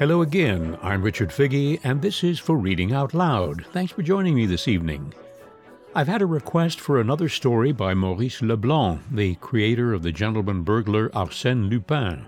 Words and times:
Hello 0.00 0.22
again. 0.22 0.76
I'm 0.82 1.02
Richard 1.02 1.30
Figge, 1.30 1.78
and 1.84 2.02
this 2.02 2.24
is 2.24 2.40
for 2.40 2.56
Reading 2.56 2.92
Out 2.92 3.14
Loud. 3.14 3.64
Thanks 3.72 3.92
for 3.92 4.02
joining 4.02 4.34
me 4.34 4.44
this 4.44 4.66
evening. 4.66 5.14
I've 5.94 6.08
had 6.08 6.20
a 6.20 6.26
request 6.26 6.80
for 6.80 6.98
another 6.98 7.28
story 7.28 7.70
by 7.70 7.94
Maurice 7.94 8.42
Leblanc, 8.42 9.02
the 9.12 9.36
creator 9.36 9.94
of 9.94 10.02
the 10.02 10.10
gentleman 10.10 10.64
burglar 10.64 11.10
Arsène 11.10 11.70
Lupin. 11.70 12.26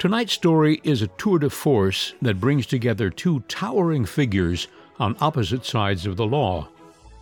Tonight's 0.00 0.32
story 0.32 0.80
is 0.82 1.02
a 1.02 1.06
tour 1.06 1.38
de 1.38 1.48
force 1.48 2.14
that 2.20 2.40
brings 2.40 2.66
together 2.66 3.10
two 3.10 3.38
towering 3.46 4.04
figures 4.04 4.66
on 4.98 5.16
opposite 5.20 5.64
sides 5.64 6.04
of 6.04 6.16
the 6.16 6.26
law. 6.26 6.68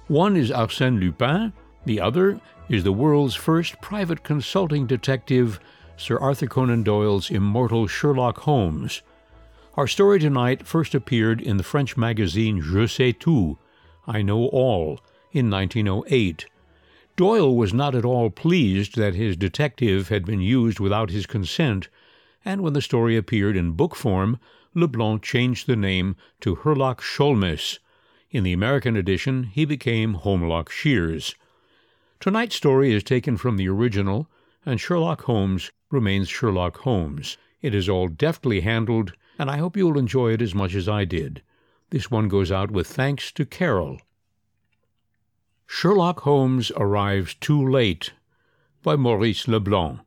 One 0.09 0.39
is 0.39 0.51
Arsène 0.51 0.99
Lupin, 0.99 1.53
the 1.85 2.01
other 2.01 2.41
is 2.71 2.83
the 2.83 2.93
world's 2.93 3.35
first 3.35 3.79
private 3.83 4.25
consulting 4.25 4.87
detective, 4.87 5.61
Sir 5.99 6.19
Arthur 6.19 6.47
Conan 6.47 6.83
Doyle's 6.83 7.31
immortal 7.31 7.87
Sherlock 7.87 8.39
Holmes. 8.39 9.03
Our 9.77 9.87
story 9.87 10.19
tonight 10.19 10.67
first 10.67 10.97
appeared 10.97 11.41
in 11.41 11.57
the 11.57 11.63
French 11.63 11.97
magazine 11.97 12.61
Je 12.61 12.89
sais 12.89 13.15
tout, 13.17 13.57
I 14.05 14.21
Know 14.21 14.47
All, 14.47 14.99
in 15.31 15.49
1908. 15.49 16.47
Doyle 17.15 17.55
was 17.55 17.73
not 17.73 17.95
at 17.95 18.05
all 18.05 18.31
pleased 18.31 18.97
that 18.97 19.15
his 19.15 19.37
detective 19.37 20.09
had 20.09 20.27
been 20.27 20.41
used 20.41 20.81
without 20.81 21.11
his 21.11 21.25
consent, 21.25 21.89
and 22.45 22.63
when 22.63 22.73
the 22.73 22.83
story 22.83 23.17
appeared 23.17 23.57
in 23.57 23.71
book 23.71 23.95
form, 23.95 24.41
Leblanc 24.75 25.23
changed 25.23 25.69
the 25.69 25.77
name 25.77 26.17
to 26.41 26.57
Herlock 26.57 27.01
Sholmes. 27.01 27.79
In 28.33 28.43
the 28.43 28.53
American 28.53 28.97
edition, 28.97 29.45
he 29.45 29.65
became 29.65 30.15
Holmlock 30.15 30.69
Shears. 30.69 31.37
Tonight's 32.19 32.57
story 32.57 32.93
is 32.93 33.05
taken 33.05 33.37
from 33.37 33.57
the 33.57 33.69
original, 33.69 34.29
and 34.67 34.81
Sherlock 34.81 35.23
Holmes 35.23 35.71
remains 35.93 36.29
Sherlock 36.29 36.79
Holmes. 36.79 37.37
It 37.63 37.73
is 37.73 37.89
all 37.89 38.09
deftly 38.09 38.63
handled 38.63 39.13
and 39.41 39.51
I 39.51 39.57
hope 39.57 39.75
you'll 39.75 39.97
enjoy 39.97 40.35
it 40.35 40.43
as 40.43 40.55
much 40.55 40.75
as 40.75 40.87
I 40.87 41.07
did. 41.07 41.41
This 41.89 42.11
one 42.11 42.29
goes 42.29 42.53
out 42.53 42.71
with 42.71 42.87
thanks 42.87 43.33
to 43.33 43.47
Carol. 43.47 43.99
Sherlock 45.67 46.21
Holmes 46.21 46.71
Arrives 46.77 47.35
Too 47.37 47.67
Late 47.67 48.13
by 48.83 48.97
Maurice 48.97 49.49
Leblanc. 49.49 50.01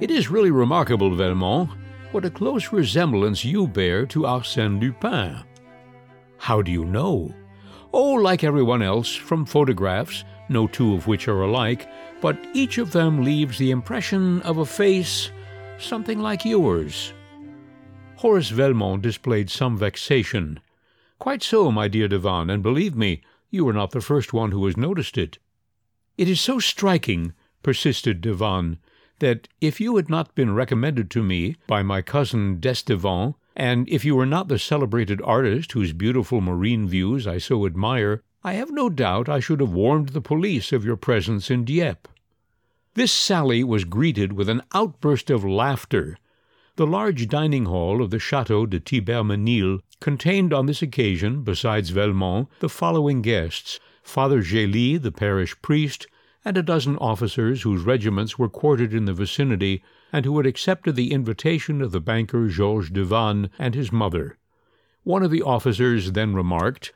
It 0.00 0.10
is 0.10 0.30
really 0.30 0.50
remarkable, 0.50 1.14
Velmont, 1.14 1.70
what 2.12 2.24
a 2.24 2.30
close 2.30 2.72
resemblance 2.72 3.44
you 3.44 3.66
bear 3.66 4.04
to 4.06 4.20
Arsène 4.20 4.80
Lupin. 4.80 5.42
How 6.38 6.60
do 6.62 6.70
you 6.70 6.84
know? 6.84 7.34
Oh, 7.92 8.12
like 8.12 8.44
everyone 8.44 8.82
else, 8.82 9.14
from 9.14 9.46
photographs, 9.46 10.24
no 10.48 10.66
two 10.66 10.94
of 10.94 11.06
which 11.06 11.28
are 11.28 11.42
alike, 11.42 11.88
but 12.20 12.38
each 12.52 12.78
of 12.78 12.92
them 12.92 13.24
leaves 13.24 13.58
the 13.58 13.70
impression 13.70 14.42
of 14.42 14.58
a 14.58 14.66
face 14.66 15.30
something 15.78 16.20
like 16.20 16.44
yours. 16.44 17.12
Horace 18.16 18.50
Velmont 18.50 19.02
displayed 19.02 19.50
some 19.50 19.76
vexation. 19.76 20.60
Quite 21.18 21.42
so, 21.42 21.70
my 21.70 21.88
dear 21.88 22.08
Devanne, 22.08 22.52
and 22.52 22.62
believe 22.62 22.94
me, 22.94 23.22
you 23.50 23.66
are 23.68 23.72
not 23.72 23.90
the 23.90 24.00
first 24.00 24.32
one 24.32 24.52
who 24.52 24.64
has 24.66 24.76
noticed 24.76 25.18
it. 25.18 25.38
It 26.16 26.28
is 26.28 26.40
so 26.40 26.58
striking, 26.58 27.32
persisted 27.62 28.20
Devanne, 28.20 28.78
that 29.18 29.48
if 29.60 29.80
you 29.80 29.96
had 29.96 30.08
not 30.08 30.34
been 30.34 30.54
recommended 30.54 31.10
to 31.10 31.22
me 31.22 31.56
by 31.66 31.82
my 31.82 32.02
cousin 32.02 32.60
d'Estevans, 32.60 33.34
and 33.54 33.88
if 33.88 34.04
you 34.04 34.14
were 34.14 34.26
not 34.26 34.48
the 34.48 34.58
celebrated 34.58 35.20
artist 35.22 35.72
whose 35.72 35.92
beautiful 35.92 36.40
marine 36.40 36.86
views 36.86 37.26
I 37.26 37.38
so 37.38 37.64
admire, 37.66 38.22
I 38.44 38.52
have 38.52 38.70
no 38.70 38.90
doubt 38.90 39.28
I 39.28 39.40
should 39.40 39.60
have 39.60 39.72
warned 39.72 40.10
the 40.10 40.20
police 40.20 40.72
of 40.72 40.84
your 40.84 40.96
presence 40.96 41.50
in 41.50 41.64
Dieppe. 41.64 42.10
This 42.94 43.12
sally 43.12 43.64
was 43.64 43.84
greeted 43.84 44.34
with 44.34 44.48
an 44.48 44.62
outburst 44.72 45.30
of 45.30 45.44
laughter. 45.44 46.16
The 46.76 46.86
large 46.86 47.28
dining 47.28 47.64
hall 47.64 48.02
of 48.02 48.10
the 48.10 48.18
Chateau 48.18 48.66
de 48.66 48.78
Thibermesnil 48.78 49.80
contained 50.00 50.52
on 50.52 50.66
this 50.66 50.82
occasion, 50.82 51.42
besides 51.42 51.90
Velmont, 51.90 52.48
the 52.60 52.68
following 52.68 53.22
guests 53.22 53.80
Father 54.02 54.42
Gélis, 54.42 55.02
the 55.02 55.10
parish 55.10 55.60
priest, 55.62 56.06
and 56.46 56.56
a 56.56 56.62
dozen 56.62 56.96
officers 56.98 57.62
whose 57.62 57.82
regiments 57.82 58.38
were 58.38 58.48
quartered 58.48 58.94
in 58.94 59.04
the 59.04 59.12
vicinity 59.12 59.82
and 60.12 60.24
who 60.24 60.36
had 60.36 60.46
accepted 60.46 60.94
the 60.94 61.10
invitation 61.10 61.82
of 61.82 61.90
the 61.90 62.00
banker 62.00 62.46
Georges 62.46 62.88
Devanne 62.88 63.50
and 63.58 63.74
his 63.74 63.90
mother. 63.90 64.38
One 65.02 65.24
of 65.24 65.32
the 65.32 65.42
officers 65.42 66.12
then 66.12 66.34
remarked, 66.34 66.92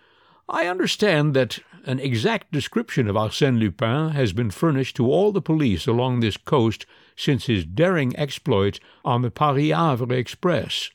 I 0.48 0.68
understand 0.68 1.34
that 1.34 1.58
an 1.84 1.98
exact 1.98 2.52
description 2.52 3.08
of 3.08 3.16
Arsène 3.16 3.58
Lupin 3.58 4.10
has 4.10 4.32
been 4.32 4.52
furnished 4.52 4.94
to 4.96 5.10
all 5.10 5.32
the 5.32 5.42
police 5.42 5.88
along 5.88 6.20
this 6.20 6.36
coast 6.36 6.86
since 7.16 7.46
his 7.46 7.64
daring 7.64 8.16
exploit 8.16 8.78
on 9.04 9.22
the 9.22 9.32
Paris 9.32 9.72
Havre 9.72 10.12
Express. 10.12 10.90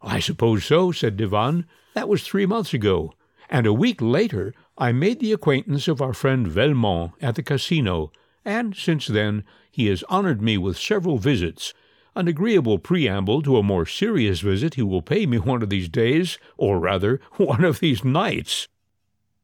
I 0.00 0.20
suppose 0.20 0.64
so, 0.64 0.90
said 0.90 1.18
Devanne. 1.18 1.66
That 1.92 2.08
was 2.08 2.22
three 2.22 2.46
months 2.46 2.72
ago, 2.72 3.12
and 3.50 3.66
a 3.66 3.74
week 3.74 4.00
later 4.00 4.54
I 4.80 4.92
made 4.92 5.18
the 5.18 5.32
acquaintance 5.32 5.88
of 5.88 6.00
our 6.00 6.12
friend 6.12 6.46
Velmont 6.46 7.10
at 7.20 7.34
the 7.34 7.42
casino, 7.42 8.12
and 8.44 8.76
since 8.76 9.08
then 9.08 9.42
he 9.72 9.88
has 9.88 10.04
honored 10.04 10.40
me 10.40 10.56
with 10.56 10.78
several 10.78 11.18
visits, 11.18 11.74
an 12.14 12.28
agreeable 12.28 12.78
preamble 12.78 13.42
to 13.42 13.56
a 13.56 13.62
more 13.64 13.86
serious 13.86 14.38
visit 14.38 14.74
he 14.74 14.82
will 14.82 15.02
pay 15.02 15.26
me 15.26 15.36
one 15.36 15.64
of 15.64 15.70
these 15.70 15.88
days, 15.88 16.38
or 16.56 16.78
rather, 16.78 17.20
one 17.38 17.64
of 17.64 17.80
these 17.80 18.04
nights. 18.04 18.68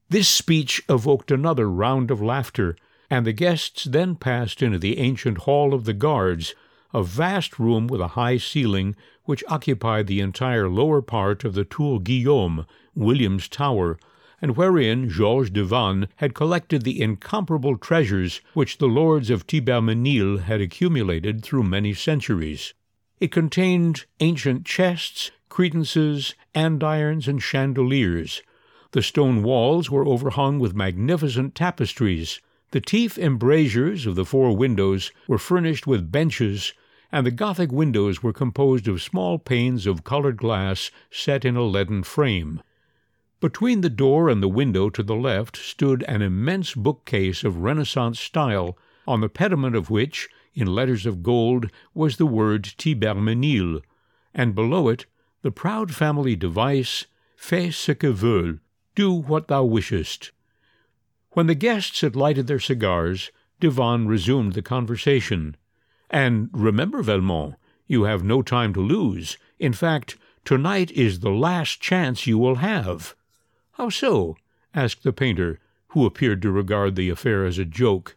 This 0.09 0.29
speech 0.29 0.81
evoked 0.89 1.33
another 1.33 1.69
round 1.69 2.13
of 2.13 2.23
laughter, 2.23 2.77
and 3.11 3.27
the 3.27 3.33
guests 3.33 3.83
then 3.83 4.15
passed 4.15 4.63
into 4.63 4.79
the 4.79 4.99
ancient 4.99 5.39
Hall 5.39 5.75
of 5.75 5.85
the 5.85 5.95
Guards, 5.95 6.55
a 6.93 7.03
vast 7.03 7.59
room 7.59 7.89
with 7.89 8.01
a 8.01 8.15
high 8.15 8.37
ceiling 8.37 8.95
which 9.25 9.43
occupied 9.49 10.07
the 10.07 10.21
entire 10.21 10.69
lower 10.69 11.03
part 11.03 11.43
of 11.43 11.55
the 11.55 11.65
Tour 11.65 11.99
Guillaume, 11.99 12.67
William's 12.95 13.49
Tower, 13.49 13.99
and 14.45 14.59
wherein 14.59 15.09
Georges 15.09 15.49
de 15.49 15.63
Devanne 15.63 16.07
had 16.17 16.35
collected 16.35 16.83
the 16.83 17.01
incomparable 17.01 17.79
treasures 17.79 18.43
which 18.53 18.77
the 18.77 18.87
lords 18.87 19.31
of 19.31 19.47
Thibermesnil 19.47 20.43
had 20.43 20.61
accumulated 20.61 21.43
through 21.43 21.63
many 21.63 21.95
centuries. 21.95 22.75
It 23.19 23.33
contained 23.33 24.05
ancient 24.21 24.67
chests, 24.67 25.31
credences, 25.49 26.35
andirons, 26.55 27.27
and 27.27 27.43
chandeliers. 27.43 28.43
The 28.91 29.01
stone 29.01 29.43
walls 29.43 29.91
were 29.91 30.05
overhung 30.05 30.59
with 30.59 30.75
magnificent 30.75 31.55
tapestries. 31.55 32.39
The 32.73 32.83
teeth 32.83 33.17
embrasures 33.17 34.05
of 34.05 34.15
the 34.15 34.27
four 34.27 34.55
windows 34.55 35.11
were 35.27 35.39
furnished 35.39 35.87
with 35.87 36.13
benches, 36.13 36.75
and 37.11 37.25
the 37.27 37.31
Gothic 37.31 37.73
windows 37.73 38.23
were 38.23 38.35
composed 38.35 38.89
of 38.89 39.01
small 39.01 39.39
panes 39.39 39.87
of 39.87 40.05
colored 40.05 40.37
glass 40.37 40.91
set 41.11 41.47
in 41.47 41.57
a 41.57 41.63
leaden 41.63 42.03
frame. 42.03 42.61
Between 43.45 43.83
the 43.83 43.91
door 43.91 44.31
and 44.31 44.43
the 44.43 44.49
window 44.49 44.89
to 44.89 45.03
the 45.03 45.15
left 45.15 45.59
stood 45.59 46.03
an 46.05 46.23
immense 46.23 46.73
bookcase 46.73 47.45
of 47.45 47.59
Renaissance 47.59 48.19
style, 48.19 48.79
on 49.07 49.21
the 49.21 49.29
pediment 49.29 49.77
of 49.77 49.91
which, 49.91 50.31
in 50.55 50.67
letters 50.67 51.05
of 51.05 51.23
gold, 51.23 51.71
was 51.93 52.17
the 52.17 52.25
word 52.25 52.63
Thibermesnil, 52.63 53.83
and 54.33 54.55
below 54.55 54.89
it 54.89 55.05
the 55.43 55.51
proud 55.51 55.95
family 55.95 56.35
device, 56.35 57.05
Fais 57.37 57.77
ce 57.77 57.91
que 57.99 58.15
veulent, 58.15 58.61
do 58.95 59.13
what 59.13 59.49
thou 59.49 59.63
wishest. 59.63 60.33
When 61.33 61.47
the 61.47 61.55
guests 61.55 62.01
had 62.01 62.17
lighted 62.17 62.47
their 62.47 62.59
cigars, 62.59 63.31
Devanne 63.61 64.09
resumed 64.09 64.55
the 64.55 64.63
conversation. 64.63 65.55
And 66.09 66.49
remember, 66.51 67.03
Velmont, 67.03 67.57
you 67.87 68.05
have 68.05 68.25
no 68.25 68.41
time 68.41 68.73
to 68.73 68.81
lose. 68.81 69.37
In 69.59 69.75
fact, 69.75 70.17
tonight 70.47 70.91
is 70.93 71.21
the 71.21 71.29
last 71.29 71.79
chance 71.83 72.27
you 72.27 72.39
will 72.39 72.55
have. 72.55 73.15
How 73.75 73.89
so? 73.89 74.37
asked 74.73 75.03
the 75.03 75.13
painter, 75.13 75.59
who 75.89 76.07
appeared 76.07 76.43
to 76.43 76.53
regard 76.53 76.95
the 76.95 77.11
affair 77.11 77.45
as 77.45 77.59
a 77.59 77.65
joke. 77.65 78.17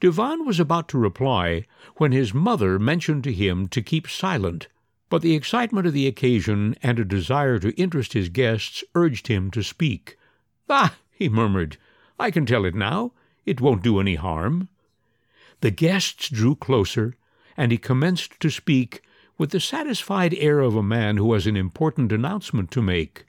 Devanne 0.00 0.46
was 0.46 0.58
about 0.58 0.88
to 0.88 0.98
reply 0.98 1.66
when 1.96 2.12
his 2.12 2.32
mother 2.32 2.78
mentioned 2.78 3.22
to 3.24 3.32
him 3.32 3.68
to 3.68 3.82
keep 3.82 4.08
silent, 4.08 4.68
but 5.10 5.20
the 5.20 5.34
excitement 5.34 5.86
of 5.86 5.92
the 5.92 6.06
occasion 6.06 6.74
and 6.82 6.98
a 6.98 7.04
desire 7.04 7.58
to 7.58 7.78
interest 7.78 8.14
his 8.14 8.30
guests 8.30 8.82
urged 8.94 9.26
him 9.26 9.50
to 9.50 9.62
speak. 9.62 10.16
Ah, 10.70 10.96
he 11.10 11.28
murmured, 11.28 11.76
I 12.18 12.30
can 12.30 12.46
tell 12.46 12.64
it 12.64 12.74
now. 12.74 13.12
It 13.44 13.60
won't 13.60 13.82
do 13.82 14.00
any 14.00 14.14
harm. 14.14 14.68
The 15.60 15.70
guests 15.70 16.30
drew 16.30 16.54
closer, 16.54 17.14
and 17.58 17.72
he 17.72 17.78
commenced 17.78 18.40
to 18.40 18.50
speak 18.50 19.02
with 19.36 19.50
the 19.50 19.60
satisfied 19.60 20.32
air 20.34 20.60
of 20.60 20.76
a 20.76 20.82
man 20.82 21.18
who 21.18 21.34
has 21.34 21.46
an 21.46 21.56
important 21.56 22.10
announcement 22.10 22.70
to 22.70 22.80
make. 22.80 23.26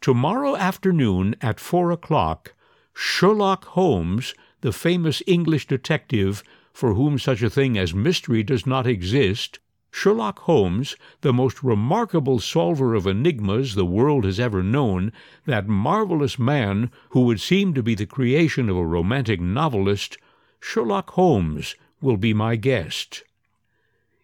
Tomorrow 0.00 0.54
afternoon 0.56 1.34
at 1.40 1.58
four 1.58 1.90
o'clock, 1.90 2.54
Sherlock 2.94 3.64
Holmes, 3.64 4.34
the 4.60 4.72
famous 4.72 5.22
English 5.26 5.66
detective, 5.66 6.44
for 6.72 6.94
whom 6.94 7.18
such 7.18 7.42
a 7.42 7.50
thing 7.50 7.76
as 7.76 7.92
mystery 7.92 8.42
does 8.42 8.64
not 8.64 8.86
exist, 8.86 9.58
Sherlock 9.90 10.38
Holmes, 10.40 10.94
the 11.22 11.32
most 11.32 11.64
remarkable 11.64 12.38
solver 12.38 12.94
of 12.94 13.06
enigmas 13.06 13.74
the 13.74 13.84
world 13.84 14.24
has 14.24 14.38
ever 14.38 14.62
known, 14.62 15.12
that 15.46 15.66
marvelous 15.66 16.38
man 16.38 16.90
who 17.10 17.22
would 17.22 17.40
seem 17.40 17.74
to 17.74 17.82
be 17.82 17.96
the 17.96 18.06
creation 18.06 18.68
of 18.68 18.76
a 18.76 18.86
romantic 18.86 19.40
novelist, 19.40 20.16
Sherlock 20.60 21.10
Holmes 21.10 21.74
will 22.00 22.16
be 22.16 22.32
my 22.32 22.54
guest. 22.54 23.24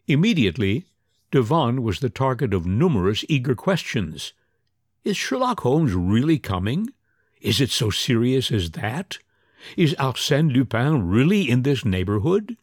Immediately, 0.07 0.85
Devanne 1.33 1.81
was 1.81 1.99
the 1.99 2.11
target 2.11 2.55
of 2.55 2.65
numerous 2.65 3.25
eager 3.29 3.57
questions. 3.57 4.33
Is 5.05 5.19
Sherlock 5.19 5.61
Holmes 5.61 5.93
really 5.93 6.39
coming? 6.39 6.89
Is 7.43 7.61
it 7.61 7.69
so 7.69 7.91
serious 7.91 8.51
as 8.51 8.71
that? 8.71 9.19
Is 9.77 9.95
Arsène 9.97 10.51
Lupin 10.51 11.07
really 11.07 11.51
in 11.51 11.63
this 11.63 11.85
neighborhood? 11.85 12.57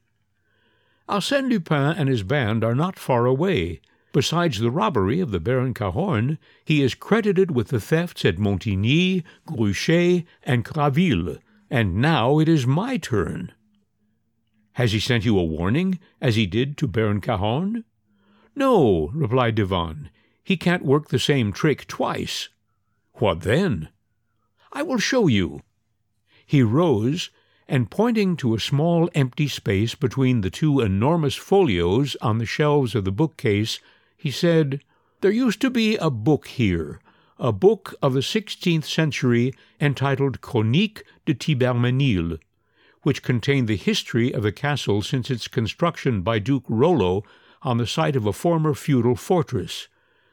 Arsène 1.07 1.49
Lupin 1.49 1.95
and 1.95 2.09
his 2.09 2.23
band 2.23 2.63
are 2.63 2.73
not 2.73 2.97
far 2.97 3.27
away. 3.27 3.79
Besides 4.11 4.59
the 4.59 4.71
robbery 4.71 5.19
of 5.19 5.29
the 5.29 5.39
Baron 5.39 5.75
Cahorn, 5.75 6.39
he 6.65 6.81
is 6.81 6.95
credited 6.95 7.51
with 7.51 7.67
the 7.67 7.79
thefts 7.79 8.25
at 8.25 8.39
Montigny, 8.39 9.23
Gruchet, 9.45 10.25
and 10.41 10.65
Graville, 10.65 11.37
and 11.69 11.95
now 11.97 12.39
it 12.39 12.49
is 12.49 12.65
my 12.65 12.97
turn. 12.97 13.53
Has 14.73 14.93
he 14.93 14.99
sent 14.99 15.25
you 15.25 15.37
a 15.37 15.43
warning, 15.43 15.99
as 16.19 16.35
he 16.35 16.47
did 16.47 16.75
to 16.77 16.87
Baron 16.87 17.21
Cahorn? 17.21 17.83
No, 18.55 19.11
replied 19.13 19.55
Devanne. 19.55 20.09
He 20.43 20.57
can't 20.57 20.85
work 20.85 21.09
the 21.09 21.19
same 21.19 21.51
trick 21.51 21.87
twice. 21.87 22.49
What 23.13 23.41
then? 23.41 23.89
I 24.73 24.81
will 24.83 24.97
show 24.97 25.27
you. 25.27 25.61
He 26.45 26.63
rose, 26.63 27.29
and 27.67 27.91
pointing 27.91 28.35
to 28.37 28.55
a 28.55 28.59
small 28.59 29.09
empty 29.15 29.47
space 29.47 29.95
between 29.95 30.41
the 30.41 30.49
two 30.49 30.79
enormous 30.79 31.35
folios 31.35 32.17
on 32.21 32.37
the 32.37 32.45
shelves 32.45 32.95
of 32.95 33.05
the 33.05 33.11
bookcase, 33.11 33.79
he 34.17 34.31
said, 34.31 34.81
There 35.21 35.31
used 35.31 35.61
to 35.61 35.69
be 35.69 35.95
a 35.97 36.09
book 36.09 36.47
here, 36.47 36.99
a 37.37 37.51
book 37.51 37.95
of 38.01 38.13
the 38.13 38.21
sixteenth 38.21 38.85
century 38.85 39.53
entitled 39.79 40.41
Chronique 40.41 41.03
de 41.25 41.33
Thibermesnil, 41.33 42.39
which 43.03 43.23
contained 43.23 43.67
the 43.67 43.77
history 43.77 44.33
of 44.33 44.43
the 44.43 44.51
castle 44.51 45.01
since 45.01 45.31
its 45.31 45.47
construction 45.47 46.21
by 46.21 46.39
Duke 46.39 46.65
Rollo 46.67 47.23
on 47.61 47.77
the 47.77 47.87
site 47.87 48.15
of 48.15 48.25
a 48.25 48.33
former 48.33 48.73
feudal 48.73 49.15
fortress. 49.15 49.87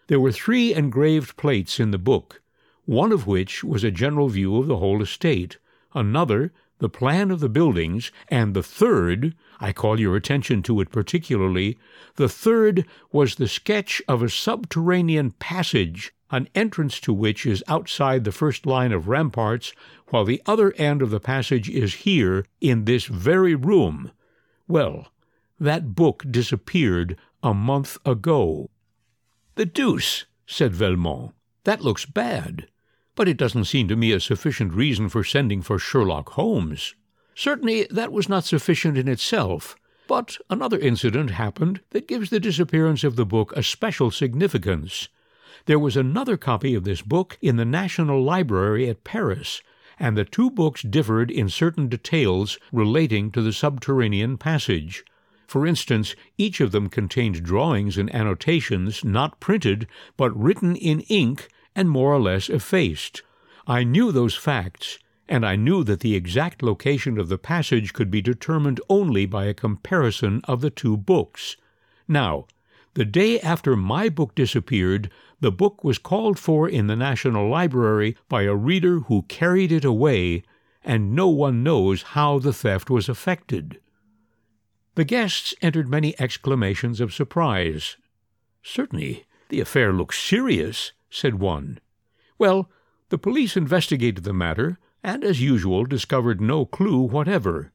There 0.08 0.20
were 0.20 0.32
three 0.32 0.72
engraved 0.72 1.36
plates 1.36 1.78
in 1.78 1.90
the 1.90 1.98
book, 1.98 2.40
one 2.86 3.12
of 3.12 3.26
which 3.26 3.62
was 3.62 3.84
a 3.84 3.90
general 3.90 4.28
view 4.28 4.56
of 4.56 4.66
the 4.66 4.78
whole 4.78 5.02
estate, 5.02 5.58
another 5.94 6.50
the 6.78 6.88
plan 6.88 7.30
of 7.30 7.40
the 7.40 7.48
buildings, 7.50 8.10
and 8.28 8.54
the 8.54 8.62
third, 8.62 9.34
I 9.60 9.74
call 9.74 10.00
your 10.00 10.16
attention 10.16 10.62
to 10.62 10.80
it 10.80 10.90
particularly, 10.90 11.76
the 12.14 12.28
third 12.28 12.86
was 13.12 13.34
the 13.34 13.48
sketch 13.48 14.00
of 14.08 14.22
a 14.22 14.30
subterranean 14.30 15.32
passage, 15.32 16.14
an 16.30 16.48
entrance 16.54 17.00
to 17.00 17.12
which 17.12 17.44
is 17.44 17.62
outside 17.68 18.24
the 18.24 18.32
first 18.32 18.64
line 18.64 18.92
of 18.92 19.08
ramparts, 19.08 19.74
while 20.06 20.24
the 20.24 20.40
other 20.46 20.72
end 20.78 21.02
of 21.02 21.10
the 21.10 21.20
passage 21.20 21.68
is 21.68 21.94
here, 21.94 22.46
in 22.62 22.86
this 22.86 23.04
very 23.04 23.54
room. 23.54 24.12
Well, 24.66 25.08
that 25.60 25.94
book 25.94 26.24
disappeared 26.30 27.18
a 27.42 27.52
month 27.52 27.98
ago. 28.06 28.70
The 29.58 29.66
deuce, 29.66 30.24
said 30.46 30.72
Velmont. 30.72 31.32
That 31.64 31.80
looks 31.80 32.04
bad. 32.04 32.68
But 33.16 33.26
it 33.26 33.36
doesn't 33.36 33.64
seem 33.64 33.88
to 33.88 33.96
me 33.96 34.12
a 34.12 34.20
sufficient 34.20 34.72
reason 34.72 35.08
for 35.08 35.24
sending 35.24 35.62
for 35.62 35.80
Sherlock 35.80 36.28
Holmes. 36.34 36.94
Certainly 37.34 37.88
that 37.90 38.12
was 38.12 38.28
not 38.28 38.44
sufficient 38.44 38.96
in 38.96 39.08
itself, 39.08 39.74
but 40.06 40.38
another 40.48 40.78
incident 40.78 41.32
happened 41.32 41.80
that 41.90 42.06
gives 42.06 42.30
the 42.30 42.38
disappearance 42.38 43.02
of 43.02 43.16
the 43.16 43.26
book 43.26 43.52
a 43.56 43.64
special 43.64 44.12
significance. 44.12 45.08
There 45.66 45.80
was 45.80 45.96
another 45.96 46.36
copy 46.36 46.76
of 46.76 46.84
this 46.84 47.02
book 47.02 47.36
in 47.42 47.56
the 47.56 47.64
National 47.64 48.22
Library 48.22 48.88
at 48.88 49.02
Paris, 49.02 49.60
and 49.98 50.16
the 50.16 50.24
two 50.24 50.52
books 50.52 50.82
differed 50.82 51.32
in 51.32 51.48
certain 51.48 51.88
details 51.88 52.60
relating 52.70 53.32
to 53.32 53.42
the 53.42 53.52
subterranean 53.52 54.38
passage. 54.38 55.04
For 55.48 55.66
instance, 55.66 56.14
each 56.36 56.60
of 56.60 56.72
them 56.72 56.90
contained 56.90 57.42
drawings 57.42 57.96
and 57.96 58.14
annotations 58.14 59.02
not 59.02 59.40
printed, 59.40 59.86
but 60.18 60.38
written 60.38 60.76
in 60.76 61.00
ink 61.08 61.48
and 61.74 61.88
more 61.88 62.12
or 62.12 62.20
less 62.20 62.50
effaced. 62.50 63.22
I 63.66 63.82
knew 63.82 64.12
those 64.12 64.34
facts, 64.34 64.98
and 65.26 65.46
I 65.46 65.56
knew 65.56 65.84
that 65.84 66.00
the 66.00 66.14
exact 66.14 66.62
location 66.62 67.18
of 67.18 67.30
the 67.30 67.38
passage 67.38 67.94
could 67.94 68.10
be 68.10 68.20
determined 68.20 68.78
only 68.90 69.24
by 69.24 69.46
a 69.46 69.54
comparison 69.54 70.42
of 70.44 70.60
the 70.60 70.68
two 70.68 70.98
books. 70.98 71.56
Now, 72.06 72.46
the 72.92 73.06
day 73.06 73.40
after 73.40 73.74
my 73.74 74.10
book 74.10 74.34
disappeared, 74.34 75.10
the 75.40 75.52
book 75.52 75.82
was 75.82 75.96
called 75.96 76.38
for 76.38 76.68
in 76.68 76.88
the 76.88 76.96
National 76.96 77.48
Library 77.48 78.18
by 78.28 78.42
a 78.42 78.54
reader 78.54 79.00
who 79.00 79.22
carried 79.22 79.72
it 79.72 79.84
away, 79.84 80.42
and 80.84 81.14
no 81.14 81.28
one 81.28 81.62
knows 81.62 82.02
how 82.02 82.38
the 82.38 82.52
theft 82.52 82.90
was 82.90 83.08
effected. 83.08 83.80
The 84.98 85.04
guests 85.04 85.54
entered 85.62 85.88
many 85.88 86.18
exclamations 86.18 87.00
of 87.00 87.14
surprise. 87.14 87.96
Certainly, 88.64 89.26
the 89.48 89.60
affair 89.60 89.92
looks 89.92 90.18
serious, 90.18 90.90
said 91.08 91.36
one. 91.36 91.78
Well, 92.36 92.68
the 93.08 93.16
police 93.16 93.56
investigated 93.56 94.24
the 94.24 94.32
matter, 94.32 94.76
and 95.04 95.22
as 95.22 95.40
usual 95.40 95.84
discovered 95.84 96.40
no 96.40 96.66
clue 96.66 96.98
whatever. 96.98 97.70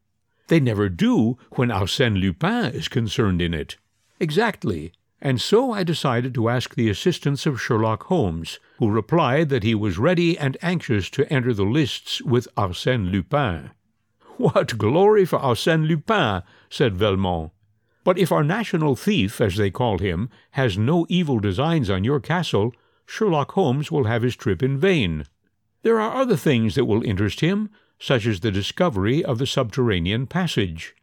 They 0.50 0.60
never 0.60 0.90
do 0.90 1.38
when 1.52 1.70
Arsène 1.70 2.20
Lupin 2.20 2.76
is 2.76 2.90
concerned 2.90 3.42
in 3.42 3.54
it. 3.54 3.78
Exactly. 4.20 4.92
And 5.22 5.40
so 5.40 5.72
I 5.72 5.84
decided 5.84 6.34
to 6.34 6.50
ask 6.50 6.76
the 6.76 6.90
assistance 6.90 7.46
of 7.46 7.62
Sherlock 7.62 8.04
Holmes, 8.08 8.60
who 8.80 8.92
replied 8.92 9.48
that 9.48 9.64
he 9.64 9.76
was 9.76 9.98
ready 9.98 10.38
and 10.38 10.58
anxious 10.62 11.10
to 11.12 11.32
enter 11.32 11.54
the 11.54 11.64
lists 11.64 12.22
with 12.22 12.54
Arsène 12.58 13.14
Lupin. 13.14 13.72
What 14.38 14.78
glory 14.78 15.26
for 15.26 15.38
Arsène 15.40 15.88
Lupin! 15.88 16.42
said 16.70 16.96
Velmont. 16.96 17.52
But 18.04 18.18
if 18.18 18.32
our 18.32 18.44
national 18.44 18.96
thief, 18.96 19.40
as 19.40 19.58
they 19.58 19.70
call 19.70 20.00
him, 20.00 20.30
has 20.52 20.78
no 20.78 21.06
evil 21.08 21.40
designs 21.40 21.90
on 21.90 22.04
your 22.04 22.20
castle, 22.20 22.74
Sherlock 23.06 23.52
Holmes 23.52 23.92
will 23.92 24.06
have 24.06 24.24
his 24.24 24.36
trip 24.36 24.64
in 24.64 24.78
vain. 24.78 25.26
There 25.84 26.00
are 26.00 26.16
other 26.16 26.36
things 26.36 26.76
that 26.76 26.86
will 26.86 27.04
interest 27.04 27.42
him, 27.42 27.70
such 28.00 28.26
as 28.26 28.40
the 28.40 28.52
discovery 28.52 29.24
of 29.24 29.38
the 29.38 29.46
subterranean 29.46 30.28
passage. 30.28 30.96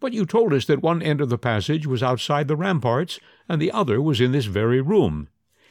But 0.00 0.12
you 0.12 0.24
told 0.24 0.52
us 0.52 0.64
that 0.66 0.82
one 0.82 1.02
end 1.02 1.20
of 1.20 1.28
the 1.28 1.38
passage 1.38 1.86
was 1.86 2.02
outside 2.02 2.48
the 2.48 2.56
ramparts, 2.56 3.18
and 3.48 3.60
the 3.60 3.72
other 3.72 4.00
was 4.00 4.20
in 4.20 4.32
this 4.32 4.46
very 4.46 4.80
room. 4.80 5.28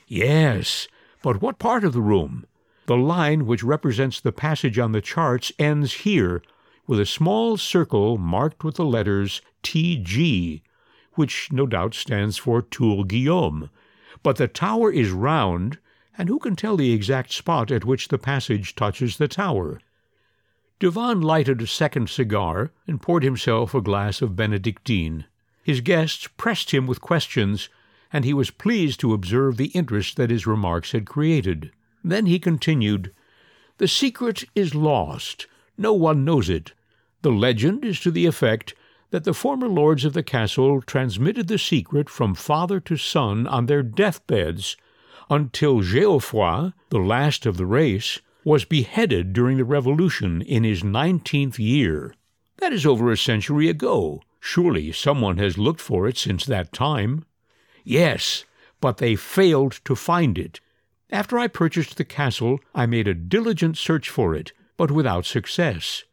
Yes, 0.07 0.87
but 1.23 1.41
what 1.41 1.57
part 1.57 1.83
of 1.83 1.93
the 1.93 2.01
room? 2.01 2.45
The 2.85 2.97
line 2.97 3.45
which 3.45 3.63
represents 3.63 4.19
the 4.19 4.31
passage 4.31 4.77
on 4.77 4.91
the 4.91 5.01
charts 5.01 5.51
ends 5.57 5.93
here, 5.93 6.41
with 6.87 6.99
a 6.99 7.05
small 7.05 7.57
circle 7.57 8.17
marked 8.17 8.63
with 8.63 8.75
the 8.75 8.85
letters 8.85 9.41
T.G., 9.63 10.63
which 11.13 11.51
no 11.51 11.65
doubt 11.65 11.93
stands 11.93 12.37
for 12.37 12.61
Tour 12.61 13.03
Guillaume. 13.03 13.69
But 14.23 14.37
the 14.37 14.47
tower 14.47 14.91
is 14.91 15.11
round, 15.11 15.77
and 16.17 16.29
who 16.29 16.39
can 16.39 16.55
tell 16.55 16.77
the 16.77 16.93
exact 16.93 17.31
spot 17.33 17.71
at 17.71 17.85
which 17.85 18.07
the 18.07 18.17
passage 18.17 18.75
touches 18.75 19.17
the 19.17 19.27
tower? 19.27 19.79
Devanne 20.79 21.23
lighted 21.23 21.61
a 21.61 21.67
second 21.67 22.09
cigar 22.09 22.71
and 22.87 23.01
poured 23.01 23.23
himself 23.23 23.75
a 23.75 23.81
glass 23.81 24.21
of 24.21 24.35
Benedictine. 24.35 25.25
His 25.63 25.81
guests 25.81 26.27
pressed 26.37 26.71
him 26.71 26.87
with 26.87 27.01
questions, 27.01 27.69
and 28.11 28.25
he 28.25 28.33
was 28.33 28.49
pleased 28.49 28.99
to 29.01 29.13
observe 29.13 29.57
the 29.57 29.67
interest 29.67 30.17
that 30.17 30.31
his 30.31 30.47
remarks 30.47 30.91
had 30.91 31.05
created. 31.05 31.71
Then 32.03 32.25
he 32.25 32.39
continued, 32.39 33.13
The 33.77 33.87
secret 33.87 34.43
is 34.55 34.73
lost. 34.73 35.45
No 35.77 35.93
one 35.93 36.25
knows 36.25 36.49
it. 36.49 36.73
The 37.21 37.31
legend 37.31 37.85
is 37.85 37.99
to 38.01 38.11
the 38.11 38.25
effect 38.25 38.73
that 39.11 39.23
the 39.25 39.33
former 39.33 39.67
lords 39.67 40.05
of 40.05 40.13
the 40.13 40.23
castle 40.23 40.81
transmitted 40.81 41.47
the 41.47 41.57
secret 41.57 42.09
from 42.09 42.33
father 42.33 42.79
to 42.79 42.97
son 42.97 43.45
on 43.45 43.65
their 43.65 43.83
deathbeds 43.83 44.77
until 45.29 45.81
Geoffroy, 45.81 46.71
the 46.89 46.99
last 46.99 47.45
of 47.45 47.57
the 47.57 47.65
race, 47.65 48.19
was 48.43 48.65
beheaded 48.65 49.33
during 49.33 49.57
the 49.57 49.65
Revolution 49.65 50.41
in 50.41 50.63
his 50.63 50.83
nineteenth 50.83 51.59
year. 51.59 52.15
That 52.57 52.73
is 52.73 52.85
over 52.85 53.11
a 53.11 53.17
century 53.17 53.69
ago. 53.69 54.21
Surely 54.39 54.91
someone 54.91 55.37
has 55.37 55.57
looked 55.57 55.81
for 55.81 56.07
it 56.07 56.17
since 56.17 56.45
that 56.45 56.73
time. 56.73 57.25
Yes, 57.83 58.45
but 58.79 58.97
they 58.97 59.15
failed 59.15 59.79
to 59.85 59.95
find 59.95 60.37
it. 60.37 60.59
After 61.11 61.37
I 61.37 61.47
purchased 61.47 61.97
the 61.97 62.05
castle, 62.05 62.59
I 62.73 62.85
made 62.85 63.07
a 63.07 63.13
diligent 63.13 63.77
search 63.77 64.09
for 64.09 64.33
it, 64.33 64.53
but 64.81 64.89
without 64.89 65.27
success. 65.27 66.05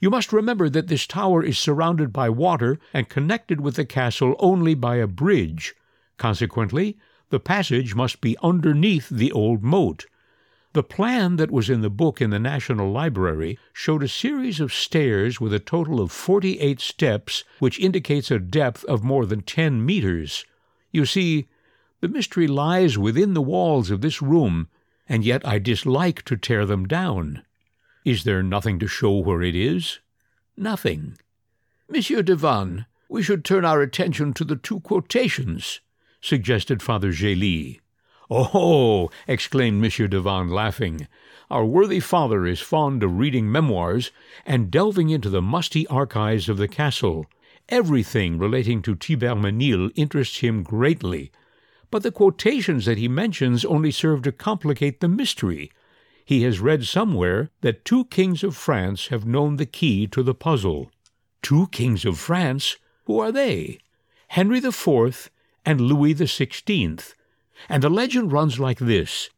You 0.00 0.10
must 0.10 0.32
remember 0.32 0.68
that 0.68 0.88
this 0.88 1.06
tower 1.06 1.44
is 1.44 1.60
surrounded 1.60 2.12
by 2.12 2.28
water 2.28 2.76
and 2.92 3.08
connected 3.08 3.60
with 3.60 3.76
the 3.76 3.84
castle 3.84 4.34
only 4.40 4.74
by 4.74 4.96
a 4.96 5.06
bridge. 5.06 5.76
Consequently, 6.18 6.98
the 7.30 7.38
passage 7.38 7.94
must 7.94 8.20
be 8.20 8.36
underneath 8.42 9.08
the 9.08 9.30
old 9.30 9.62
moat. 9.62 10.06
The 10.72 10.82
plan 10.82 11.36
that 11.36 11.52
was 11.52 11.70
in 11.70 11.82
the 11.82 11.88
book 11.88 12.20
in 12.20 12.30
the 12.30 12.40
National 12.40 12.90
Library 12.90 13.60
showed 13.72 14.02
a 14.02 14.08
series 14.08 14.58
of 14.58 14.74
stairs 14.74 15.40
with 15.40 15.54
a 15.54 15.60
total 15.60 16.00
of 16.00 16.10
48 16.10 16.80
steps, 16.80 17.44
which 17.60 17.78
indicates 17.78 18.32
a 18.32 18.40
depth 18.40 18.84
of 18.86 19.04
more 19.04 19.24
than 19.24 19.42
10 19.42 19.86
meters. 19.86 20.44
You 20.90 21.06
see, 21.06 21.46
the 22.00 22.08
mystery 22.08 22.48
lies 22.48 22.98
within 22.98 23.34
the 23.34 23.40
walls 23.40 23.88
of 23.92 24.00
this 24.00 24.20
room, 24.20 24.66
and 25.08 25.24
yet 25.24 25.46
I 25.46 25.60
dislike 25.60 26.24
to 26.24 26.36
tear 26.36 26.66
them 26.66 26.88
down. 26.88 27.44
Is 28.06 28.22
there 28.22 28.40
nothing 28.40 28.78
to 28.78 28.86
show 28.86 29.18
where 29.18 29.42
it 29.42 29.56
is? 29.56 29.98
Nothing. 30.56 31.18
Monsieur 31.90 32.22
Devanne, 32.22 32.86
we 33.08 33.20
should 33.20 33.44
turn 33.44 33.64
our 33.64 33.82
attention 33.82 34.32
to 34.34 34.44
the 34.44 34.54
two 34.54 34.78
quotations, 34.78 35.80
suggested 36.20 36.84
Father 36.84 37.10
Gélis. 37.10 37.80
Oh! 38.30 39.10
exclaimed 39.26 39.80
Monsieur 39.80 40.06
Devanne, 40.06 40.52
laughing. 40.52 41.08
Our 41.50 41.64
worthy 41.64 41.98
father 41.98 42.46
is 42.46 42.60
fond 42.60 43.02
of 43.02 43.18
reading 43.18 43.50
memoirs 43.50 44.12
and 44.46 44.70
delving 44.70 45.10
into 45.10 45.28
the 45.28 45.42
musty 45.42 45.84
archives 45.88 46.48
of 46.48 46.58
the 46.58 46.68
castle. 46.68 47.26
Everything 47.68 48.38
relating 48.38 48.82
to 48.82 48.94
Thibermesnil 48.94 49.90
interests 49.96 50.38
him 50.38 50.62
greatly. 50.62 51.32
But 51.90 52.04
the 52.04 52.12
quotations 52.12 52.84
that 52.84 52.98
he 52.98 53.08
mentions 53.08 53.64
only 53.64 53.90
serve 53.90 54.22
to 54.22 54.30
complicate 54.30 55.00
the 55.00 55.08
mystery. 55.08 55.72
He 56.26 56.42
has 56.42 56.58
read 56.58 56.84
somewhere 56.84 57.50
that 57.60 57.84
two 57.84 58.06
kings 58.06 58.42
of 58.42 58.56
France 58.56 59.06
have 59.08 59.24
known 59.24 59.56
the 59.56 59.64
key 59.64 60.08
to 60.08 60.24
the 60.24 60.34
puzzle. 60.34 60.90
Two 61.40 61.68
kings 61.68 62.04
of 62.04 62.18
France? 62.18 62.76
Who 63.04 63.20
are 63.20 63.30
they? 63.30 63.78
Henry 64.26 64.58
the 64.58 64.72
Fourth 64.72 65.30
and 65.64 65.80
Louis 65.80 66.14
the 66.14 66.26
Sixteenth. 66.26 67.14
And 67.68 67.80
the 67.80 67.88
legend 67.88 68.32
runs 68.32 68.58
like 68.58 68.80
this 68.80 69.30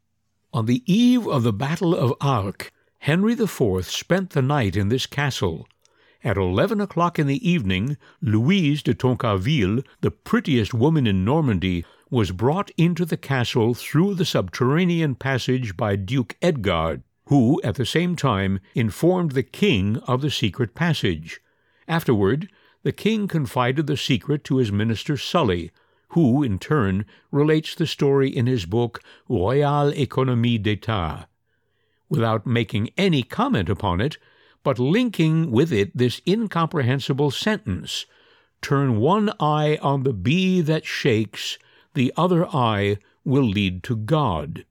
On 0.54 0.64
the 0.64 0.82
eve 0.90 1.28
of 1.28 1.42
the 1.42 1.52
Battle 1.52 1.94
of 1.94 2.14
Arques, 2.22 2.70
Henry 3.00 3.34
the 3.34 3.46
Fourth 3.46 3.90
spent 3.90 4.30
the 4.30 4.40
night 4.40 4.74
in 4.74 4.88
this 4.88 5.04
castle. 5.04 5.68
At 6.24 6.38
eleven 6.38 6.80
o'clock 6.80 7.18
in 7.18 7.26
the 7.26 7.46
evening, 7.46 7.98
Louise 8.22 8.82
de 8.82 8.94
Tancarville, 8.94 9.84
the 10.00 10.10
prettiest 10.10 10.72
woman 10.72 11.06
in 11.06 11.22
Normandy, 11.22 11.84
was 12.10 12.30
brought 12.30 12.70
into 12.76 13.04
the 13.04 13.16
castle 13.16 13.74
through 13.74 14.14
the 14.14 14.24
subterranean 14.24 15.14
passage 15.14 15.76
by 15.76 15.96
Duke 15.96 16.36
Edgard, 16.40 17.02
who, 17.26 17.60
at 17.62 17.74
the 17.74 17.84
same 17.84 18.16
time, 18.16 18.60
informed 18.74 19.32
the 19.32 19.42
king 19.42 19.98
of 20.06 20.22
the 20.22 20.30
secret 20.30 20.74
passage. 20.74 21.40
Afterward, 21.86 22.50
the 22.82 22.92
king 22.92 23.28
confided 23.28 23.86
the 23.86 23.96
secret 23.96 24.44
to 24.44 24.56
his 24.56 24.72
minister 24.72 25.16
Sully, 25.16 25.70
who, 26.10 26.42
in 26.42 26.58
turn, 26.58 27.04
relates 27.30 27.74
the 27.74 27.86
story 27.86 28.34
in 28.34 28.46
his 28.46 28.64
book 28.64 29.00
Royale 29.28 29.92
Économie 29.92 30.62
d'État, 30.62 31.26
without 32.08 32.46
making 32.46 32.90
any 32.96 33.22
comment 33.22 33.68
upon 33.68 34.00
it, 34.00 34.16
but 34.62 34.78
linking 34.78 35.50
with 35.50 35.72
it 35.72 35.94
this 35.96 36.22
incomprehensible 36.26 37.30
sentence 37.30 38.06
Turn 38.60 38.98
one 38.98 39.32
eye 39.38 39.78
on 39.82 40.02
the 40.02 40.12
bee 40.12 40.60
that 40.62 40.84
shakes, 40.84 41.58
the 41.98 42.12
other 42.16 42.46
eye 42.54 42.96
will 43.24 43.42
lead 43.42 43.82
to 43.82 43.96
God. 43.96 44.64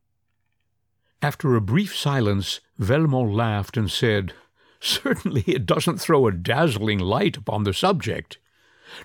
After 1.22 1.56
a 1.56 1.62
brief 1.62 1.94
silence, 1.94 2.62
Velmont 2.80 3.34
laughed 3.34 3.76
and 3.76 3.92
said, 3.92 4.34
Certainly 4.80 5.44
it 5.46 5.66
doesn't 5.66 5.98
throw 6.00 6.26
a 6.26 6.32
dazzling 6.32 7.00
light 7.00 7.36
upon 7.36 7.66
the 7.66 7.74
subject. 7.74 8.38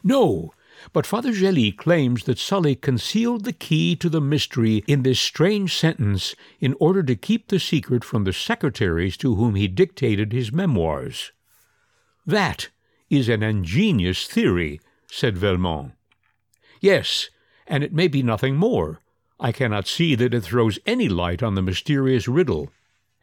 No, 0.05 0.55
but 0.93 1.05
Father 1.05 1.33
Gélis 1.33 1.77
claims 1.77 2.23
that 2.25 2.39
Sully 2.39 2.77
concealed 2.77 3.43
the 3.43 3.53
key 3.53 3.97
to 3.97 4.09
the 4.09 4.21
mystery 4.21 4.85
in 4.87 5.03
this 5.03 5.19
strange 5.19 5.75
sentence 5.75 6.37
in 6.61 6.77
order 6.79 7.03
to 7.03 7.17
keep 7.17 7.49
the 7.49 7.59
secret 7.59 8.05
from 8.05 8.23
the 8.23 8.33
secretaries 8.33 9.17
to 9.17 9.35
whom 9.35 9.57
he 9.57 9.67
dictated 9.67 10.33
his 10.33 10.53
memoirs. 10.53 11.33
That 12.25 12.69
is 13.11 13.29
an 13.29 13.43
ingenious 13.43 14.29
theory, 14.29 14.81
said 15.11 15.37
Velmont. 15.37 15.95
Yes, 16.81 17.29
and 17.73 17.83
it 17.83 17.95
may 17.95 18.07
be 18.07 18.23
nothing 18.23 18.55
more. 18.55 19.01
I 19.41 19.51
cannot 19.51 19.89
see 19.89 20.15
that 20.17 20.35
it 20.35 20.43
throws 20.43 20.79
any 20.85 21.09
light 21.09 21.43
on 21.43 21.55
the 21.55 21.63
mysterious 21.63 22.29
riddle. 22.29 22.69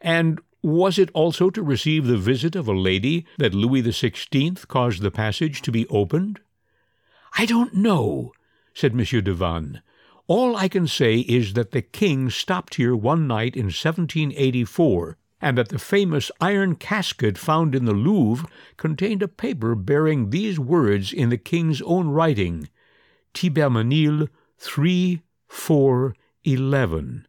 And 0.00 0.40
was 0.60 0.98
it 0.98 1.08
also 1.14 1.50
to 1.50 1.62
receive 1.62 2.04
the 2.04 2.18
visit 2.18 2.56
of 2.56 2.66
a 2.66 2.72
lady 2.72 3.26
that 3.38 3.54
Louis 3.54 3.80
the 3.80 3.92
Sixteenth 3.92 4.66
caused 4.66 5.02
the 5.02 5.12
passage 5.12 5.62
to 5.62 5.70
be 5.70 5.86
opened? 5.86 6.40
I 7.38 7.46
don't 7.46 7.74
know, 7.74 8.32
said 8.74 8.92
Monsieur 8.92 9.20
Devanne. 9.20 9.82
All 10.26 10.56
I 10.56 10.66
can 10.66 10.88
say 10.88 11.20
is 11.20 11.52
that 11.52 11.70
the 11.70 11.80
king 11.80 12.28
stopped 12.28 12.74
here 12.74 12.96
one 12.96 13.28
night 13.28 13.54
in 13.54 13.66
1784, 13.66 15.16
and 15.40 15.58
that 15.58 15.68
the 15.68 15.78
famous 15.78 16.28
iron 16.40 16.74
casket 16.74 17.38
found 17.38 17.72
in 17.72 17.84
the 17.84 17.94
Louvre 17.94 18.48
contained 18.76 19.22
a 19.22 19.28
paper 19.28 19.76
bearing 19.76 20.30
these 20.30 20.58
words 20.58 21.12
in 21.12 21.28
the 21.28 21.38
king's 21.38 21.80
own 21.82 22.08
writing 22.08 22.68
Thibermesnil 23.32 24.28
3 24.62 25.22
4 25.48 26.14
11. 26.44 27.26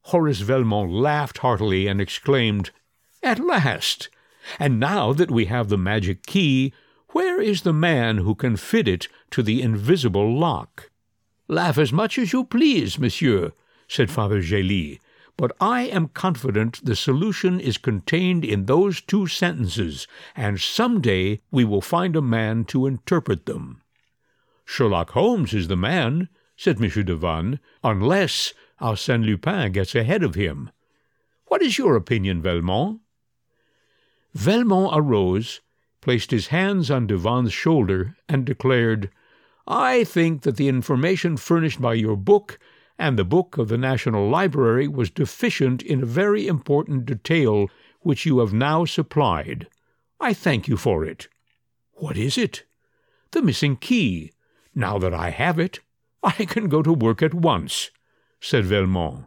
Horace 0.00 0.40
Velmont 0.40 0.90
laughed 0.90 1.38
heartily 1.38 1.86
and 1.86 2.00
exclaimed, 2.00 2.70
At 3.22 3.38
last! 3.38 4.08
And 4.58 4.80
now 4.80 5.12
that 5.12 5.30
we 5.30 5.44
have 5.44 5.68
the 5.68 5.76
magic 5.76 6.24
key, 6.24 6.72
where 7.10 7.38
is 7.38 7.62
the 7.62 7.74
man 7.74 8.16
who 8.16 8.34
can 8.34 8.56
fit 8.56 8.88
it 8.88 9.08
to 9.32 9.42
the 9.42 9.60
invisible 9.60 10.34
lock? 10.34 10.90
Laugh 11.48 11.76
as 11.76 11.92
much 11.92 12.16
as 12.16 12.32
you 12.32 12.44
please, 12.44 12.98
monsieur, 12.98 13.52
said 13.86 14.10
Father 14.10 14.40
Gélis, 14.40 14.98
but 15.36 15.52
I 15.60 15.82
am 15.82 16.08
confident 16.08 16.82
the 16.82 16.96
solution 16.96 17.60
is 17.60 17.76
contained 17.76 18.42
in 18.42 18.64
those 18.64 19.02
two 19.02 19.26
sentences, 19.26 20.08
and 20.34 20.58
some 20.58 21.02
day 21.02 21.42
we 21.50 21.66
will 21.66 21.82
find 21.82 22.16
a 22.16 22.22
man 22.22 22.64
to 22.72 22.86
interpret 22.86 23.44
them. 23.44 23.82
Sherlock 24.66 25.10
Holmes 25.10 25.54
is 25.54 25.68
the 25.68 25.76
man, 25.76 26.28
said 26.56 26.80
Monsieur 26.80 27.04
Devanne, 27.04 27.60
unless 27.82 28.52
Arsène 28.80 29.24
Lupin 29.24 29.72
gets 29.72 29.94
ahead 29.94 30.22
of 30.22 30.34
him. 30.34 30.70
What 31.46 31.62
is 31.62 31.78
your 31.78 31.96
opinion, 31.96 32.42
Velmont? 32.42 33.00
Velmont 34.34 34.90
arose 34.92 35.60
placed 36.00 36.30
his 36.30 36.48
hands 36.48 36.90
on 36.90 37.06
Devanne's 37.06 37.52
shoulder, 37.52 38.16
and 38.28 38.44
declared, 38.44 39.10
I 39.66 40.04
think 40.04 40.42
that 40.42 40.56
the 40.56 40.68
information 40.68 41.36
furnished 41.36 41.80
by 41.80 41.94
your 41.94 42.16
book 42.16 42.58
and 42.98 43.18
the 43.18 43.24
book 43.24 43.58
of 43.58 43.68
the 43.68 43.78
National 43.78 44.28
Library 44.28 44.88
was 44.88 45.10
deficient 45.10 45.82
in 45.82 46.02
a 46.02 46.06
very 46.06 46.46
important 46.46 47.06
detail 47.06 47.68
which 48.00 48.26
you 48.26 48.38
have 48.38 48.52
now 48.52 48.84
supplied. 48.84 49.68
I 50.20 50.32
thank 50.32 50.68
you 50.68 50.76
for 50.76 51.04
it. 51.04 51.28
What 51.92 52.16
is 52.16 52.38
it? 52.38 52.64
The 53.32 53.42
missing 53.42 53.76
key. 53.76 54.32
Now 54.78 54.98
that 54.98 55.14
I 55.14 55.30
have 55.30 55.58
it, 55.58 55.80
I 56.22 56.44
can 56.44 56.68
go 56.68 56.82
to 56.82 56.92
work 56.92 57.22
at 57.22 57.32
once, 57.32 57.90
said 58.40 58.66
Velmont. 58.66 59.24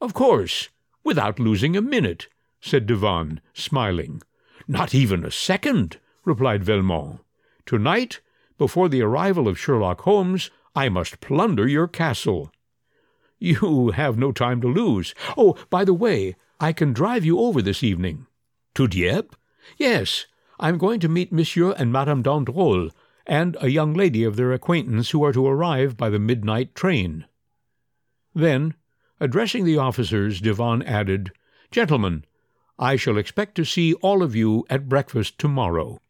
Of 0.00 0.14
course, 0.14 0.70
without 1.04 1.38
losing 1.38 1.76
a 1.76 1.82
minute, 1.82 2.28
said 2.62 2.86
Devanne, 2.86 3.40
smiling. 3.52 4.22
Not 4.66 4.94
even 4.94 5.22
a 5.22 5.30
second, 5.30 5.98
replied 6.24 6.64
Velmont. 6.64 7.20
Tonight, 7.66 8.20
before 8.56 8.88
the 8.88 9.02
arrival 9.02 9.48
of 9.48 9.58
Sherlock 9.58 10.00
Holmes, 10.00 10.50
I 10.74 10.88
must 10.88 11.20
plunder 11.20 11.68
your 11.68 11.86
castle. 11.86 12.50
You 13.38 13.90
have 13.90 14.16
no 14.16 14.32
time 14.32 14.62
to 14.62 14.68
lose. 14.68 15.14
Oh, 15.36 15.58
by 15.68 15.84
the 15.84 15.94
way, 15.94 16.36
I 16.58 16.72
can 16.72 16.94
drive 16.94 17.24
you 17.24 17.38
over 17.38 17.60
this 17.60 17.82
evening. 17.82 18.26
To 18.76 18.88
Dieppe? 18.88 19.36
Yes, 19.76 20.24
I 20.58 20.70
am 20.70 20.78
going 20.78 21.00
to 21.00 21.08
meet 21.08 21.32
Monsieur 21.32 21.72
and 21.72 21.92
Madame 21.92 22.22
Dandrol, 22.22 22.90
and 23.26 23.56
a 23.60 23.70
young 23.70 23.94
lady 23.94 24.24
of 24.24 24.36
their 24.36 24.52
acquaintance 24.52 25.10
who 25.10 25.24
are 25.24 25.32
to 25.32 25.46
arrive 25.46 25.96
by 25.96 26.08
the 26.08 26.18
midnight 26.18 26.74
train. 26.74 27.26
Then, 28.34 28.74
addressing 29.18 29.64
the 29.64 29.78
officers, 29.78 30.40
Devanne 30.40 30.84
added, 30.86 31.32
Gentlemen, 31.70 32.24
I 32.78 32.96
shall 32.96 33.18
expect 33.18 33.54
to 33.56 33.64
see 33.64 33.94
all 33.94 34.22
of 34.22 34.34
you 34.34 34.64
at 34.70 34.88
breakfast 34.88 35.38
tomorrow. 35.38 36.00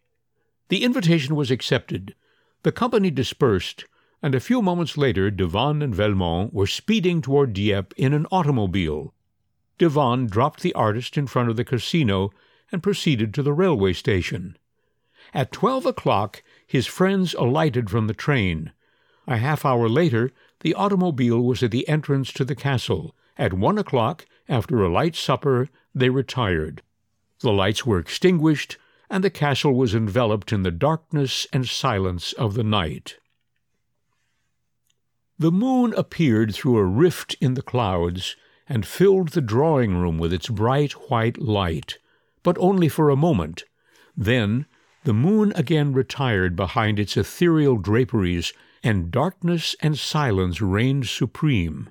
The 0.69 0.85
invitation 0.85 1.35
was 1.35 1.51
accepted. 1.51 2.15
The 2.63 2.73
company 2.73 3.11
dispersed, 3.11 3.87
and 4.23 4.35
a 4.35 4.41
few 4.41 4.63
moments 4.63 4.97
later 4.97 5.31
Devanne 5.31 5.83
and 5.83 5.95
Velmont 5.95 6.53
were 6.53 6.67
speeding 6.67 7.23
toward 7.23 7.55
Dieppe 7.55 7.95
in 7.97 8.13
an 8.13 8.27
automobile. 8.31 9.13
Devanne 9.79 10.29
dropped 10.31 10.61
the 10.61 10.75
artist 10.75 11.17
in 11.17 11.27
front 11.27 11.49
of 11.49 11.57
the 11.57 11.65
casino 11.65 12.31
and 12.71 12.83
proceeded 12.83 13.35
to 13.35 13.43
the 13.43 13.53
railway 13.53 13.93
station. 13.93 14.57
At 15.35 15.53
twelve 15.53 15.87
o'clock 15.87 16.43
his 16.71 16.87
friends 16.87 17.35
alighted 17.35 17.91
from 17.91 18.07
the 18.07 18.15
train. 18.15 18.71
A 19.27 19.39
half 19.39 19.65
hour 19.65 19.89
later 19.89 20.31
the 20.61 20.73
automobile 20.75 21.41
was 21.41 21.65
at 21.65 21.73
the 21.73 21.89
entrance 21.89 22.33
to 22.35 22.45
the 22.45 22.55
castle. 22.55 23.13
At 23.37 23.53
one 23.53 23.77
o'clock, 23.77 24.25
after 24.49 24.81
a 24.81 24.89
light 24.89 25.17
supper, 25.17 25.69
they 25.93 26.11
retired. 26.11 26.83
The 27.41 27.51
lights 27.51 27.85
were 27.85 27.99
extinguished, 27.99 28.79
and 29.11 29.25
the 29.25 29.31
castle 29.31 29.75
was 29.75 29.97
enveloped 29.97 30.53
in 30.53 30.63
the 30.63 30.71
darkness 30.71 31.45
and 31.53 31.69
silence 31.69 32.35
of 32.35 32.55
the 32.55 32.63
night. 32.63 33.17
The 35.41 35.51
moon 35.51 35.93
appeared 35.95 36.55
through 36.55 36.79
a 36.79 36.85
rift 36.85 37.35
in 37.41 37.55
the 37.55 37.63
clouds, 37.63 38.37
and 38.69 38.87
filled 38.87 39.31
the 39.31 39.41
drawing 39.41 39.97
room 39.97 40.19
with 40.19 40.33
its 40.33 40.49
bright 40.49 40.93
white 41.11 41.37
light, 41.37 41.99
but 42.45 42.57
only 42.59 42.89
for 42.89 43.11
a 43.11 43.17
moment. 43.17 43.65
Then 44.17 44.67
the 45.05 45.15
moon 45.15 45.53
again 45.57 45.93
retired 45.93 46.55
behind 46.55 46.99
its 46.99 47.17
ethereal 47.17 47.79
draperies, 47.79 48.53
and 48.83 49.11
darkness 49.11 49.75
and 49.81 49.99
silence 49.99 50.61
reigned 50.61 51.07
supreme. 51.07 51.91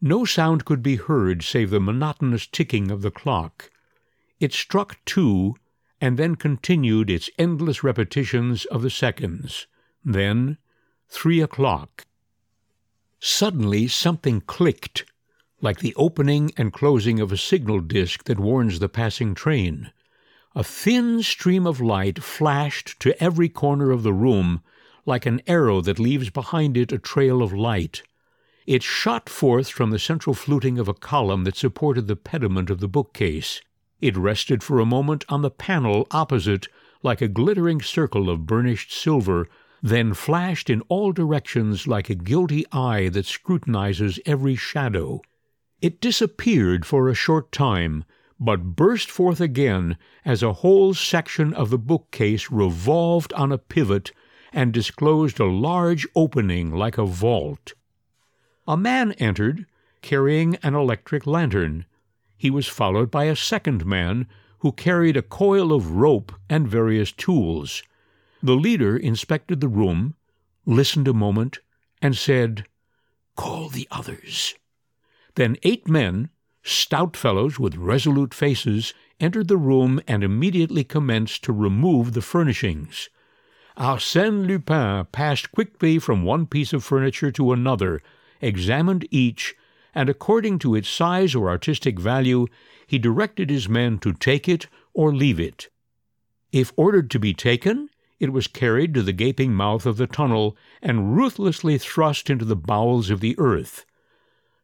No 0.00 0.24
sound 0.24 0.64
could 0.64 0.82
be 0.82 0.96
heard 0.96 1.42
save 1.42 1.70
the 1.70 1.80
monotonous 1.80 2.46
ticking 2.46 2.90
of 2.90 3.02
the 3.02 3.10
clock. 3.10 3.70
It 4.38 4.52
struck 4.52 4.98
two, 5.04 5.56
and 6.00 6.16
then 6.16 6.36
continued 6.36 7.10
its 7.10 7.28
endless 7.38 7.84
repetitions 7.84 8.64
of 8.66 8.82
the 8.82 8.90
seconds. 8.90 9.66
Then 10.04 10.56
three 11.08 11.40
o'clock. 11.40 12.06
Suddenly 13.18 13.88
something 13.88 14.40
clicked, 14.40 15.04
like 15.60 15.80
the 15.80 15.94
opening 15.96 16.52
and 16.56 16.72
closing 16.72 17.20
of 17.20 17.32
a 17.32 17.36
signal 17.36 17.80
disk 17.80 18.24
that 18.24 18.40
warns 18.40 18.78
the 18.78 18.88
passing 18.88 19.34
train. 19.34 19.92
A 20.56 20.64
thin 20.64 21.22
stream 21.22 21.64
of 21.64 21.80
light 21.80 22.24
flashed 22.24 22.98
to 23.00 23.22
every 23.22 23.48
corner 23.48 23.92
of 23.92 24.02
the 24.02 24.12
room, 24.12 24.62
like 25.06 25.24
an 25.24 25.40
arrow 25.46 25.80
that 25.80 26.00
leaves 26.00 26.28
behind 26.28 26.76
it 26.76 26.90
a 26.90 26.98
trail 26.98 27.40
of 27.40 27.52
light. 27.52 28.02
It 28.66 28.82
shot 28.82 29.28
forth 29.28 29.68
from 29.68 29.90
the 29.90 29.98
central 30.00 30.34
fluting 30.34 30.76
of 30.80 30.88
a 30.88 30.94
column 30.94 31.44
that 31.44 31.56
supported 31.56 32.08
the 32.08 32.16
pediment 32.16 32.68
of 32.68 32.80
the 32.80 32.88
bookcase. 32.88 33.60
It 34.00 34.16
rested 34.16 34.64
for 34.64 34.80
a 34.80 34.84
moment 34.86 35.24
on 35.28 35.42
the 35.42 35.52
panel 35.52 36.08
opposite, 36.10 36.66
like 37.02 37.20
a 37.20 37.28
glittering 37.28 37.80
circle 37.80 38.28
of 38.28 38.46
burnished 38.46 38.92
silver, 38.92 39.48
then 39.82 40.14
flashed 40.14 40.68
in 40.68 40.80
all 40.88 41.12
directions 41.12 41.86
like 41.86 42.10
a 42.10 42.14
guilty 42.16 42.64
eye 42.72 43.08
that 43.10 43.26
scrutinizes 43.26 44.18
every 44.26 44.56
shadow. 44.56 45.22
It 45.80 46.00
disappeared 46.00 46.84
for 46.84 47.08
a 47.08 47.14
short 47.14 47.52
time, 47.52 48.04
but 48.40 48.74
burst 48.74 49.10
forth 49.10 49.40
again 49.40 49.98
as 50.24 50.42
a 50.42 50.54
whole 50.54 50.94
section 50.94 51.52
of 51.52 51.68
the 51.68 51.78
bookcase 51.78 52.50
revolved 52.50 53.32
on 53.34 53.52
a 53.52 53.58
pivot 53.58 54.12
and 54.50 54.72
disclosed 54.72 55.38
a 55.38 55.44
large 55.44 56.08
opening 56.16 56.74
like 56.74 56.96
a 56.96 57.04
vault. 57.04 57.74
A 58.66 58.76
man 58.76 59.12
entered, 59.12 59.66
carrying 60.00 60.56
an 60.62 60.74
electric 60.74 61.26
lantern. 61.26 61.84
He 62.36 62.50
was 62.50 62.66
followed 62.66 63.10
by 63.10 63.24
a 63.24 63.36
second 63.36 63.84
man 63.84 64.26
who 64.60 64.72
carried 64.72 65.16
a 65.16 65.22
coil 65.22 65.72
of 65.72 65.92
rope 65.92 66.32
and 66.48 66.66
various 66.66 67.12
tools. 67.12 67.82
The 68.42 68.56
leader 68.56 68.96
inspected 68.96 69.60
the 69.60 69.68
room, 69.68 70.14
listened 70.64 71.08
a 71.08 71.12
moment, 71.12 71.60
and 72.00 72.16
said, 72.16 72.66
Call 73.36 73.68
the 73.68 73.86
others. 73.90 74.54
Then 75.34 75.56
eight 75.62 75.86
men, 75.86 76.30
stout 76.62 77.16
fellows 77.16 77.58
with 77.58 77.76
resolute 77.76 78.34
faces, 78.34 78.94
entered 79.18 79.48
the 79.48 79.56
room 79.56 80.00
and 80.06 80.24
immediately 80.24 80.84
commenced 80.84 81.44
to 81.44 81.52
remove 81.52 82.12
the 82.12 82.22
furnishings. 82.22 83.08
Arsène 83.76 84.46
Lupin 84.46 85.06
passed 85.12 85.52
quickly 85.52 85.98
from 85.98 86.22
one 86.22 86.46
piece 86.46 86.72
of 86.72 86.84
furniture 86.84 87.30
to 87.32 87.52
another, 87.52 88.00
examined 88.40 89.06
each, 89.10 89.54
and 89.94 90.08
according 90.08 90.58
to 90.58 90.74
its 90.74 90.88
size 90.88 91.34
or 91.34 91.48
artistic 91.48 91.98
value, 91.98 92.46
he 92.86 92.98
directed 92.98 93.50
his 93.50 93.68
men 93.68 93.98
to 93.98 94.12
take 94.12 94.48
it 94.48 94.66
or 94.92 95.14
leave 95.14 95.40
it. 95.40 95.68
If 96.52 96.72
ordered 96.76 97.10
to 97.12 97.18
be 97.18 97.32
taken, 97.32 97.88
it 98.18 98.32
was 98.32 98.46
carried 98.46 98.92
to 98.94 99.02
the 99.02 99.12
gaping 99.12 99.54
mouth 99.54 99.86
of 99.86 99.96
the 99.96 100.06
tunnel 100.06 100.56
and 100.82 101.16
ruthlessly 101.16 101.78
thrust 101.78 102.28
into 102.28 102.44
the 102.44 102.56
bowels 102.56 103.08
of 103.08 103.20
the 103.20 103.34
earth. 103.38 103.86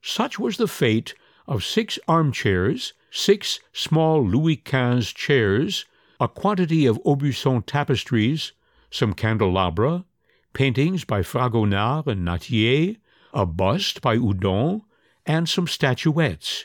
Such 0.03 0.38
was 0.38 0.57
the 0.57 0.68
fate 0.68 1.14
of 1.46 1.64
six 1.64 1.98
armchairs, 2.09 2.92
six 3.11 3.61
small 3.72 4.26
Louis 4.26 4.56
Quinze 4.56 5.12
chairs, 5.12 5.87
a 6.18 6.28
quantity 6.28 6.87
of 6.87 7.02
Aubusson 7.04 7.64
tapestries, 7.66 8.52
some 8.90 9.12
candelabra, 9.12 10.04
paintings 10.52 11.04
by 11.04 11.22
Fragonard 11.22 12.06
and 12.06 12.26
Nattier, 12.26 12.96
a 13.35 13.44
bust 13.44 14.00
by 14.00 14.16
Houdon, 14.16 14.82
and 15.26 15.48
some 15.48 15.66
statuettes. 15.66 16.64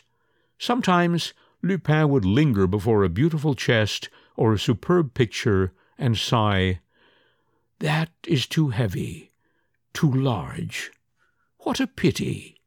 Sometimes 0.57 1.33
Lupin 1.61 2.09
would 2.09 2.25
linger 2.25 2.67
before 2.67 3.03
a 3.03 3.09
beautiful 3.09 3.55
chest 3.55 4.09
or 4.35 4.53
a 4.53 4.59
superb 4.59 5.13
picture 5.13 5.73
and 5.97 6.17
sigh, 6.17 6.79
That 7.79 8.09
is 8.25 8.47
too 8.47 8.69
heavy, 8.69 9.31
too 9.93 10.11
large. 10.11 10.91
What 11.59 11.79
a 11.79 11.87
pity! 11.87 12.61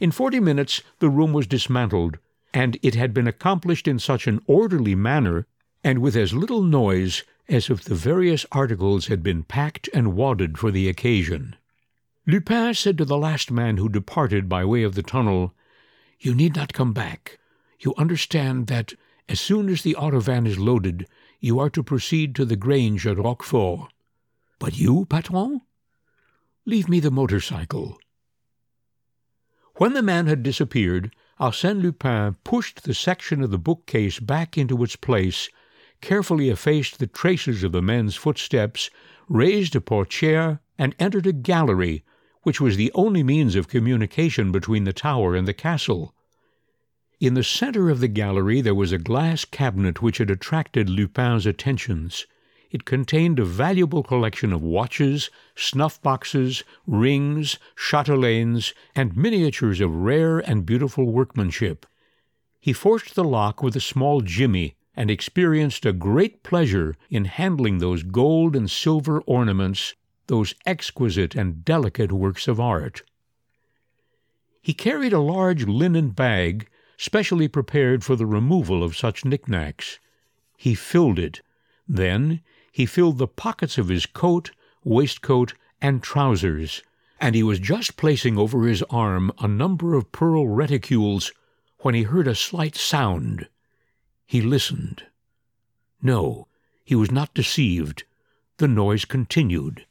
In 0.00 0.10
forty 0.10 0.40
minutes 0.40 0.82
the 0.98 1.08
room 1.08 1.32
was 1.32 1.46
dismantled, 1.46 2.18
and 2.52 2.78
it 2.82 2.94
had 2.94 3.14
been 3.14 3.26
accomplished 3.26 3.88
in 3.88 3.98
such 3.98 4.26
an 4.26 4.40
orderly 4.46 4.94
manner, 4.94 5.46
and 5.82 6.00
with 6.00 6.16
as 6.16 6.32
little 6.32 6.62
noise, 6.62 7.22
as 7.48 7.70
if 7.70 7.84
the 7.84 7.94
various 7.94 8.44
articles 8.52 9.06
had 9.06 9.22
been 9.22 9.42
packed 9.42 9.88
and 9.94 10.14
wadded 10.14 10.58
for 10.58 10.70
the 10.70 10.88
occasion. 10.88 11.56
Lupin 12.26 12.74
said 12.74 12.98
to 12.98 13.04
the 13.04 13.16
last 13.16 13.50
man 13.50 13.76
who 13.76 13.88
departed 13.88 14.48
by 14.48 14.64
way 14.64 14.82
of 14.82 14.94
the 14.94 15.02
tunnel, 15.02 15.54
You 16.18 16.34
need 16.34 16.56
not 16.56 16.72
come 16.72 16.92
back. 16.92 17.38
You 17.78 17.94
understand 17.96 18.66
that, 18.66 18.94
as 19.28 19.40
soon 19.40 19.68
as 19.68 19.82
the 19.82 19.94
autovan 19.94 20.46
is 20.46 20.58
loaded, 20.58 21.06
you 21.40 21.58
are 21.58 21.70
to 21.70 21.82
proceed 21.82 22.34
to 22.34 22.44
the 22.44 22.56
Grange 22.56 23.06
at 23.06 23.18
Roquefort. 23.18 23.90
But 24.58 24.76
you, 24.76 25.04
patron? 25.06 25.60
Leave 26.64 26.88
me 26.88 26.98
the 26.98 27.10
motorcycle. 27.10 27.98
When 29.78 29.92
the 29.92 30.00
man 30.00 30.26
had 30.26 30.42
disappeared, 30.42 31.14
Arsène 31.38 31.82
Lupin 31.82 32.36
pushed 32.44 32.84
the 32.84 32.94
section 32.94 33.42
of 33.42 33.50
the 33.50 33.58
bookcase 33.58 34.18
back 34.18 34.56
into 34.56 34.82
its 34.82 34.96
place, 34.96 35.50
carefully 36.00 36.48
effaced 36.48 36.98
the 36.98 37.06
traces 37.06 37.62
of 37.62 37.72
the 37.72 37.82
men's 37.82 38.14
footsteps, 38.14 38.88
raised 39.28 39.76
a 39.76 39.80
portière, 39.80 40.60
and 40.78 40.94
entered 40.98 41.26
a 41.26 41.32
gallery 41.32 42.04
which 42.42 42.58
was 42.58 42.78
the 42.78 42.90
only 42.94 43.22
means 43.22 43.54
of 43.54 43.68
communication 43.68 44.50
between 44.50 44.84
the 44.84 44.94
tower 44.94 45.36
and 45.36 45.46
the 45.46 45.52
castle. 45.52 46.14
In 47.20 47.34
the 47.34 47.44
center 47.44 47.90
of 47.90 48.00
the 48.00 48.08
gallery 48.08 48.62
there 48.62 48.74
was 48.74 48.92
a 48.92 48.98
glass 48.98 49.44
cabinet 49.44 50.00
which 50.00 50.16
had 50.18 50.30
attracted 50.30 50.88
Lupin's 50.88 51.44
attentions. 51.44 52.26
It 52.70 52.84
contained 52.84 53.38
a 53.38 53.44
valuable 53.44 54.02
collection 54.02 54.52
of 54.52 54.62
watches, 54.62 55.30
snuff 55.54 56.02
boxes, 56.02 56.64
rings, 56.86 57.58
chatelaines, 57.76 58.72
and 58.94 59.16
miniatures 59.16 59.80
of 59.80 59.94
rare 59.94 60.38
and 60.38 60.66
beautiful 60.66 61.06
workmanship. 61.06 61.86
He 62.60 62.72
forced 62.72 63.14
the 63.14 63.24
lock 63.24 63.62
with 63.62 63.76
a 63.76 63.80
small 63.80 64.20
jimmy 64.20 64.74
and 64.96 65.10
experienced 65.10 65.86
a 65.86 65.92
great 65.92 66.42
pleasure 66.42 66.96
in 67.08 67.26
handling 67.26 67.78
those 67.78 68.02
gold 68.02 68.56
and 68.56 68.70
silver 68.70 69.20
ornaments 69.20 69.94
those 70.26 70.54
exquisite 70.64 71.34
and 71.34 71.64
delicate 71.64 72.12
works 72.12 72.48
of 72.48 72.58
art. 72.58 73.02
He 74.60 74.74
carried 74.74 75.12
a 75.12 75.20
large 75.20 75.66
linen 75.66 76.10
bag 76.10 76.68
specially 76.96 77.46
prepared 77.46 78.02
for 78.02 78.16
the 78.16 78.26
removal 78.26 78.82
of 78.82 78.96
such 78.96 79.24
knickknacks. 79.24 79.98
He 80.56 80.74
filled 80.74 81.18
it. 81.18 81.42
Then 81.86 82.40
he 82.76 82.84
filled 82.84 83.16
the 83.16 83.26
pockets 83.26 83.78
of 83.78 83.88
his 83.88 84.04
coat, 84.04 84.50
waistcoat, 84.84 85.54
and 85.80 86.02
trousers, 86.02 86.82
and 87.18 87.34
he 87.34 87.42
was 87.42 87.58
just 87.58 87.96
placing 87.96 88.36
over 88.36 88.66
his 88.66 88.82
arm 88.90 89.32
a 89.38 89.48
number 89.48 89.94
of 89.94 90.12
pearl 90.12 90.46
reticules 90.46 91.32
when 91.78 91.94
he 91.94 92.02
heard 92.02 92.28
a 92.28 92.34
slight 92.34 92.76
sound. 92.76 93.48
He 94.26 94.42
listened. 94.42 95.04
No, 96.02 96.48
he 96.84 96.94
was 96.94 97.10
not 97.10 97.32
deceived. 97.32 98.04
The 98.58 98.68
noise 98.68 99.06
continued. 99.06 99.86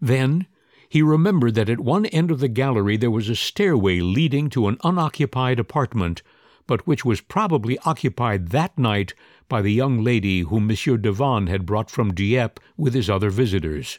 Then 0.00 0.46
he 0.88 1.02
remembered 1.02 1.54
that 1.56 1.68
at 1.68 1.80
one 1.80 2.06
end 2.06 2.30
of 2.30 2.40
the 2.40 2.48
gallery 2.48 2.96
there 2.96 3.10
was 3.10 3.28
a 3.28 3.36
stairway 3.36 4.00
leading 4.00 4.48
to 4.48 4.68
an 4.68 4.78
unoccupied 4.82 5.58
apartment, 5.58 6.22
but 6.66 6.86
which 6.86 7.04
was 7.04 7.20
probably 7.20 7.78
occupied 7.80 8.48
that 8.48 8.76
night 8.78 9.14
by 9.48 9.60
the 9.60 9.72
young 9.72 10.02
lady 10.02 10.40
whom 10.40 10.66
Monsieur 10.66 10.96
Devanne 10.96 11.48
had 11.48 11.66
brought 11.66 11.90
from 11.90 12.14
Dieppe 12.14 12.62
with 12.76 12.94
his 12.94 13.10
other 13.10 13.30
visitors. 13.30 13.98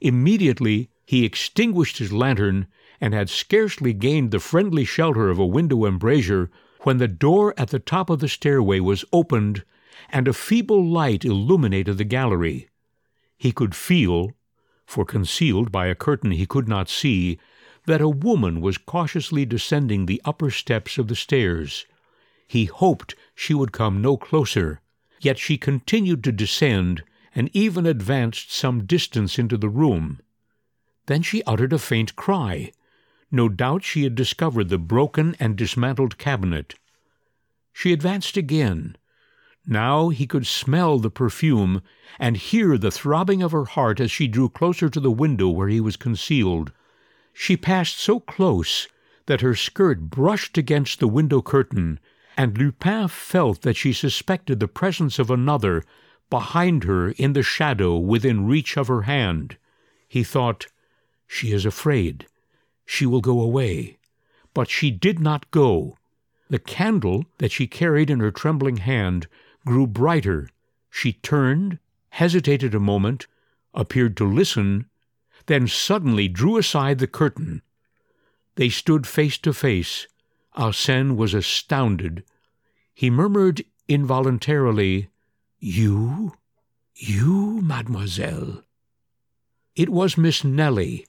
Immediately 0.00 0.90
he 1.04 1.24
extinguished 1.24 1.98
his 1.98 2.12
lantern 2.12 2.66
and 3.00 3.14
had 3.14 3.28
scarcely 3.28 3.92
gained 3.92 4.30
the 4.30 4.40
friendly 4.40 4.84
shelter 4.84 5.28
of 5.28 5.38
a 5.38 5.46
window 5.46 5.84
embrasure 5.84 6.50
when 6.82 6.98
the 6.98 7.08
door 7.08 7.54
at 7.56 7.68
the 7.68 7.78
top 7.78 8.10
of 8.10 8.20
the 8.20 8.28
stairway 8.28 8.80
was 8.80 9.04
opened 9.12 9.64
and 10.10 10.28
a 10.28 10.32
feeble 10.32 10.84
light 10.84 11.24
illuminated 11.24 11.98
the 11.98 12.04
gallery. 12.04 12.68
He 13.36 13.52
could 13.52 13.74
feel 13.74 14.32
for 14.86 15.04
concealed 15.04 15.72
by 15.72 15.86
a 15.86 15.94
curtain 15.94 16.30
he 16.30 16.46
could 16.46 16.68
not 16.68 16.88
see, 16.88 17.38
that 17.86 18.00
a 18.00 18.08
woman 18.08 18.60
was 18.60 18.78
cautiously 18.78 19.44
descending 19.44 20.06
the 20.06 20.20
upper 20.24 20.50
steps 20.50 20.98
of 20.98 21.08
the 21.08 21.16
stairs. 21.16 21.86
He 22.46 22.66
hoped 22.66 23.14
she 23.34 23.54
would 23.54 23.72
come 23.72 24.02
no 24.02 24.16
closer, 24.16 24.80
yet 25.20 25.38
she 25.38 25.56
continued 25.56 26.22
to 26.24 26.32
descend 26.32 27.02
and 27.34 27.50
even 27.52 27.86
advanced 27.86 28.52
some 28.52 28.86
distance 28.86 29.38
into 29.38 29.56
the 29.56 29.68
room. 29.68 30.20
Then 31.06 31.22
she 31.22 31.42
uttered 31.44 31.72
a 31.72 31.78
faint 31.78 32.16
cry. 32.16 32.72
No 33.30 33.48
doubt 33.48 33.84
she 33.84 34.04
had 34.04 34.14
discovered 34.14 34.68
the 34.68 34.78
broken 34.78 35.36
and 35.38 35.56
dismantled 35.56 36.18
cabinet. 36.18 36.74
She 37.72 37.92
advanced 37.92 38.36
again. 38.36 38.96
Now 39.66 40.08
he 40.08 40.26
could 40.26 40.46
smell 40.46 40.98
the 40.98 41.10
perfume 41.10 41.82
and 42.18 42.36
hear 42.36 42.78
the 42.78 42.90
throbbing 42.90 43.42
of 43.42 43.52
her 43.52 43.64
heart 43.64 44.00
as 44.00 44.10
she 44.10 44.28
drew 44.28 44.48
closer 44.48 44.88
to 44.88 45.00
the 45.00 45.10
window 45.10 45.48
where 45.48 45.68
he 45.68 45.80
was 45.80 45.96
concealed. 45.96 46.72
She 47.38 47.58
passed 47.58 47.98
so 47.98 48.18
close 48.18 48.88
that 49.26 49.42
her 49.42 49.54
skirt 49.54 50.00
brushed 50.08 50.56
against 50.56 51.00
the 51.00 51.06
window 51.06 51.42
curtain, 51.42 52.00
and 52.34 52.56
Lupin 52.56 53.08
felt 53.08 53.60
that 53.60 53.76
she 53.76 53.92
suspected 53.92 54.58
the 54.58 54.66
presence 54.66 55.18
of 55.18 55.30
another 55.30 55.84
behind 56.30 56.84
her 56.84 57.10
in 57.10 57.34
the 57.34 57.42
shadow 57.42 57.98
within 57.98 58.46
reach 58.46 58.78
of 58.78 58.88
her 58.88 59.02
hand. 59.02 59.58
He 60.08 60.24
thought, 60.24 60.66
She 61.26 61.52
is 61.52 61.66
afraid. 61.66 62.26
She 62.86 63.04
will 63.04 63.20
go 63.20 63.42
away. 63.42 63.98
But 64.54 64.70
she 64.70 64.90
did 64.90 65.20
not 65.20 65.50
go. 65.50 65.98
The 66.48 66.58
candle 66.58 67.26
that 67.36 67.52
she 67.52 67.66
carried 67.66 68.08
in 68.08 68.20
her 68.20 68.30
trembling 68.30 68.78
hand 68.78 69.28
grew 69.66 69.86
brighter. 69.86 70.48
She 70.88 71.12
turned, 71.12 71.80
hesitated 72.08 72.74
a 72.74 72.80
moment, 72.80 73.26
appeared 73.74 74.16
to 74.16 74.24
listen, 74.24 74.86
then 75.46 75.66
suddenly 75.66 76.28
drew 76.28 76.56
aside 76.56 76.98
the 76.98 77.06
curtain. 77.06 77.62
They 78.56 78.68
stood 78.68 79.06
face 79.06 79.38
to 79.38 79.52
face. 79.52 80.06
Arsène 80.56 81.16
was 81.16 81.34
astounded. 81.34 82.24
He 82.94 83.10
murmured 83.10 83.64
involuntarily, 83.88 85.08
You? 85.58 86.34
You, 86.94 87.60
mademoiselle? 87.62 88.62
It 89.74 89.90
was 89.90 90.16
Miss 90.16 90.42
Nellie. 90.42 91.06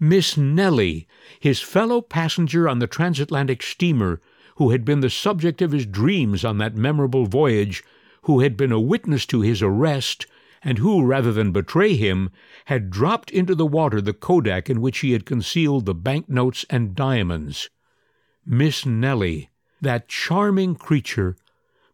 Miss 0.00 0.36
Nellie, 0.36 1.06
his 1.38 1.60
fellow 1.60 2.00
passenger 2.00 2.68
on 2.68 2.78
the 2.78 2.86
transatlantic 2.86 3.62
steamer, 3.62 4.20
who 4.56 4.70
had 4.70 4.84
been 4.84 5.00
the 5.00 5.10
subject 5.10 5.60
of 5.60 5.72
his 5.72 5.86
dreams 5.86 6.44
on 6.44 6.58
that 6.58 6.74
memorable 6.74 7.26
voyage, 7.26 7.84
who 8.22 8.40
had 8.40 8.56
been 8.56 8.72
a 8.72 8.80
witness 8.80 9.26
to 9.26 9.42
his 9.42 9.62
arrest, 9.62 10.26
and 10.64 10.78
who, 10.78 11.04
rather 11.04 11.32
than 11.32 11.52
betray 11.52 11.94
him, 11.94 12.30
had 12.64 12.90
dropped 12.90 13.30
into 13.30 13.54
the 13.54 13.66
water 13.66 14.00
the 14.00 14.14
kodak 14.14 14.70
in 14.70 14.80
which 14.80 15.00
he 15.00 15.12
had 15.12 15.26
concealed 15.26 15.84
the 15.84 15.94
bank 15.94 16.28
notes 16.28 16.64
and 16.70 16.94
diamonds. 16.94 17.68
Miss 18.46 18.86
Nellie, 18.86 19.50
that 19.80 20.08
charming 20.08 20.74
creature, 20.74 21.36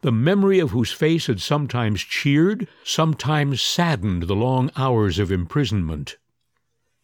the 0.03 0.13
memory 0.13 0.59
of 0.59 0.71
whose 0.71 0.93
face 0.93 1.27
had 1.27 1.41
sometimes 1.41 2.01
cheered, 2.01 2.69
sometimes 2.85 3.61
saddened 3.61 4.23
the 4.23 4.37
long 4.37 4.71
hours 4.77 5.19
of 5.19 5.31
imprisonment. 5.31 6.17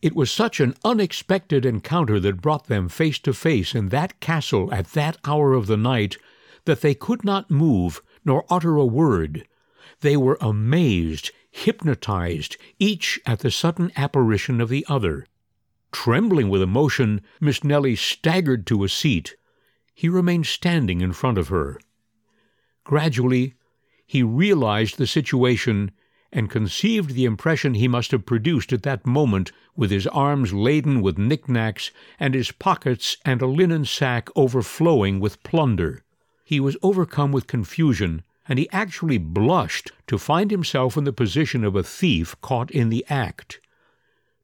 It 0.03 0.15
was 0.15 0.31
such 0.31 0.61
an 0.61 0.75
unexpected 0.85 1.67
encounter 1.67 2.21
that 2.21 2.41
brought 2.41 2.67
them 2.67 2.89
face 2.89 3.19
to 3.21 3.33
face 3.33 3.75
in 3.75 3.89
that 3.89 4.21
castle 4.21 4.73
at 4.73 4.93
that 4.93 5.17
hour 5.25 5.53
of 5.53 5.67
the 5.67 5.77
night 5.77 6.17
that 6.65 6.81
they 6.81 6.95
could 6.95 7.25
not 7.25 7.51
move 7.51 8.03
nor 8.25 8.45
utter 8.51 8.77
a 8.77 8.85
word. 8.85 9.47
They 10.01 10.17
were 10.17 10.39
amazed, 10.41 11.31
hypnotized, 11.57 12.59
each 12.79 13.19
at 13.25 13.39
the 13.39 13.51
sudden 13.51 13.91
apparition 13.97 14.61
of 14.61 14.69
the 14.69 14.85
other. 14.89 15.27
Trembling 15.91 16.51
with 16.51 16.61
emotion, 16.61 17.23
Miss 17.41 17.65
Nellie 17.65 17.97
staggered 17.97 18.67
to 18.67 18.85
a 18.85 18.91
seat. 18.91 19.37
He 19.95 20.11
remained 20.11 20.47
standing 20.47 21.01
in 21.01 21.15
front 21.15 21.39
of 21.39 21.49
her. 21.49 21.81
Gradually, 22.85 23.55
he 24.07 24.23
realized 24.23 24.99
the 24.99 25.07
situation 25.07 25.93
and 26.31 26.51
conceived 26.51 27.15
the 27.15 27.25
impression 27.25 27.73
he 27.73 27.89
must 27.89 28.11
have 28.11 28.27
produced 28.27 28.71
at 28.73 28.83
that 28.83 29.07
moment 29.07 29.51
with 29.75 29.91
his 29.91 30.07
arms 30.09 30.53
laden 30.53 31.01
with 31.01 31.17
knickknacks 31.17 31.91
and 32.21 32.35
his 32.35 32.53
pockets 32.53 33.17
and 33.25 33.41
a 33.41 33.47
linen 33.47 33.87
sack 33.87 34.29
overflowing 34.37 35.21
with 35.21 35.43
plunder. 35.43 36.05
He 36.45 36.61
was 36.61 36.77
overcome 36.83 37.33
with 37.33 37.47
confusion 37.47 38.23
and 38.49 38.59
he 38.59 38.71
actually 38.71 39.19
blushed 39.19 39.91
to 40.07 40.19
find 40.19 40.51
himself 40.51 40.97
in 40.97 41.05
the 41.05 41.13
position 41.13 41.65
of 41.65 41.75
a 41.75 41.83
thief 41.83 42.35
caught 42.41 42.71
in 42.71 42.89
the 42.89 43.05
act. 43.09 43.61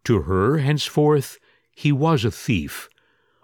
To 0.04 0.22
her, 0.22 0.58
henceforth, 0.58 1.38
he 1.74 1.92
was 1.92 2.24
a 2.24 2.30
thief, 2.30 2.88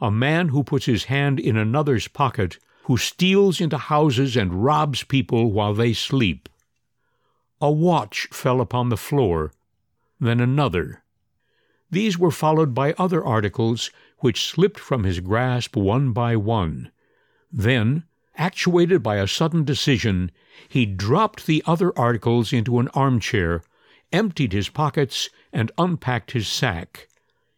a 0.00 0.10
man 0.10 0.48
who 0.48 0.64
puts 0.64 0.86
his 0.86 1.04
hand 1.04 1.38
in 1.38 1.56
another's 1.56 2.08
pocket, 2.08 2.58
who 2.84 2.96
steals 2.96 3.60
into 3.60 3.78
houses 3.78 4.36
and 4.36 4.64
robs 4.64 5.04
people 5.04 5.52
while 5.52 5.74
they 5.74 5.92
sleep. 5.92 6.48
A 7.60 7.70
watch 7.70 8.28
fell 8.32 8.60
upon 8.60 8.88
the 8.88 8.96
floor, 8.96 9.52
then 10.20 10.40
another. 10.40 11.02
These 11.90 12.18
were 12.18 12.30
followed 12.30 12.74
by 12.74 12.92
other 12.94 13.24
articles 13.24 13.90
which 14.18 14.46
slipped 14.46 14.78
from 14.78 15.04
his 15.04 15.20
grasp 15.20 15.76
one 15.76 16.12
by 16.12 16.36
one. 16.36 16.90
Then, 17.52 18.04
actuated 18.38 19.02
by 19.02 19.16
a 19.16 19.26
sudden 19.26 19.64
decision, 19.64 20.30
he 20.68 20.86
dropped 20.86 21.46
the 21.46 21.62
other 21.66 21.92
articles 21.98 22.52
into 22.52 22.78
an 22.78 22.88
armchair, 22.88 23.62
emptied 24.12 24.52
his 24.52 24.68
pockets, 24.68 25.28
and 25.52 25.72
unpacked 25.76 26.30
his 26.30 26.48
sack. 26.48 27.08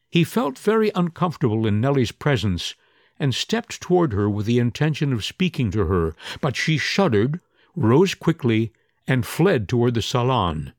He 0.09 0.25
felt 0.25 0.59
very 0.59 0.91
uncomfortable 0.95 1.67
in 1.67 1.81
Nellie's 1.81 2.11
presence, 2.11 2.75
and 3.19 3.35
stepped 3.35 3.81
toward 3.81 4.13
her 4.15 4.29
with 4.29 4.47
the 4.47 4.59
intention 4.59 5.13
of 5.13 5.25
speaking 5.25 5.71
to 5.71 5.85
her, 5.85 6.17
but 6.41 6.57
she 6.57 6.79
shuddered, 6.79 7.39
rose 7.77 8.15
quickly, 8.15 8.73
and 9.07 9.27
fled 9.27 9.69
toward 9.69 9.95
the 9.95 10.03
salon. 10.03 10.73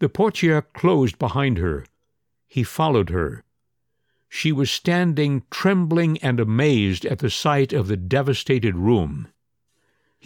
The 0.00 0.08
portiere 0.08 0.62
closed 0.62 1.18
behind 1.18 1.58
her. 1.58 1.86
He 2.46 2.64
followed 2.64 3.10
her. 3.10 3.44
She 4.28 4.50
was 4.52 4.70
standing 4.70 5.44
trembling 5.50 6.18
and 6.18 6.40
amazed 6.40 7.06
at 7.06 7.20
the 7.20 7.30
sight 7.30 7.72
of 7.72 7.86
the 7.86 7.96
devastated 7.96 8.76
room. 8.76 9.28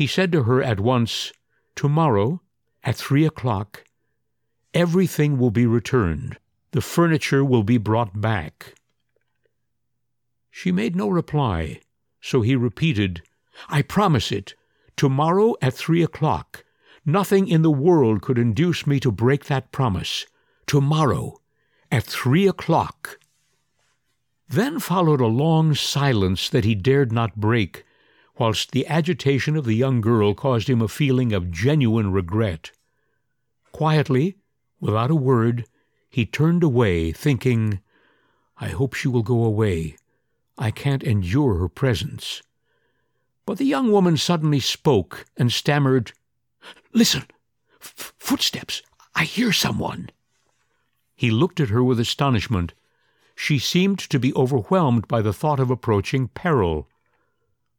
He 0.00 0.06
said 0.06 0.32
to 0.32 0.44
her 0.44 0.62
at 0.62 0.80
once, 0.80 1.30
Tomorrow, 1.76 2.40
at 2.82 2.96
three 2.96 3.26
o'clock, 3.26 3.84
everything 4.72 5.36
will 5.36 5.50
be 5.50 5.66
returned. 5.66 6.38
The 6.70 6.80
furniture 6.80 7.44
will 7.44 7.64
be 7.64 7.76
brought 7.76 8.18
back. 8.18 8.72
She 10.50 10.72
made 10.72 10.96
no 10.96 11.10
reply, 11.10 11.82
so 12.18 12.40
he 12.40 12.56
repeated, 12.56 13.20
I 13.68 13.82
promise 13.82 14.32
it. 14.32 14.54
Tomorrow 14.96 15.56
at 15.60 15.74
three 15.74 16.02
o'clock. 16.02 16.64
Nothing 17.04 17.46
in 17.46 17.60
the 17.60 17.70
world 17.70 18.22
could 18.22 18.38
induce 18.38 18.86
me 18.86 19.00
to 19.00 19.12
break 19.12 19.44
that 19.44 19.70
promise. 19.70 20.24
Tomorrow 20.66 21.42
at 21.92 22.04
three 22.04 22.48
o'clock. 22.48 23.18
Then 24.48 24.80
followed 24.80 25.20
a 25.20 25.26
long 25.26 25.74
silence 25.74 26.48
that 26.48 26.64
he 26.64 26.74
dared 26.74 27.12
not 27.12 27.36
break, 27.36 27.84
whilst 28.40 28.70
the 28.70 28.86
agitation 28.86 29.54
of 29.54 29.66
the 29.66 29.74
young 29.74 30.00
girl 30.00 30.32
caused 30.32 30.70
him 30.70 30.80
a 30.80 30.88
feeling 30.88 31.30
of 31.34 31.50
genuine 31.50 32.10
regret. 32.10 32.70
Quietly, 33.70 34.38
without 34.80 35.10
a 35.10 35.14
word, 35.14 35.66
he 36.08 36.24
turned 36.24 36.62
away, 36.62 37.12
thinking, 37.12 37.80
I 38.56 38.68
hope 38.68 38.94
she 38.94 39.08
will 39.08 39.22
go 39.22 39.44
away. 39.44 39.96
I 40.56 40.70
can't 40.70 41.02
endure 41.02 41.56
her 41.56 41.68
presence. 41.68 42.40
But 43.44 43.58
the 43.58 43.66
young 43.66 43.92
woman 43.92 44.16
suddenly 44.16 44.60
spoke 44.60 45.26
and 45.36 45.52
stammered, 45.52 46.12
Listen! 46.94 47.24
F 47.82 48.14
footsteps! 48.18 48.80
I 49.14 49.24
hear 49.24 49.52
someone! 49.52 50.08
He 51.14 51.30
looked 51.30 51.60
at 51.60 51.68
her 51.68 51.84
with 51.84 52.00
astonishment. 52.00 52.72
She 53.36 53.58
seemed 53.58 53.98
to 53.98 54.18
be 54.18 54.34
overwhelmed 54.34 55.06
by 55.08 55.20
the 55.20 55.34
thought 55.34 55.60
of 55.60 55.70
approaching 55.70 56.28
peril. 56.28 56.88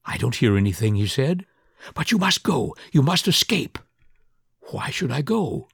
I 0.06 0.18
don't 0.18 0.36
hear 0.36 0.58
anything, 0.58 0.96
he 0.96 1.08
said. 1.08 1.46
But 1.94 2.12
you 2.12 2.18
must 2.18 2.44
go. 2.44 2.76
You 2.92 3.02
must 3.02 3.28
escape. 3.28 3.80
Why 4.72 4.90
should 4.90 5.12
I 5.12 5.22
go? 5.22 5.68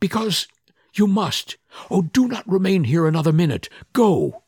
Because 0.00 0.46
you 0.94 1.06
must. 1.06 1.56
Oh, 1.90 2.02
do 2.02 2.28
not 2.28 2.48
remain 2.48 2.84
here 2.84 3.06
another 3.06 3.32
minute. 3.32 3.68
Go. 3.92 4.42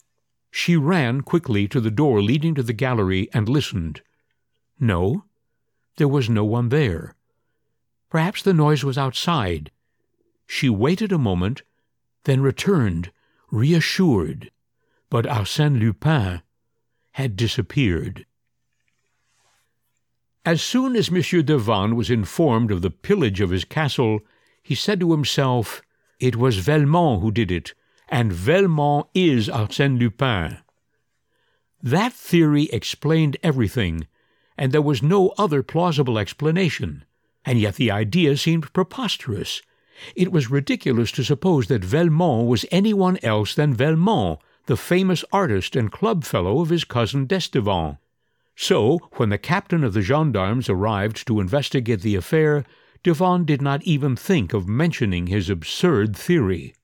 She 0.50 0.76
ran 0.76 1.22
quickly 1.22 1.66
to 1.68 1.80
the 1.80 1.90
door 1.90 2.22
leading 2.22 2.54
to 2.54 2.62
the 2.62 2.72
gallery 2.72 3.28
and 3.32 3.48
listened. 3.48 4.02
No, 4.78 5.24
there 5.96 6.08
was 6.08 6.28
no 6.28 6.44
one 6.44 6.68
there. 6.68 7.14
Perhaps 8.10 8.42
the 8.42 8.52
noise 8.52 8.84
was 8.84 8.98
outside. 8.98 9.70
She 10.46 10.68
waited 10.68 11.10
a 11.10 11.18
moment, 11.18 11.62
then 12.24 12.40
returned, 12.40 13.10
reassured. 13.50 14.50
But 15.10 15.24
Arsène 15.24 15.80
Lupin 15.80 16.42
had 17.12 17.36
disappeared. 17.36 18.26
As 20.46 20.60
soon 20.62 20.94
as 20.94 21.10
Monsieur 21.10 21.40
Devanne 21.40 21.94
was 21.94 22.10
informed 22.10 22.70
of 22.70 22.82
the 22.82 22.90
pillage 22.90 23.40
of 23.40 23.48
his 23.48 23.64
castle, 23.64 24.20
he 24.62 24.74
said 24.74 25.00
to 25.00 25.12
himself, 25.12 25.80
It 26.20 26.36
was 26.36 26.58
Velmont 26.58 27.22
who 27.22 27.32
did 27.32 27.50
it, 27.50 27.72
and 28.10 28.30
Velmont 28.30 29.06
is 29.14 29.48
Arsène 29.48 29.98
Lupin. 29.98 30.58
That 31.82 32.12
theory 32.12 32.64
explained 32.64 33.38
everything, 33.42 34.06
and 34.58 34.70
there 34.70 34.82
was 34.82 35.02
no 35.02 35.30
other 35.38 35.62
plausible 35.62 36.18
explanation, 36.18 37.06
and 37.46 37.58
yet 37.58 37.76
the 37.76 37.90
idea 37.90 38.36
seemed 38.36 38.70
preposterous. 38.74 39.62
It 40.14 40.30
was 40.30 40.50
ridiculous 40.50 41.10
to 41.12 41.24
suppose 41.24 41.68
that 41.68 41.84
Velmont 41.84 42.48
was 42.48 42.66
anyone 42.70 43.18
else 43.22 43.54
than 43.54 43.74
Velmont, 43.74 44.40
the 44.66 44.76
famous 44.76 45.24
artist 45.32 45.74
and 45.74 45.90
club 45.90 46.22
fellow 46.22 46.60
of 46.60 46.68
his 46.68 46.84
cousin 46.84 47.24
d'Estevan. 47.24 47.96
So, 48.56 48.98
when 49.16 49.30
the 49.30 49.38
captain 49.38 49.82
of 49.82 49.94
the 49.94 50.02
gendarmes 50.02 50.68
arrived 50.68 51.26
to 51.26 51.40
investigate 51.40 52.02
the 52.02 52.14
affair, 52.14 52.64
Devanne 53.02 53.44
did 53.44 53.60
not 53.60 53.82
even 53.82 54.16
think 54.16 54.54
of 54.54 54.68
mentioning 54.68 55.26
his 55.26 55.50
absurd 55.50 56.16
theory. 56.16 56.74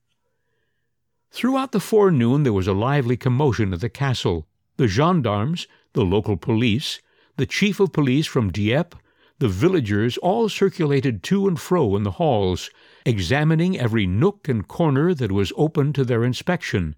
Throughout 1.31 1.71
the 1.71 1.79
forenoon 1.79 2.43
there 2.43 2.53
was 2.53 2.67
a 2.67 2.73
lively 2.73 3.15
commotion 3.15 3.73
at 3.73 3.79
the 3.79 3.89
castle. 3.89 4.47
The 4.75 4.87
gendarmes, 4.87 5.65
the 5.93 6.03
local 6.03 6.35
police, 6.35 6.99
the 7.37 7.45
chief 7.45 7.79
of 7.79 7.93
police 7.93 8.27
from 8.27 8.51
Dieppe, 8.51 8.97
the 9.39 9.47
villagers 9.47 10.17
all 10.17 10.49
circulated 10.49 11.23
to 11.23 11.47
and 11.47 11.59
fro 11.59 11.95
in 11.95 12.03
the 12.03 12.11
halls, 12.11 12.69
examining 13.05 13.79
every 13.79 14.05
nook 14.05 14.47
and 14.47 14.67
corner 14.67 15.13
that 15.15 15.31
was 15.31 15.53
open 15.55 15.93
to 15.93 16.03
their 16.03 16.23
inspection. 16.23 16.95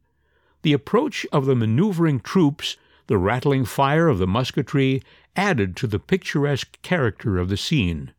The 0.64 0.74
approach 0.74 1.26
of 1.32 1.46
the 1.46 1.56
maneuvering 1.56 2.20
troops, 2.20 2.76
the 3.08 3.18
rattling 3.18 3.66
fire 3.66 4.08
of 4.08 4.18
the 4.18 4.28
musketry, 4.28 5.02
added 5.36 5.76
to 5.76 5.88
the 5.88 6.00
picturesque 6.00 6.82
character 6.82 7.38
of 7.38 7.50
the 7.50 7.58
scene. 7.58 8.14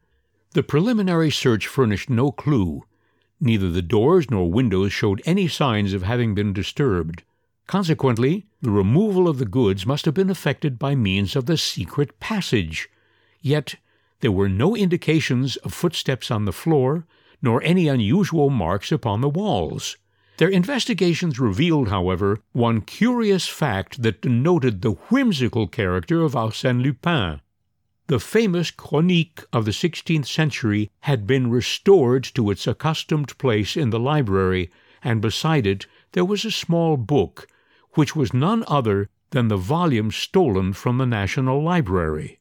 The 0.53 0.63
preliminary 0.63 1.31
search 1.31 1.67
furnished 1.67 2.11
no 2.11 2.31
clue. 2.31 2.85
Neither 3.41 3.71
the 3.71 3.83
doors 3.83 4.31
nor 4.31 4.51
windows 4.51 4.93
showed 4.93 5.23
any 5.25 5.49
signs 5.49 5.93
of 5.93 6.03
having 6.03 6.35
been 6.35 6.53
disturbed. 6.53 7.23
Consequently, 7.67 8.47
the 8.61 8.71
removal 8.71 9.27
of 9.27 9.39
the 9.39 9.47
goods 9.47 9.87
must 9.87 10.05
have 10.05 10.15
been 10.15 10.31
effected 10.31 10.79
by 10.79 10.95
means 10.95 11.35
of 11.35 11.47
the 11.47 11.57
secret 11.57 12.21
passage. 12.21 12.89
Yet 13.41 13.77
there 14.21 14.33
were 14.33 14.49
no 14.49 14.77
indications 14.77 15.57
of 15.59 15.75
footsteps 15.75 16.31
on 16.31 16.45
the 16.45 16.53
floor, 16.53 17.07
nor 17.43 17.63
any 17.63 17.89
unusual 17.89 18.49
marks 18.49 18.93
upon 18.93 19.21
the 19.21 19.29
walls. 19.29 19.97
Their 20.37 20.49
investigations 20.49 21.39
revealed, 21.39 21.89
however, 21.89 22.41
one 22.53 22.81
curious 22.81 23.47
fact 23.47 24.03
that 24.03 24.23
denoted 24.23 24.83
the 24.83 24.93
whimsical 25.11 25.69
character 25.69 26.23
of 26.23 26.33
Arsène 26.33 26.83
Lupin. 26.83 27.41
The 28.09 28.19
famous 28.19 28.71
Chronique 28.71 29.43
of 29.53 29.65
the 29.65 29.73
sixteenth 29.73 30.27
century 30.27 30.91
had 31.01 31.27
been 31.27 31.51
restored 31.51 32.25
to 32.35 32.51
its 32.51 32.67
accustomed 32.67 33.39
place 33.39 33.77
in 33.77 33.91
the 33.91 34.01
library, 34.01 34.71
and 35.03 35.23
beside 35.23 35.67
it 35.67 35.87
there 36.13 36.25
was 36.25 36.45
a 36.45 36.51
small 36.51 36.97
book, 36.97 37.47
which 37.93 38.17
was 38.17 38.35
none 38.35 38.65
other 38.67 39.09
than 39.31 39.49
the 39.49 39.57
volume 39.57 40.11
stolen 40.11 40.73
from 40.73 40.99
the 40.99 41.07
National 41.07 41.63
Library. 41.63 42.41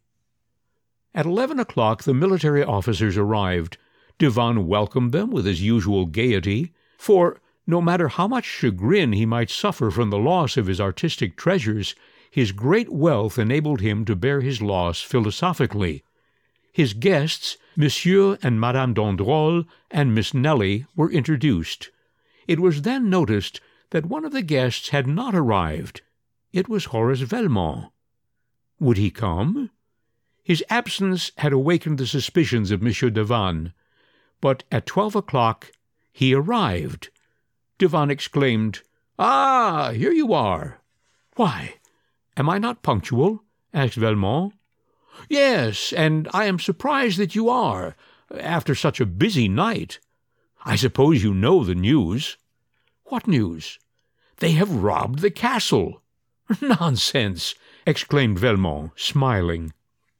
At 1.13 1.27
eleven 1.27 1.59
o'clock 1.59 2.03
the 2.03 2.13
military 2.13 2.63
officers 2.63 3.17
arrived. 3.17 3.77
Devanne 4.19 4.65
welcomed 4.65 5.11
them 5.11 5.29
with 5.31 5.45
his 5.45 5.61
usual 5.61 6.05
gaiety, 6.07 6.73
for, 6.97 7.39
no 7.65 7.81
matter 7.81 8.07
how 8.09 8.27
much 8.27 8.45
chagrin 8.45 9.13
he 9.13 9.25
might 9.25 9.49
suffer 9.49 9.89
from 9.89 10.09
the 10.09 10.17
loss 10.17 10.57
of 10.57 10.67
his 10.67 10.81
artistic 10.81 11.37
treasures, 11.37 11.95
his 12.29 12.51
great 12.51 12.89
wealth 12.89 13.37
enabled 13.37 13.81
him 13.81 14.03
to 14.05 14.15
bear 14.15 14.41
his 14.41 14.61
loss 14.61 15.01
philosophically. 15.01 16.03
His 16.71 16.93
guests, 16.93 17.57
Monsieur 17.75 18.37
and 18.41 18.59
Madame 18.59 18.93
Dandrol 18.93 19.65
and 19.91 20.15
Miss 20.15 20.33
Nelly, 20.33 20.85
were 20.95 21.11
introduced. 21.11 21.91
It 22.47 22.59
was 22.59 22.81
then 22.81 23.09
noticed 23.09 23.61
that 23.91 24.07
one 24.07 24.25
of 24.25 24.31
the 24.31 24.41
guests 24.41 24.89
had 24.89 25.07
not 25.07 25.35
arrived. 25.35 26.01
It 26.51 26.67
was 26.67 26.85
Horace 26.85 27.21
Velmont. 27.21 27.91
Would 28.79 28.97
he 28.97 29.11
come? 29.11 29.69
His 30.43 30.63
absence 30.69 31.31
had 31.37 31.53
awakened 31.53 31.99
the 31.99 32.07
suspicions 32.07 32.71
of 32.71 32.81
Monsieur 32.81 33.09
Devanne, 33.09 33.71
but 34.41 34.63
at 34.71 34.85
twelve 34.85 35.15
o'clock 35.15 35.71
he 36.11 36.33
arrived. 36.33 37.09
Devanne 37.83 38.11
exclaimed, 38.11 38.81
Ah, 39.19 39.91
here 39.91 40.13
you 40.13 40.31
are! 40.31 40.79
Why, 41.35 41.75
am 42.37 42.49
I 42.49 42.57
not 42.57 42.81
punctual? 42.81 43.43
asked 43.73 43.97
Velmont. 43.97 44.53
Yes, 45.27 45.91
and 45.91 46.29
I 46.33 46.45
am 46.45 46.59
surprised 46.59 47.17
that 47.17 47.35
you 47.35 47.49
are, 47.49 47.97
after 48.39 48.73
such 48.73 49.01
a 49.01 49.05
busy 49.05 49.49
night. 49.49 49.99
I 50.63 50.77
suppose 50.77 51.23
you 51.23 51.33
know 51.33 51.65
the 51.65 51.75
news. 51.75 52.37
What 53.07 53.27
news? 53.27 53.79
They 54.37 54.51
have 54.53 54.83
robbed 54.83 55.19
the 55.19 55.29
castle. 55.29 56.01
Nonsense! 56.61 57.53
exclaimed 57.85 58.39
Velmont, 58.39 58.91
smiling 58.95 59.73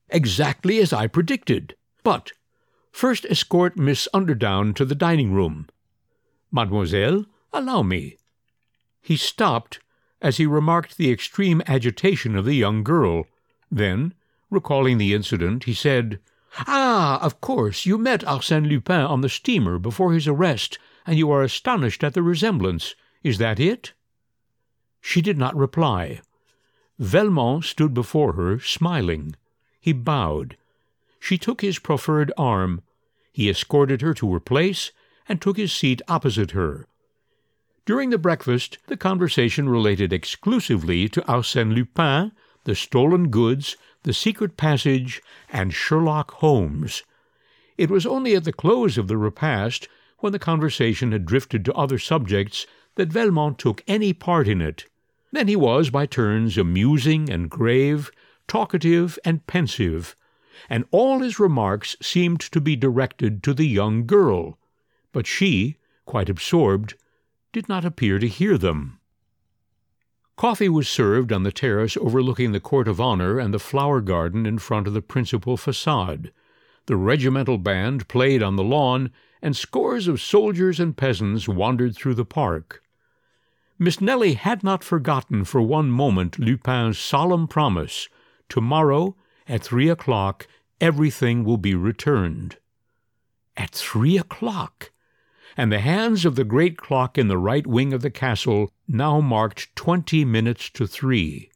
exactly 0.10 0.80
as 0.80 0.92
I 0.92 1.08
predicted. 1.08 1.78
But 2.04 2.34
first 2.92 3.26
escort 3.30 3.78
Miss 3.78 4.10
Underdown 4.14 4.76
to 4.76 4.84
the 4.84 4.96
dining 4.96 5.32
room. 5.32 5.68
Mademoiselle, 6.52 7.26
allow 7.54 7.84
me. 7.84 8.18
He 9.02 9.16
stopped 9.18 9.80
as 10.22 10.38
he 10.38 10.46
remarked 10.46 10.98
the 10.98 11.12
extreme 11.12 11.62
agitation 11.68 12.36
of 12.36 12.46
the 12.46 12.56
young 12.56 12.84
girl. 12.84 13.26
Then, 13.70 14.14
recalling 14.50 14.98
the 14.98 15.14
incident, 15.14 15.66
he 15.66 15.74
said, 15.74 16.20
Ah, 16.60 17.20
of 17.22 17.42
course, 17.42 17.86
you 17.86 17.98
met 17.98 18.22
Arsène 18.22 18.68
Lupin 18.68 19.02
on 19.02 19.22
the 19.22 19.30
steamer 19.30 19.80
before 19.80 20.14
his 20.14 20.28
arrest, 20.28 20.78
and 21.06 21.18
you 21.18 21.30
are 21.32 21.44
astonished 21.44 22.04
at 22.04 22.14
the 22.14 22.24
resemblance. 22.24 22.96
Is 23.24 23.38
that 23.40 23.60
it? 23.60 23.94
She 25.02 25.22
did 25.22 25.38
not 25.38 25.56
reply. 25.56 26.22
Velmont 27.00 27.66
stood 27.66 27.94
before 27.94 28.34
her, 28.34 28.60
smiling. 28.60 29.36
He 29.82 29.92
bowed. 29.92 30.56
She 31.20 31.38
took 31.38 31.62
his 31.62 31.80
proffered 31.80 32.32
arm. 32.38 32.82
He 33.32 33.50
escorted 33.50 34.02
her 34.02 34.14
to 34.14 34.32
her 34.34 34.40
place 34.40 34.92
and 35.28 35.42
took 35.42 35.58
his 35.58 35.74
seat 35.74 36.02
opposite 36.08 36.52
her. 36.52 36.88
During 37.86 38.12
the 38.12 38.18
breakfast, 38.18 38.78
the 38.88 38.96
conversation 38.96 39.68
related 39.68 40.14
exclusively 40.14 41.10
to 41.10 41.22
Arsène 41.24 41.74
Lupin, 41.76 42.32
the 42.64 42.76
stolen 42.76 43.28
goods, 43.28 43.76
the 44.04 44.14
secret 44.14 44.56
passage, 44.56 45.22
and 45.50 45.74
Sherlock 45.74 46.32
Holmes. 46.36 47.04
It 47.78 47.90
was 47.90 48.06
only 48.06 48.36
at 48.36 48.46
the 48.46 48.54
close 48.54 48.98
of 48.98 49.10
the 49.10 49.18
repast, 49.18 49.90
when 50.20 50.32
the 50.32 50.40
conversation 50.40 51.12
had 51.12 51.26
drifted 51.26 51.66
to 51.66 51.74
other 51.74 52.00
subjects, 52.00 52.66
that 52.96 53.12
Velmont 53.12 53.60
took 53.60 53.84
any 53.86 54.14
part 54.14 54.48
in 54.48 54.62
it. 54.62 54.86
Then 55.34 55.50
he 55.50 55.58
was, 55.58 55.90
by 55.90 56.06
turns, 56.06 56.58
amusing 56.58 57.30
and 57.30 57.50
grave, 57.50 58.12
talkative 58.48 59.20
and 59.26 59.46
pensive, 59.46 60.16
and 60.70 60.86
all 60.92 61.20
his 61.20 61.38
remarks 61.38 61.98
seemed 62.02 62.40
to 62.40 62.62
be 62.62 62.78
directed 62.78 63.44
to 63.44 63.54
the 63.54 63.68
young 63.68 64.06
girl, 64.06 64.58
but 65.12 65.28
she, 65.28 65.76
quite 66.06 66.30
absorbed, 66.30 66.94
did 67.54 67.70
not 67.70 67.86
appear 67.86 68.20
to 68.20 68.28
hear 68.28 68.58
them. 68.58 69.00
Coffee 70.36 70.68
was 70.68 70.90
served 70.90 71.32
on 71.32 71.44
the 71.44 71.52
terrace 71.52 71.96
overlooking 71.96 72.52
the 72.52 72.60
court 72.60 72.88
of 72.88 73.00
honor 73.00 73.40
and 73.40 73.54
the 73.54 73.60
flower 73.60 74.02
garden 74.02 74.46
in 74.46 74.58
front 74.58 74.88
of 74.88 74.94
the 74.94 75.02
principal 75.02 75.56
facade. 75.56 76.34
The 76.88 76.98
regimental 76.98 77.60
band 77.60 78.08
played 78.08 78.42
on 78.42 78.56
the 78.56 78.64
lawn, 78.64 79.12
and 79.42 79.56
scores 79.56 80.08
of 80.08 80.20
soldiers 80.20 80.80
and 80.80 80.98
peasants 80.98 81.48
wandered 81.48 81.96
through 81.96 82.16
the 82.16 82.26
park. 82.26 82.82
Miss 83.78 84.02
Nelly 84.02 84.34
had 84.34 84.64
not 84.64 84.84
forgotten 84.84 85.44
for 85.44 85.62
one 85.62 85.92
moment 85.92 86.40
Lupin's 86.40 86.98
solemn 86.98 87.48
promise 87.48 88.10
Tomorrow, 88.50 89.16
at 89.48 89.62
three 89.62 89.90
o'clock, 89.90 90.48
everything 90.82 91.44
will 91.44 91.58
be 91.58 91.76
returned. 91.76 92.58
At 93.56 93.72
three 93.72 94.18
o'clock! 94.18 94.93
And 95.56 95.72
the 95.72 95.80
hands 95.80 96.26
of 96.26 96.36
the 96.36 96.44
great 96.44 96.78
clock 96.78 97.18
in 97.18 97.28
the 97.28 97.38
right 97.38 97.68
wing 97.68 97.94
of 97.94 98.02
the 98.02 98.10
castle 98.10 98.72
now 98.88 99.20
marked 99.20 99.76
twenty 99.76 100.26
minutes 100.26 100.70
to 100.72 100.88
three. 100.88 101.52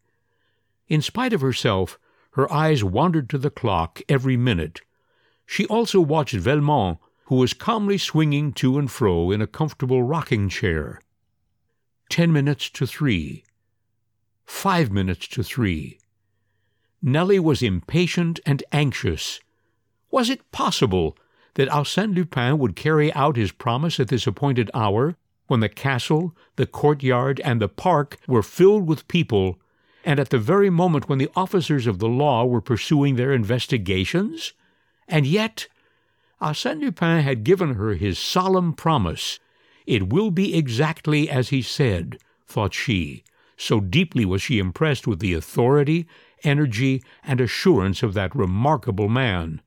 In 0.88 1.02
spite 1.02 1.34
of 1.34 1.42
herself, 1.42 2.00
her 2.32 2.52
eyes 2.52 2.84
wandered 2.84 3.30
to 3.32 3.38
the 3.38 3.50
clock 3.50 4.02
every 4.08 4.38
minute. 4.38 4.82
She 5.46 5.66
also 5.66 6.00
watched 6.00 6.36
Velmont, 6.36 7.00
who 7.26 7.36
was 7.36 7.54
calmly 7.54 7.98
swinging 7.98 8.54
to 8.54 8.78
and 8.78 8.90
fro 8.90 9.32
in 9.32 9.42
a 9.42 9.48
comfortable 9.48 10.04
rocking 10.04 10.48
chair. 10.48 11.02
Ten 12.10 12.32
minutes 12.32 12.70
to 12.70 12.86
three. 12.86 13.44
Five 14.46 14.92
minutes 14.92 15.28
to 15.30 15.44
three. 15.44 16.00
Nellie 17.02 17.40
was 17.40 17.62
impatient 17.62 18.40
and 18.46 18.64
anxious. 18.72 19.40
Was 20.10 20.30
it 20.30 20.52
possible 20.52 21.18
that 21.58 21.70
Arsène 21.70 22.16
Lupin 22.16 22.58
would 22.58 22.76
carry 22.76 23.12
out 23.14 23.36
his 23.36 23.52
promise 23.52 24.00
at 24.00 24.08
this 24.08 24.26
appointed 24.26 24.72
hour, 24.74 25.16
when 25.48 25.60
the 25.60 25.70
castle, 25.70 26.36
the 26.56 26.66
courtyard, 26.66 27.40
and 27.44 27.62
the 27.62 27.68
park 27.68 28.18
were 28.28 28.44
filled 28.44 28.88
with 28.88 29.08
people, 29.08 29.60
and 30.06 30.20
at 30.20 30.30
the 30.30 30.38
very 30.38 30.70
moment 30.70 31.10
when 31.10 31.20
the 31.20 31.30
officers 31.36 31.88
of 31.88 32.00
the 32.00 32.08
law 32.08 32.46
were 32.46 32.62
pursuing 32.62 33.16
their 33.16 33.34
investigations? 33.34 34.54
And 35.08 35.26
yet, 35.28 35.68
Arsène 36.42 36.80
Lupin 36.80 37.22
had 37.22 37.44
given 37.44 37.74
her 37.74 37.96
his 37.96 38.20
solemn 38.20 38.74
promise. 38.74 39.40
It 39.86 40.10
will 40.10 40.32
be 40.32 40.56
exactly 40.56 41.30
as 41.30 41.50
he 41.50 41.62
said, 41.62 42.20
thought 42.48 42.74
she, 42.74 43.24
so 43.58 43.80
deeply 43.80 44.26
was 44.26 44.42
she 44.42 44.60
impressed 44.60 45.08
with 45.08 45.20
the 45.20 45.34
authority 45.34 46.08
energy, 46.44 47.04
and 47.24 47.42
assurance 47.42 48.04
of 48.04 48.14
that 48.14 48.36
remarkable 48.36 49.10
man. 49.10 49.62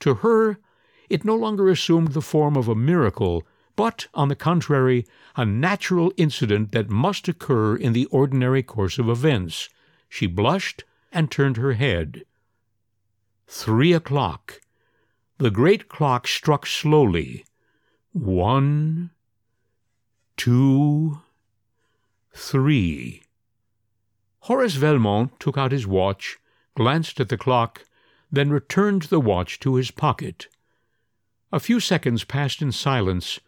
To 0.00 0.14
her, 0.16 0.58
it 1.08 1.24
no 1.24 1.34
longer 1.34 1.68
assumed 1.68 2.12
the 2.12 2.22
form 2.22 2.56
of 2.56 2.68
a 2.68 2.74
miracle, 2.74 3.46
but, 3.76 4.06
on 4.14 4.28
the 4.28 4.36
contrary, 4.36 5.06
a 5.36 5.44
natural 5.44 6.12
incident 6.16 6.72
that 6.72 6.90
must 6.90 7.28
occur 7.28 7.76
in 7.76 7.92
the 7.92 8.06
ordinary 8.06 8.62
course 8.62 8.98
of 8.98 9.08
events. 9.08 9.68
She 10.08 10.26
blushed 10.26 10.84
and 11.12 11.30
turned 11.30 11.56
her 11.56 11.72
head. 11.72 12.24
Three 13.46 13.92
o'clock. 13.92 14.60
The 15.38 15.50
great 15.50 15.88
clock 15.88 16.26
struck 16.26 16.66
slowly. 16.66 17.44
One, 18.12 19.10
two, 20.36 21.22
three. 22.32 23.22
Horace 24.40 24.74
Velmont 24.74 25.38
took 25.40 25.58
out 25.58 25.72
his 25.72 25.86
watch, 25.86 26.38
glanced 26.76 27.18
at 27.18 27.28
the 27.28 27.38
clock, 27.38 27.84
then 28.30 28.50
returned 28.50 29.02
the 29.02 29.20
watch 29.20 29.58
to 29.60 29.76
his 29.76 29.90
pocket. 29.90 30.48
A 31.54 31.60
few 31.60 31.78
seconds 31.78 32.24
passed 32.24 32.62
in 32.62 32.72
silence, 32.72 33.38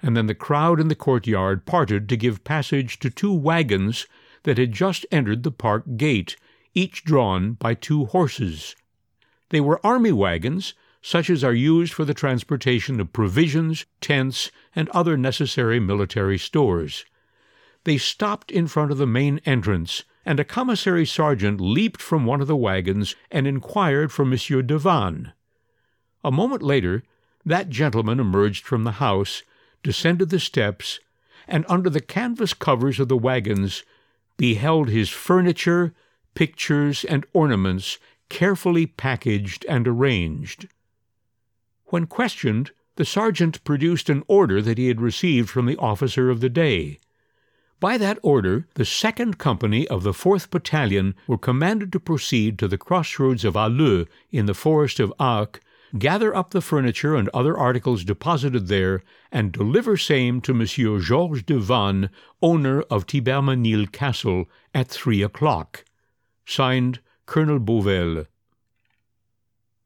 and 0.00 0.16
then 0.16 0.26
the 0.26 0.36
crowd 0.36 0.78
in 0.78 0.86
the 0.86 0.94
courtyard 0.94 1.66
parted 1.66 2.08
to 2.08 2.16
give 2.16 2.44
passage 2.44 3.00
to 3.00 3.10
two 3.10 3.34
wagons 3.34 4.06
that 4.44 4.56
had 4.56 4.70
just 4.70 5.04
entered 5.10 5.42
the 5.42 5.50
park 5.50 5.82
gate, 5.96 6.36
each 6.74 7.02
drawn 7.02 7.54
by 7.54 7.74
two 7.74 8.04
horses. 8.04 8.76
They 9.48 9.60
were 9.60 9.84
army 9.84 10.12
wagons, 10.12 10.74
such 11.02 11.28
as 11.28 11.42
are 11.42 11.52
used 11.52 11.92
for 11.92 12.04
the 12.04 12.14
transportation 12.14 13.00
of 13.00 13.12
provisions, 13.12 13.84
tents, 14.00 14.52
and 14.76 14.88
other 14.90 15.16
necessary 15.16 15.80
military 15.80 16.38
stores. 16.38 17.04
They 17.82 17.98
stopped 17.98 18.52
in 18.52 18.68
front 18.68 18.92
of 18.92 18.98
the 18.98 19.08
main 19.08 19.40
entrance, 19.44 20.04
and 20.24 20.38
a 20.38 20.44
commissary 20.44 21.04
sergeant 21.04 21.60
leaped 21.60 22.00
from 22.00 22.26
one 22.26 22.40
of 22.40 22.46
the 22.46 22.54
wagons 22.54 23.16
and 23.28 23.44
inquired 23.44 24.12
for 24.12 24.24
Monsieur 24.24 24.62
Devanne. 24.62 25.32
A 26.22 26.30
moment 26.30 26.62
later, 26.62 27.02
that 27.46 27.70
gentleman 27.70 28.18
emerged 28.20 28.66
from 28.66 28.84
the 28.84 28.92
house, 28.92 29.42
descended 29.82 30.28
the 30.30 30.40
steps, 30.40 30.98
and 31.46 31.64
under 31.68 31.88
the 31.88 32.00
canvas 32.00 32.52
covers 32.52 32.98
of 32.98 33.08
the 33.08 33.16
wagons 33.16 33.84
beheld 34.36 34.88
his 34.88 35.08
furniture, 35.08 35.94
pictures, 36.34 37.04
and 37.04 37.24
ornaments 37.32 37.98
carefully 38.28 38.84
packaged 38.84 39.64
and 39.68 39.86
arranged. 39.86 40.68
When 41.86 42.06
questioned, 42.06 42.72
the 42.96 43.04
sergeant 43.04 43.62
produced 43.62 44.10
an 44.10 44.24
order 44.26 44.60
that 44.60 44.78
he 44.78 44.88
had 44.88 45.00
received 45.00 45.48
from 45.48 45.66
the 45.66 45.76
officer 45.76 46.28
of 46.30 46.40
the 46.40 46.48
day. 46.48 46.98
By 47.78 47.98
that 47.98 48.18
order, 48.22 48.66
the 48.74 48.86
second 48.86 49.38
company 49.38 49.86
of 49.86 50.02
the 50.02 50.14
fourth 50.14 50.50
battalion 50.50 51.14
were 51.26 51.38
commanded 51.38 51.92
to 51.92 52.00
proceed 52.00 52.58
to 52.58 52.66
the 52.66 52.78
crossroads 52.78 53.44
of 53.44 53.54
Halleux 53.54 54.06
in 54.32 54.46
the 54.46 54.54
forest 54.54 54.98
of 54.98 55.12
Arques, 55.20 55.60
gather 55.98 56.34
up 56.34 56.50
the 56.50 56.60
furniture 56.60 57.14
and 57.14 57.28
other 57.30 57.56
articles 57.56 58.04
deposited 58.04 58.68
there, 58.68 59.02
and 59.30 59.52
deliver 59.52 59.96
same 59.96 60.40
to 60.42 60.54
Monsieur 60.54 60.98
Georges 60.98 61.42
de 61.42 61.54
Devanne, 61.54 62.10
owner 62.40 62.82
of 62.82 63.06
Thibermesnil 63.06 63.92
Castle, 63.92 64.46
at 64.74 64.88
three 64.88 65.22
o'clock. 65.22 65.84
Signed, 66.44 67.00
Colonel 67.26 67.58
Beauvel. 67.58 68.26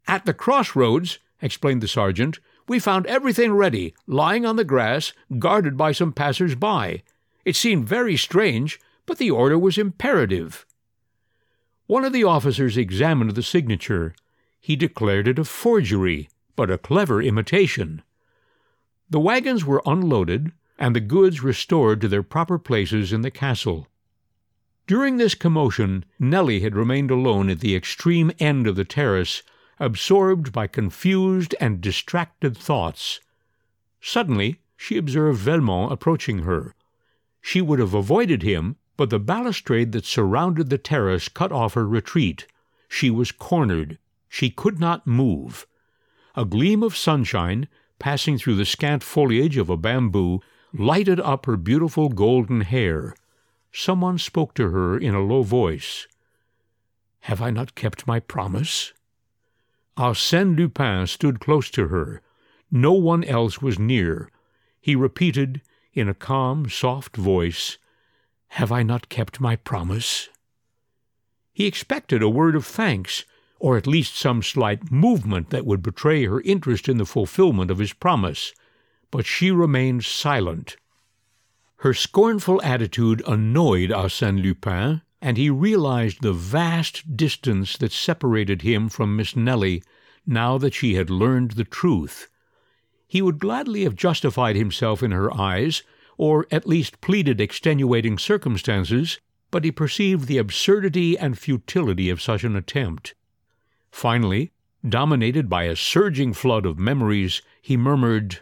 At 0.07 0.27
the 0.27 0.35
crossroads, 0.35 1.19
explained 1.41 1.81
the 1.83 1.89
sergeant, 1.89 2.41
we 2.69 2.79
found 2.79 3.07
everything 3.07 3.53
ready, 3.53 3.95
lying 4.07 4.47
on 4.47 4.57
the 4.57 4.65
grass, 4.65 5.13
guarded 5.39 5.77
by 5.77 5.93
some 5.93 6.13
passers 6.13 6.55
by. 6.55 7.03
It 7.45 7.57
seemed 7.57 7.89
very 7.89 8.17
strange, 8.17 8.79
but 9.07 9.19
the 9.19 9.31
order 9.31 9.59
was 9.59 9.79
imperative. 9.79 10.67
One 11.87 12.05
of 12.05 12.13
the 12.13 12.25
officers 12.25 12.77
examined 12.77 13.35
the 13.35 13.43
signature. 13.43 14.15
He 14.61 14.77
declared 14.77 15.27
it 15.27 15.39
a 15.39 15.45
forgery, 15.45 16.29
but 16.55 16.71
a 16.71 16.79
clever 16.79 17.23
imitation. 17.23 18.03
The 19.09 19.19
wagons 19.19 19.65
were 19.65 19.83
unloaded, 19.87 20.53
and 20.79 20.95
the 20.95 21.01
goods 21.01 21.43
restored 21.43 22.01
to 22.01 22.09
their 22.09 22.23
proper 22.23 22.59
places 22.59 23.13
in 23.13 23.23
the 23.23 23.31
castle. 23.31 23.89
During 24.87 25.17
this 25.17 25.35
commotion, 25.35 26.05
Nelly 26.19 26.61
had 26.61 26.75
remained 26.75 27.11
alone 27.11 27.49
at 27.49 27.61
the 27.61 27.77
extreme 27.77 28.33
end 28.39 28.67
of 28.67 28.77
the 28.77 28.85
terrace, 28.85 29.43
absorbed 29.79 30.53
by 30.53 30.67
confused 30.67 31.55
and 31.61 31.81
distracted 31.81 32.57
thoughts. 32.57 33.21
Suddenly, 34.01 34.61
she 34.77 34.97
observed 34.97 35.39
Velmont 35.39 35.93
approaching 35.93 36.41
her. 36.41 36.75
She 37.41 37.61
would 37.61 37.79
have 37.79 37.95
avoided 37.95 38.43
him, 38.43 38.77
but 38.97 39.11
the 39.11 39.21
balustrade 39.21 39.93
that 39.93 40.05
surrounded 40.05 40.71
the 40.71 40.79
terrace 40.79 41.29
cut 41.29 41.53
off 41.53 41.75
her 41.75 41.87
retreat. 41.87 42.47
She 42.89 43.11
was 43.11 43.31
cornered. 43.31 43.99
She 44.33 44.49
could 44.49 44.79
not 44.79 45.09
move. 45.09 45.67
A 46.37 46.45
gleam 46.45 46.85
of 46.85 46.97
sunshine, 46.97 47.67
passing 47.99 48.39
through 48.39 48.55
the 48.55 48.65
scant 48.65 49.03
foliage 49.03 49.57
of 49.57 49.69
a 49.69 49.77
bamboo, 49.77 50.41
lighted 50.73 51.19
up 51.19 51.47
her 51.47 51.57
beautiful 51.57 52.09
golden 52.09 52.61
hair. 52.61 53.15
Someone 53.73 54.19
spoke 54.19 54.55
to 54.55 54.71
her 54.71 54.97
in 54.97 55.17
a 55.17 55.21
low 55.21 55.43
voice. 55.43 56.07
Have 57.23 57.43
I 57.43 57.51
not 57.51 57.75
kept 57.75 58.07
my 58.07 58.21
promise? 58.21 58.93
Arsène 59.97 60.57
Lupin 60.57 61.09
stood 61.09 61.41
close 61.41 61.69
to 61.73 61.89
her. 61.89 62.23
No 62.71 62.93
one 62.93 63.25
else 63.25 63.61
was 63.61 63.81
near. 63.81 64.31
He 64.81 64.95
repeated, 64.95 65.61
in 65.93 66.09
a 66.09 66.15
calm, 66.15 66.71
soft 66.71 67.17
voice, 67.17 67.79
Have 68.51 68.71
I 68.71 68.85
not 68.85 69.09
kept 69.09 69.41
my 69.41 69.57
promise? 69.57 70.29
He 71.53 71.67
expected 71.67 72.23
a 72.23 72.29
word 72.29 72.55
of 72.55 72.65
thanks, 72.65 73.25
or 73.61 73.77
at 73.77 73.87
least 73.87 74.17
some 74.17 74.43
slight 74.43 74.91
movement 74.91 75.51
that 75.51 75.67
would 75.67 75.83
betray 75.83 76.25
her 76.25 76.41
interest 76.41 76.89
in 76.89 76.97
the 76.97 77.05
fulfillment 77.05 77.71
of 77.71 77.79
his 77.79 77.93
promise, 77.93 78.53
but 79.11 79.27
she 79.27 79.51
remained 79.51 80.03
silent. 80.03 80.77
Her 81.77 81.95
scornful 81.95 82.61
attitude 82.63 83.23
annoyed 83.27 83.91
Arsène 83.91 84.43
Lupin, 84.43 85.03
and 85.21 85.37
he 85.37 85.51
realized 85.51 86.23
the 86.23 86.33
vast 86.33 87.17
distance 87.17 87.77
that 87.77 87.93
separated 87.93 88.63
him 88.63 88.89
from 88.89 89.15
Miss 89.15 89.37
Nelly 89.37 89.83
now 90.27 90.57
that 90.57 90.75
she 90.75 90.95
had 90.95 91.11
learned 91.11 91.53
the 91.53 91.65
truth. 91.65 92.29
He 93.07 93.21
would 93.21 93.39
gladly 93.39 93.85
have 93.85 93.95
justified 93.95 94.57
himself 94.57 95.03
in 95.03 95.11
her 95.11 95.35
eyes, 95.35 95.83
or 96.17 96.47
at 96.51 96.67
least 96.67 97.01
pleaded 97.01 97.41
extenuating 97.41 98.17
circumstances, 98.17 99.19
but 99.51 99.65
he 99.65 99.73
perceived 99.73 100.29
the 100.29 100.39
absurdity 100.39 101.19
and 101.19 101.39
futility 101.39 102.09
of 102.09 102.23
such 102.23 102.45
an 102.45 102.57
attempt. 102.57 103.15
Finally, 103.91 104.53
dominated 104.89 105.49
by 105.49 105.65
a 105.65 105.77
surging 105.77 106.33
flood 106.33 106.65
of 106.65 106.79
memories, 106.79 107.43
he 107.61 107.77
murmured, 107.77 108.41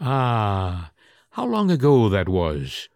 Ah, 0.00 0.90
how 1.30 1.44
long 1.44 1.70
ago 1.70 2.08
that 2.08 2.28
was! 2.28 2.88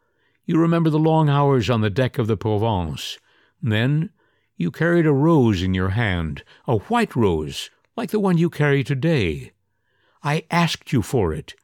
You 0.46 0.58
remember 0.58 0.90
the 0.90 0.98
long 0.98 1.28
hours 1.28 1.68
on 1.68 1.80
the 1.80 1.90
deck 1.90 2.16
of 2.18 2.26
the 2.26 2.36
Provence. 2.36 3.18
Then 3.62 4.10
you 4.56 4.70
carried 4.70 5.06
a 5.06 5.12
rose 5.12 5.62
in 5.62 5.74
your 5.74 5.90
hand, 5.90 6.42
a 6.66 6.78
white 6.78 7.14
rose, 7.14 7.70
like 7.96 8.10
the 8.10 8.20
one 8.20 8.38
you 8.38 8.48
carry 8.48 8.82
today. 8.82 9.52
I 10.22 10.44
asked 10.50 10.92
you 10.92 11.02
for 11.02 11.32
it. 11.32 11.54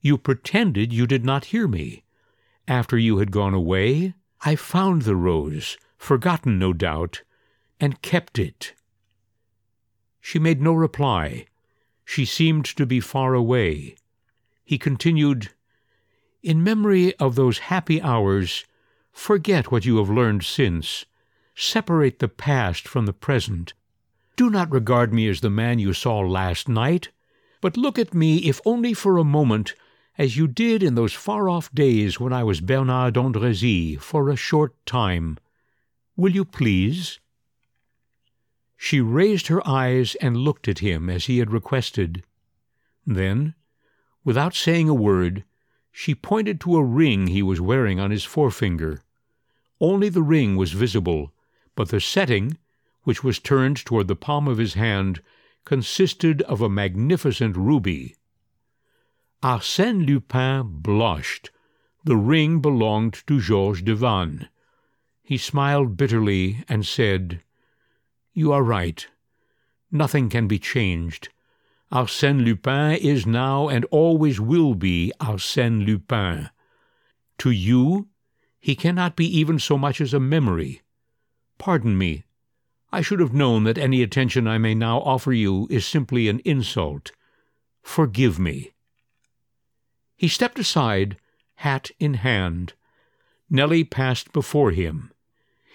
You 0.00 0.18
pretended 0.18 0.92
you 0.92 1.06
did 1.06 1.24
not 1.24 1.46
hear 1.46 1.66
me. 1.66 2.04
After 2.68 2.98
you 2.98 3.18
had 3.18 3.30
gone 3.30 3.54
away, 3.54 4.14
I 4.42 4.56
found 4.56 5.02
the 5.02 5.16
rose, 5.16 5.78
forgotten 5.96 6.58
no 6.58 6.72
doubt, 6.72 7.22
and 7.80 8.02
kept 8.02 8.38
it. 8.38 8.74
She 10.24 10.38
made 10.38 10.62
no 10.62 10.72
reply. 10.72 11.44
She 12.06 12.24
seemed 12.24 12.64
to 12.64 12.86
be 12.86 13.00
far 13.00 13.34
away. 13.34 13.96
He 14.64 14.78
continued, 14.78 15.50
In 16.42 16.64
memory 16.64 17.14
of 17.16 17.34
those 17.34 17.68
happy 17.70 18.00
hours, 18.00 18.64
forget 19.12 19.70
what 19.70 19.84
you 19.84 19.98
have 19.98 20.08
learned 20.08 20.42
since. 20.42 21.04
Separate 21.54 22.18
the 22.20 22.28
past 22.28 22.88
from 22.88 23.04
the 23.04 23.12
present. 23.12 23.74
Do 24.36 24.48
not 24.48 24.72
regard 24.72 25.12
me 25.12 25.28
as 25.28 25.42
the 25.42 25.50
man 25.50 25.78
you 25.78 25.92
saw 25.92 26.20
last 26.20 26.68
night 26.68 27.10
but 27.64 27.78
look 27.78 27.98
at 27.98 28.12
me, 28.12 28.36
if 28.40 28.60
only 28.66 28.92
for 28.92 29.16
a 29.16 29.24
moment, 29.24 29.74
as 30.18 30.36
you 30.36 30.46
did 30.46 30.82
in 30.82 30.96
those 30.96 31.14
far 31.14 31.48
off 31.48 31.74
days 31.74 32.20
when 32.20 32.30
I 32.30 32.44
was 32.44 32.60
Bernard 32.60 33.14
d'Andrézy 33.14 33.98
for 33.98 34.28
a 34.28 34.36
short 34.36 34.74
time. 34.84 35.38
Will 36.14 36.32
you 36.32 36.44
please? 36.44 37.20
She 38.76 39.00
raised 39.00 39.46
her 39.46 39.66
eyes 39.66 40.14
and 40.16 40.36
looked 40.36 40.68
at 40.68 40.80
him 40.80 41.08
as 41.08 41.26
he 41.26 41.38
had 41.38 41.52
requested. 41.52 42.24
Then, 43.06 43.54
without 44.24 44.54
saying 44.54 44.88
a 44.88 44.94
word, 44.94 45.44
she 45.92 46.14
pointed 46.14 46.60
to 46.62 46.76
a 46.76 46.84
ring 46.84 47.28
he 47.28 47.42
was 47.42 47.60
wearing 47.60 48.00
on 48.00 48.10
his 48.10 48.24
forefinger. 48.24 49.02
Only 49.80 50.08
the 50.08 50.22
ring 50.22 50.56
was 50.56 50.72
visible, 50.72 51.32
but 51.76 51.90
the 51.90 52.00
setting, 52.00 52.58
which 53.04 53.22
was 53.22 53.38
turned 53.38 53.76
toward 53.84 54.08
the 54.08 54.16
palm 54.16 54.48
of 54.48 54.58
his 54.58 54.74
hand, 54.74 55.22
consisted 55.64 56.42
of 56.42 56.60
a 56.60 56.68
magnificent 56.68 57.56
ruby. 57.56 58.16
Arsène 59.42 60.04
Lupin 60.06 60.62
blushed. 60.80 61.50
The 62.02 62.16
ring 62.16 62.60
belonged 62.60 63.22
to 63.26 63.40
Georges 63.40 63.82
Devanne. 63.82 64.48
He 65.22 65.36
smiled 65.38 65.96
bitterly 65.96 66.64
and 66.68 66.84
said, 66.84 67.42
You 68.34 68.52
are 68.52 68.64
right. 68.64 69.06
Nothing 69.92 70.28
can 70.28 70.48
be 70.48 70.58
changed. 70.58 71.28
Arsène 71.92 72.44
Lupin 72.44 72.96
is 72.96 73.24
now 73.24 73.68
and 73.68 73.84
always 73.86 74.40
will 74.40 74.74
be 74.74 75.12
Arsène 75.20 75.86
Lupin. 75.86 76.50
To 77.38 77.50
you, 77.52 78.08
he 78.58 78.74
cannot 78.74 79.14
be 79.14 79.26
even 79.38 79.60
so 79.60 79.78
much 79.78 80.00
as 80.00 80.12
a 80.12 80.18
memory. 80.18 80.82
Pardon 81.58 81.96
me. 81.96 82.24
I 82.90 83.02
should 83.02 83.20
have 83.20 83.32
known 83.32 83.62
that 83.64 83.78
any 83.78 84.02
attention 84.02 84.48
I 84.48 84.58
may 84.58 84.74
now 84.74 84.98
offer 84.98 85.32
you 85.32 85.68
is 85.70 85.86
simply 85.86 86.28
an 86.28 86.40
insult. 86.44 87.12
Forgive 87.82 88.40
me. 88.40 88.72
He 90.16 90.26
stepped 90.26 90.58
aside, 90.58 91.18
hat 91.56 91.92
in 92.00 92.14
hand. 92.14 92.72
Nelly 93.48 93.84
passed 93.84 94.32
before 94.32 94.72
him. 94.72 95.12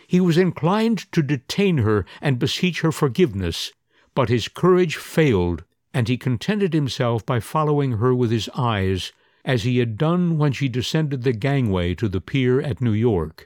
He 0.09 0.19
was 0.19 0.39
inclined 0.39 1.11
to 1.11 1.21
detain 1.21 1.77
her 1.77 2.03
and 2.19 2.39
beseech 2.39 2.81
her 2.81 2.91
forgiveness, 2.91 3.71
but 4.15 4.27
his 4.27 4.47
courage 4.47 4.95
failed, 4.95 5.63
and 5.93 6.07
he 6.07 6.17
contented 6.17 6.73
himself 6.73 7.23
by 7.23 7.39
following 7.39 7.91
her 7.97 8.15
with 8.15 8.31
his 8.31 8.49
eyes, 8.55 9.11
as 9.45 9.61
he 9.61 9.77
had 9.77 9.99
done 9.99 10.39
when 10.39 10.51
she 10.51 10.67
descended 10.67 11.21
the 11.21 11.31
gangway 11.31 11.93
to 11.93 12.09
the 12.09 12.21
pier 12.21 12.59
at 12.59 12.81
New 12.81 12.91
York. 12.91 13.45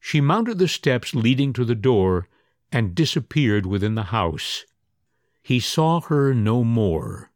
She 0.00 0.22
mounted 0.22 0.56
the 0.56 0.66
steps 0.66 1.14
leading 1.14 1.52
to 1.52 1.66
the 1.66 1.74
door 1.74 2.26
and 2.72 2.94
disappeared 2.94 3.66
within 3.66 3.96
the 3.96 4.04
house. 4.04 4.64
He 5.42 5.60
saw 5.60 6.00
her 6.00 6.32
no 6.32 6.64
more. 6.64 7.32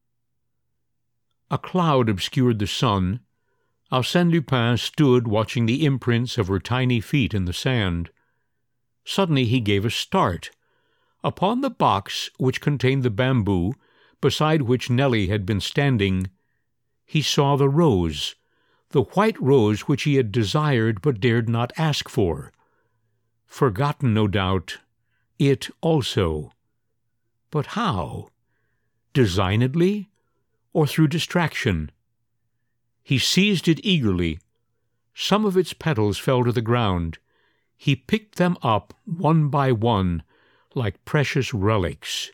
A 1.50 1.58
cloud 1.58 2.08
obscured 2.08 2.58
the 2.58 2.66
sun. 2.66 3.20
Arsène 3.92 4.30
Lupin 4.30 4.78
stood 4.78 5.28
watching 5.28 5.66
the 5.66 5.84
imprints 5.84 6.38
of 6.38 6.48
her 6.48 6.58
tiny 6.58 7.02
feet 7.02 7.34
in 7.34 7.44
the 7.44 7.52
sand. 7.52 8.08
Suddenly 9.04 9.44
he 9.44 9.60
gave 9.60 9.84
a 9.84 9.90
start. 9.90 10.50
Upon 11.22 11.60
the 11.60 11.70
box 11.70 12.30
which 12.38 12.60
contained 12.60 13.02
the 13.02 13.10
bamboo, 13.10 13.74
beside 14.20 14.62
which 14.62 14.90
Nelly 14.90 15.28
had 15.28 15.44
been 15.44 15.60
standing, 15.60 16.28
he 17.04 17.22
saw 17.22 17.56
the 17.56 17.68
rose, 17.68 18.34
the 18.90 19.02
white 19.02 19.40
rose 19.40 19.82
which 19.82 20.04
he 20.04 20.14
had 20.14 20.32
desired 20.32 21.02
but 21.02 21.20
dared 21.20 21.48
not 21.48 21.72
ask 21.76 22.08
for. 22.08 22.52
Forgotten, 23.46 24.14
no 24.14 24.26
doubt, 24.26 24.78
it 25.38 25.68
also. 25.80 26.52
But 27.50 27.66
how? 27.66 28.30
Designedly, 29.12 30.08
or 30.72 30.86
through 30.86 31.08
distraction? 31.08 31.90
He 33.02 33.18
seized 33.18 33.68
it 33.68 33.84
eagerly. 33.84 34.38
Some 35.14 35.44
of 35.44 35.56
its 35.56 35.72
petals 35.72 36.18
fell 36.18 36.42
to 36.44 36.52
the 36.52 36.62
ground. 36.62 37.18
He 37.76 37.96
picked 37.96 38.36
them 38.36 38.56
up 38.62 38.94
one 39.04 39.48
by 39.48 39.72
one, 39.72 40.22
like 40.74 41.04
precious 41.04 41.52
relics. 41.52 42.30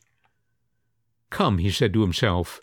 Come, 1.30 1.58
he 1.58 1.70
said 1.70 1.92
to 1.94 2.02
himself, 2.02 2.60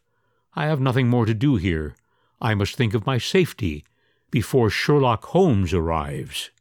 I 0.56 0.66
have 0.66 0.80
nothing 0.82 1.08
more 1.08 1.26
to 1.26 1.34
do 1.34 1.56
here. 1.56 1.96
I 2.42 2.54
must 2.54 2.76
think 2.76 2.94
of 2.94 3.06
my 3.06 3.18
safety 3.18 3.86
before 4.32 4.70
Sherlock 4.70 5.26
Holmes 5.26 5.74
arrives. 5.74 6.52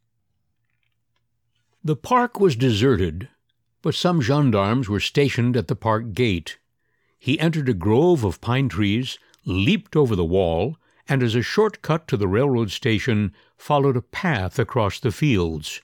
The 1.82 1.96
park 1.96 2.40
was 2.40 2.56
deserted, 2.56 3.28
but 3.82 3.94
some 3.94 4.20
gendarmes 4.20 4.88
were 4.88 5.00
stationed 5.00 5.56
at 5.56 5.68
the 5.68 5.76
park 5.76 6.12
gate. 6.12 6.58
He 7.18 7.38
entered 7.38 7.68
a 7.68 7.74
grove 7.74 8.24
of 8.24 8.40
pine 8.40 8.68
trees, 8.68 9.18
leaped 9.44 9.96
over 9.96 10.16
the 10.16 10.24
wall, 10.24 10.76
and 11.08 11.22
as 11.22 11.34
a 11.34 11.42
short 11.42 11.82
cut 11.82 12.08
to 12.08 12.16
the 12.16 12.28
railroad 12.28 12.70
station, 12.70 13.32
followed 13.56 13.96
a 13.96 14.02
path 14.02 14.58
across 14.58 14.98
the 14.98 15.12
fields. 15.12 15.80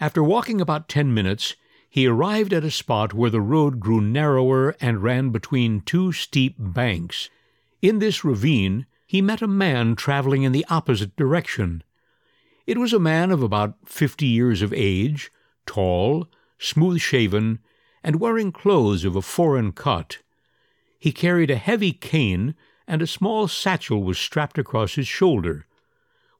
After 0.00 0.22
walking 0.22 0.62
about 0.62 0.88
ten 0.88 1.12
minutes, 1.12 1.56
he 1.90 2.06
arrived 2.06 2.54
at 2.54 2.64
a 2.64 2.70
spot 2.70 3.12
where 3.12 3.28
the 3.28 3.42
road 3.42 3.80
grew 3.80 4.00
narrower 4.00 4.74
and 4.80 5.02
ran 5.02 5.28
between 5.28 5.82
two 5.82 6.10
steep 6.12 6.54
banks. 6.58 7.28
In 7.82 7.98
this 7.98 8.24
ravine 8.24 8.86
he 9.06 9.20
met 9.20 9.42
a 9.42 9.46
man 9.46 9.96
traveling 9.96 10.42
in 10.42 10.52
the 10.52 10.64
opposite 10.70 11.16
direction. 11.16 11.82
It 12.66 12.78
was 12.78 12.92
a 12.92 12.98
man 12.98 13.30
of 13.30 13.42
about 13.42 13.76
fifty 13.84 14.26
years 14.26 14.62
of 14.62 14.72
age, 14.72 15.30
tall, 15.66 16.28
smooth 16.58 17.00
shaven, 17.00 17.58
and 18.02 18.20
wearing 18.20 18.52
clothes 18.52 19.04
of 19.04 19.16
a 19.16 19.22
foreign 19.22 19.72
cut. 19.72 20.18
He 20.98 21.12
carried 21.12 21.50
a 21.50 21.56
heavy 21.56 21.92
cane, 21.92 22.54
and 22.86 23.02
a 23.02 23.06
small 23.06 23.48
satchel 23.48 24.02
was 24.02 24.18
strapped 24.18 24.56
across 24.56 24.94
his 24.94 25.08
shoulder. 25.08 25.66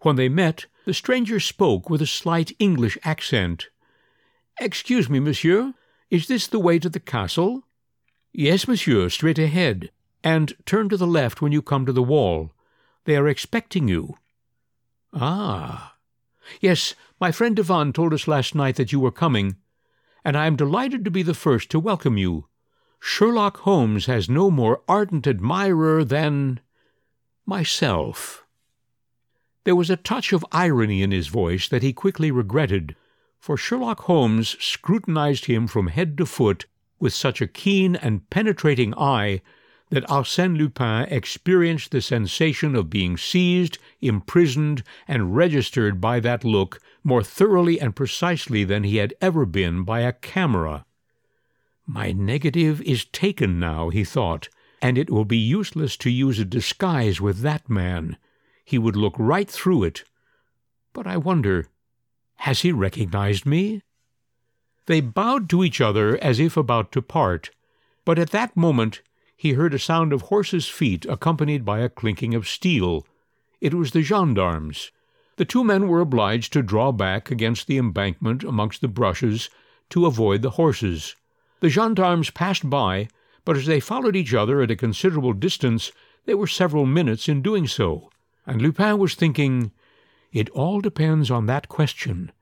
When 0.01 0.17
they 0.17 0.29
met, 0.29 0.67
the 0.85 0.95
stranger 0.95 1.41
spoke 1.41 1.91
with 1.91 2.03
a 2.03 2.07
slight 2.07 2.53
English 2.59 2.97
accent. 3.05 3.69
Excuse 4.61 5.09
me, 5.09 5.21
monsieur, 5.21 5.75
is 6.11 6.27
this 6.27 6.47
the 6.47 6.59
way 6.59 6.79
to 6.79 6.89
the 6.89 7.01
castle? 7.01 7.63
Yes, 8.33 8.67
monsieur, 8.67 9.09
straight 9.09 9.39
ahead, 9.39 9.91
and 10.23 10.55
turn 10.67 10.89
to 10.89 10.97
the 10.97 11.07
left 11.07 11.41
when 11.41 11.53
you 11.53 11.63
come 11.63 11.87
to 11.87 11.93
the 11.93 12.03
wall. 12.03 12.53
They 13.05 13.17
are 13.17 13.29
expecting 13.29 13.89
you. 13.89 14.17
Ah. 15.13 15.97
Yes, 16.61 16.95
my 17.21 17.33
friend 17.33 17.57
Devanne 17.57 17.95
told 17.95 18.13
us 18.13 18.29
last 18.29 18.55
night 18.55 18.77
that 18.77 18.93
you 18.93 19.01
were 19.01 19.11
coming, 19.11 19.57
and 20.25 20.37
I 20.37 20.47
am 20.47 20.57
delighted 20.57 21.05
to 21.05 21.11
be 21.11 21.23
the 21.23 21.35
first 21.35 21.71
to 21.71 21.81
welcome 21.81 22.17
you. 22.17 22.47
Sherlock 23.01 23.59
Holmes 23.59 24.07
has 24.07 24.29
no 24.29 24.51
more 24.51 24.83
ardent 24.89 25.27
admirer 25.27 26.05
than 26.05 26.61
myself. 27.47 28.45
There 29.65 29.77
was 29.77 29.91
a 29.91 29.97
touch 29.97 30.33
of 30.33 30.47
irony 30.53 31.03
in 31.03 31.11
his 31.11 31.29
voice 31.29 31.69
that 31.69 31.83
he 31.83 31.93
quickly 31.93 32.31
regretted, 32.31 32.97
for 33.39 33.57
Sherlock 33.57 34.01
Holmes 34.03 34.57
scrutinized 34.59 35.45
him 35.45 35.67
from 35.67 35.89
head 35.89 36.17
to 36.19 36.27
foot 36.27 36.67
with 36.99 37.13
such 37.13 37.41
a 37.41 37.47
keen 37.47 37.97
and 37.97 38.29
penetrating 38.31 38.95
eye 38.97 39.43
that 39.91 40.07
Arsène 40.07 40.57
Lupin 40.57 41.03
experienced 41.13 41.91
the 41.91 42.01
sensation 42.01 42.75
of 42.75 42.89
being 42.89 43.17
seized, 43.17 43.79
imprisoned, 44.01 44.83
and 45.09 45.37
registered 45.37 46.01
by 46.01 46.21
that 46.21 46.45
look 46.45 46.81
more 47.03 47.23
thoroughly 47.23 47.81
and 47.81 47.97
precisely 47.97 48.65
than 48.65 48.85
he 48.85 48.97
had 48.97 49.13
ever 49.21 49.45
been 49.45 49.83
by 49.83 50.01
a 50.01 50.13
camera. 50.13 50.87
My 51.87 52.13
negative 52.13 52.81
is 52.83 53.05
taken 53.05 53.59
now, 53.59 53.91
he 53.91 54.05
thought, 54.05 54.49
and 54.81 54.97
it 54.97 55.11
will 55.11 55.25
be 55.25 55.37
useless 55.37 55.97
to 55.99 56.11
use 56.11 56.39
a 56.39 56.45
disguise 56.45 57.21
with 57.21 57.41
that 57.41 57.69
man. 57.69 58.17
He 58.71 58.79
would 58.79 58.95
look 58.95 59.17
right 59.19 59.51
through 59.51 59.83
it. 59.83 60.05
But 60.93 61.05
I 61.05 61.17
wonder, 61.17 61.67
has 62.37 62.61
he 62.61 62.71
recognized 62.71 63.45
me? 63.45 63.83
They 64.87 65.01
bowed 65.01 65.51
to 65.51 65.65
each 65.65 65.81
other 65.81 66.17
as 66.23 66.39
if 66.39 66.57
about 66.57 66.93
to 66.93 67.03
part, 67.03 67.51
but 68.05 68.17
at 68.17 68.31
that 68.31 68.57
moment 68.57 69.03
he 69.37 69.55
heard 69.55 69.75
a 69.75 69.79
sound 69.81 70.13
of 70.13 70.23
horses' 70.23 70.69
feet 70.69 71.05
accompanied 71.07 71.65
by 71.65 71.81
a 71.81 71.89
clinking 71.89 72.33
of 72.33 72.47
steel. 72.47 73.05
It 73.61 73.75
was 73.75 73.91
the 73.91 74.03
gendarmes. 74.03 74.93
The 75.35 75.45
two 75.45 75.65
men 75.65 75.89
were 75.89 75.99
obliged 75.99 76.53
to 76.53 76.63
draw 76.63 76.93
back 76.93 77.29
against 77.29 77.67
the 77.67 77.77
embankment 77.77 78.45
amongst 78.45 78.83
the 78.83 78.87
brushes 78.87 79.51
to 79.89 80.07
avoid 80.07 80.43
the 80.43 80.51
horses. 80.51 81.17
The 81.59 81.71
gendarmes 81.71 82.31
passed 82.31 82.71
by, 82.71 83.09
but 83.45 83.57
as 83.57 83.67
they 83.67 83.81
followed 83.81 84.15
each 84.15 84.33
other 84.33 84.63
at 84.63 84.71
a 84.71 84.77
considerable 84.77 85.33
distance, 85.33 85.91
they 86.25 86.35
were 86.35 86.47
several 86.47 86.87
minutes 86.87 87.29
in 87.29 87.43
doing 87.43 87.67
so, 87.67 88.11
and 88.51 88.61
Lupin 88.61 88.99
was 88.99 89.15
thinking, 89.15 89.71
it 90.33 90.51
all 90.51 90.81
depends 90.81 91.31
on 91.31 91.47
that 91.47 91.69
question. 91.69 92.33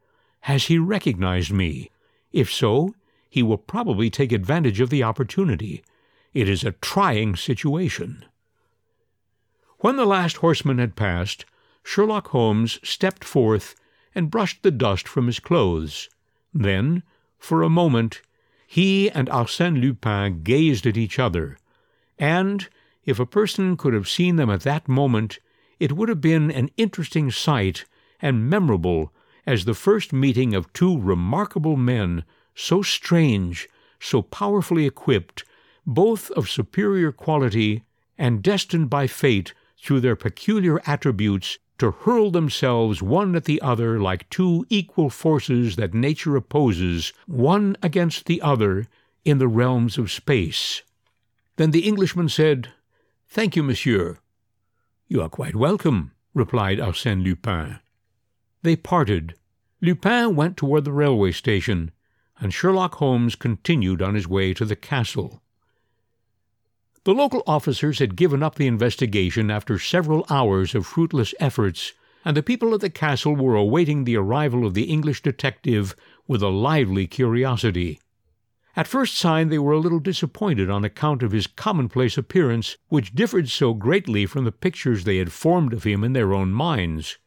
Has 0.41 0.65
he 0.65 0.79
recognized 0.79 1.53
me? 1.53 1.91
If 2.33 2.51
so, 2.51 2.95
he 3.29 3.43
will 3.43 3.59
probably 3.59 4.09
take 4.09 4.33
advantage 4.33 4.81
of 4.81 4.89
the 4.89 5.03
opportunity. 5.03 5.85
It 6.33 6.49
is 6.49 6.65
a 6.65 6.73
trying 6.73 7.37
situation. 7.37 8.25
When 9.81 9.97
the 9.97 10.07
last 10.07 10.39
horseman 10.39 10.79
had 10.79 10.97
passed, 10.97 11.45
Sherlock 11.83 12.29
Holmes 12.29 12.79
stepped 12.83 13.23
forth 13.23 13.75
and 14.15 14.31
brushed 14.31 14.63
the 14.63 14.71
dust 14.71 15.07
from 15.07 15.27
his 15.27 15.41
clothes. 15.41 16.09
Then, 16.55 17.03
for 17.37 17.63
a 17.63 17.69
moment, 17.69 18.23
he 18.67 19.11
and 19.11 19.29
Arsène 19.29 19.79
Lupin 19.79 20.43
gazed 20.43 20.87
at 20.87 20.97
each 20.97 21.19
other, 21.19 21.59
and, 22.19 22.67
if 23.05 23.21
a 23.21 23.27
person 23.27 23.77
could 23.77 23.93
have 23.93 24.09
seen 24.09 24.37
them 24.37 24.49
at 24.49 24.63
that 24.63 24.89
moment, 24.89 25.39
it 25.81 25.93
would 25.93 26.09
have 26.09 26.21
been 26.21 26.51
an 26.51 26.71
interesting 26.77 27.31
sight 27.31 27.85
and 28.21 28.49
memorable 28.49 29.13
as 29.47 29.65
the 29.65 29.75
first 29.75 30.13
meeting 30.13 30.55
of 30.55 30.73
two 30.73 30.99
remarkable 30.99 31.77
men, 31.77 32.25
so 32.55 32.83
strange, 32.83 33.69
so 34.01 34.21
powerfully 34.21 34.87
equipped, 34.87 35.45
both 35.87 36.31
of 36.33 36.51
superior 36.51 37.13
quality, 37.13 37.85
and 38.19 38.43
destined 38.43 38.91
by 38.91 39.07
fate, 39.07 39.55
through 39.83 40.01
their 40.01 40.17
peculiar 40.17 40.81
attributes, 40.87 41.59
to 41.79 41.93
hurl 41.93 42.31
themselves 42.31 43.01
one 43.01 43.37
at 43.37 43.45
the 43.45 43.61
other 43.63 44.01
like 44.01 44.29
two 44.29 44.67
equal 44.69 45.09
forces 45.09 45.77
that 45.77 45.95
nature 45.95 46.37
opposes, 46.37 47.13
one 47.27 47.77
against 47.83 48.27
the 48.27 48.43
other, 48.43 48.87
in 49.25 49.39
the 49.39 49.49
realms 49.49 49.97
of 49.97 50.11
space. 50.11 50.83
Then 51.57 51.71
the 51.71 51.87
Englishman 51.87 52.29
said, 52.29 52.71
Thank 53.29 53.57
you, 53.57 53.63
monsieur. 53.63 54.19
You 55.11 55.23
are 55.23 55.31
quite 55.31 55.57
welcome, 55.57 56.13
replied 56.35 56.79
Arsène 56.79 57.25
Lupin. 57.25 57.79
They 58.61 58.77
parted. 58.77 59.37
Lupin 59.81 60.37
went 60.37 60.59
toward 60.59 60.85
the 60.85 60.93
railway 60.93 61.33
station, 61.33 61.93
and 62.39 62.53
Sherlock 62.53 62.97
Holmes 62.97 63.35
continued 63.35 64.03
on 64.03 64.15
his 64.15 64.29
way 64.29 64.53
to 64.53 64.67
the 64.67 64.77
castle. 64.77 65.43
The 67.05 67.15
local 67.15 67.43
officers 67.47 68.01
had 68.01 68.17
given 68.17 68.43
up 68.43 68.57
the 68.57 68.67
investigation 68.67 69.51
after 69.51 69.79
several 69.79 70.27
hours 70.29 70.75
of 70.75 70.87
fruitless 70.87 71.35
efforts, 71.41 71.95
and 72.23 72.37
the 72.37 72.43
people 72.43 72.75
at 72.75 72.83
the 72.83 72.91
castle 72.91 73.35
were 73.35 73.55
awaiting 73.55 74.05
the 74.05 74.17
arrival 74.17 74.67
of 74.67 74.75
the 74.75 74.91
English 74.91 75.23
detective 75.23 75.97
with 76.27 76.43
a 76.43 76.49
lively 76.49 77.07
curiosity. 77.07 77.99
At 78.79 78.87
first 78.87 79.17
sight 79.17 79.49
they 79.49 79.59
were 79.59 79.73
a 79.73 79.81
little 79.81 79.99
disappointed 79.99 80.71
on 80.71 80.85
account 80.85 81.25
of 81.25 81.33
his 81.33 81.49
commonplace 81.49 82.17
appearance, 82.17 82.77
which 82.87 83.13
differed 83.13 83.49
so 83.49 83.75
greatly 83.75 84.25
from 84.25 84.45
the 84.45 84.53
pictures 84.53 85.03
they 85.03 85.17
had 85.17 85.33
formed 85.33 85.73
of 85.73 85.83
him 85.83 86.05
in 86.05 86.13
their 86.13 86.33
own 86.33 86.53
minds. 86.53 87.19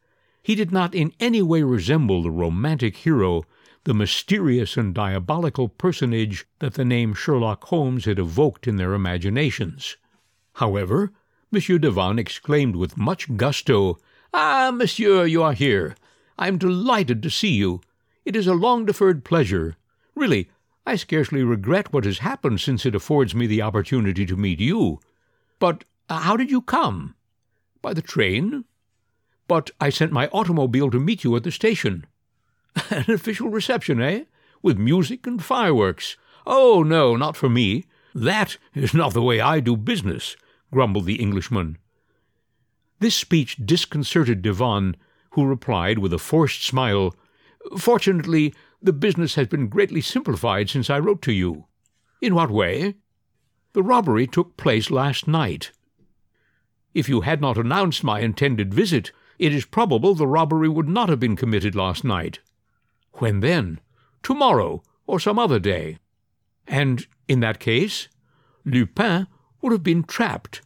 He 0.42 0.56
did 0.56 0.72
not 0.72 0.96
in 0.96 1.12
any 1.20 1.42
way 1.42 1.62
resemble 1.62 2.24
the 2.24 2.32
romantic 2.32 2.96
hero 2.96 3.44
the 3.84 3.94
mysterious 3.94 4.78
and 4.78 4.94
diabolical 4.94 5.68
personage 5.68 6.46
that 6.60 6.76
the 6.76 6.86
name 6.86 7.14
Sherlock 7.14 7.66
Holmes 7.66 8.06
had 8.06 8.18
evoked 8.18 8.66
in 8.66 8.78
their 8.78 8.94
imaginations. 8.94 9.98
However, 10.54 11.12
Monsieur 11.52 11.78
Devanne 11.78 12.18
exclaimed 12.18 12.78
with 12.78 12.96
much 12.96 13.36
gusto, 13.36 13.98
Ah, 14.34 14.72
monsieur, 14.74 15.26
you 15.26 15.44
are 15.44 15.52
here. 15.52 15.98
I 16.40 16.48
am 16.48 16.58
delighted 16.58 17.22
to 17.24 17.30
see 17.30 17.52
you. 17.52 17.82
It 18.24 18.38
is 18.38 18.48
a 18.48 18.54
long 18.54 18.86
deferred 18.86 19.26
pleasure. 19.26 19.76
Really, 20.16 20.50
I 20.86 20.96
scarcely 20.96 21.44
regret 21.44 21.94
what 21.94 22.06
has 22.06 22.20
happened 22.20 22.60
since 22.60 22.86
it 22.86 22.96
affords 22.96 23.36
me 23.36 23.48
the 23.48 23.62
opportunity 23.62 24.26
to 24.26 24.36
meet 24.36 24.60
you. 24.60 25.00
But 25.60 25.86
how 26.10 26.36
did 26.36 26.50
you 26.50 26.62
come? 26.62 27.16
By 27.82 27.94
the 27.94 28.02
train? 28.02 28.66
But 29.48 29.70
I 29.80 29.90
sent 29.90 30.12
my 30.12 30.28
automobile 30.28 30.90
to 30.92 31.00
meet 31.00 31.24
you 31.24 31.36
at 31.36 31.44
the 31.44 31.52
station. 31.52 32.06
An 32.90 33.12
official 33.12 33.50
reception, 33.50 34.02
eh? 34.02 34.24
With 34.62 34.78
music 34.78 35.28
and 35.28 35.44
fireworks. 35.44 36.18
Oh, 36.46 36.84
no, 36.84 37.16
not 37.16 37.36
for 37.36 37.50
me. 37.50 37.86
That 38.16 38.58
is 38.74 38.94
not 38.94 39.14
the 39.14 39.22
way 39.22 39.40
I 39.40 39.60
do 39.60 39.78
business, 39.78 40.36
grumbled 40.72 41.06
the 41.06 41.22
Englishman. 41.22 41.78
This 43.00 43.16
speech 43.16 43.58
disconcerted 43.64 44.42
Devanne, 44.42 44.96
who 45.32 45.46
replied 45.46 46.00
with 46.00 46.14
a 46.14 46.18
forced 46.18 46.64
smile, 46.64 47.16
Fortunately, 47.78 48.54
the 48.82 48.94
business 48.94 49.36
has 49.36 49.48
been 49.48 49.68
greatly 49.68 50.02
simplified 50.02 50.70
since 50.70 50.90
I 50.90 51.00
wrote 51.00 51.22
to 51.24 51.32
you. 51.32 51.66
In 52.22 52.36
what 52.36 52.50
way? 52.50 52.96
The 53.74 53.84
robbery 53.84 54.28
took 54.28 54.58
place 54.58 54.90
last 54.90 55.28
night. 55.28 55.72
If 56.94 57.08
you 57.08 57.22
had 57.22 57.40
not 57.40 57.58
announced 57.58 58.04
my 58.04 58.20
intended 58.20 58.74
visit, 58.74 59.12
it 59.40 59.54
is 59.54 59.66
probable 59.66 60.14
the 60.14 60.28
robbery 60.28 60.68
would 60.68 60.90
not 60.90 61.10
have 61.10 61.20
been 61.20 61.36
committed 61.36 61.76
last 61.76 62.04
night. 62.04 62.40
When 63.14 63.40
then? 63.40 63.80
Tomorrow, 64.24 64.84
or 65.08 65.20
some 65.20 65.40
other 65.40 65.60
day. 65.60 65.98
And 66.68 67.06
in 67.28 67.40
that 67.40 67.60
case, 67.60 68.08
Lupin 68.66 69.28
would 69.62 69.72
have 69.72 69.84
been 69.84 70.04
trapped, 70.04 70.62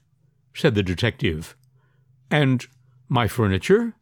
said 0.53 0.75
the 0.75 0.83
detective. 0.83 1.55
And 2.31 2.65
my 3.07 3.27
furniture 3.27 3.93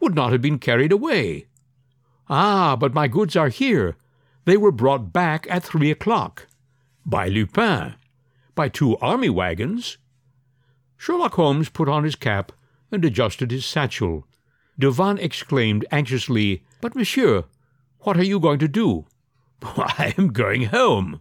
would 0.00 0.14
not 0.14 0.32
have 0.32 0.42
been 0.42 0.58
carried 0.58 0.92
away. 0.92 1.46
Ah, 2.28 2.76
but 2.76 2.94
my 2.94 3.08
goods 3.08 3.36
are 3.36 3.48
here. 3.48 3.96
They 4.44 4.56
were 4.56 4.72
brought 4.72 5.12
back 5.12 5.46
at 5.50 5.62
three 5.62 5.90
o'clock. 5.90 6.46
By 7.04 7.28
Lupin. 7.28 7.94
By 8.54 8.68
two 8.68 8.96
army 8.98 9.30
wagons. 9.30 9.98
Sherlock 10.96 11.34
Holmes 11.34 11.68
put 11.68 11.88
on 11.88 12.04
his 12.04 12.16
cap 12.16 12.52
and 12.90 13.04
adjusted 13.04 13.50
his 13.50 13.64
satchel. 13.64 14.26
Devanne 14.80 15.18
exclaimed 15.18 15.84
anxiously, 15.90 16.64
But, 16.80 16.94
monsieur, 16.94 17.44
what 18.00 18.16
are 18.16 18.24
you 18.24 18.40
going 18.40 18.58
to 18.60 18.68
do? 18.68 19.06
I 19.62 20.14
am 20.18 20.28
going 20.28 20.64
home. 20.64 21.20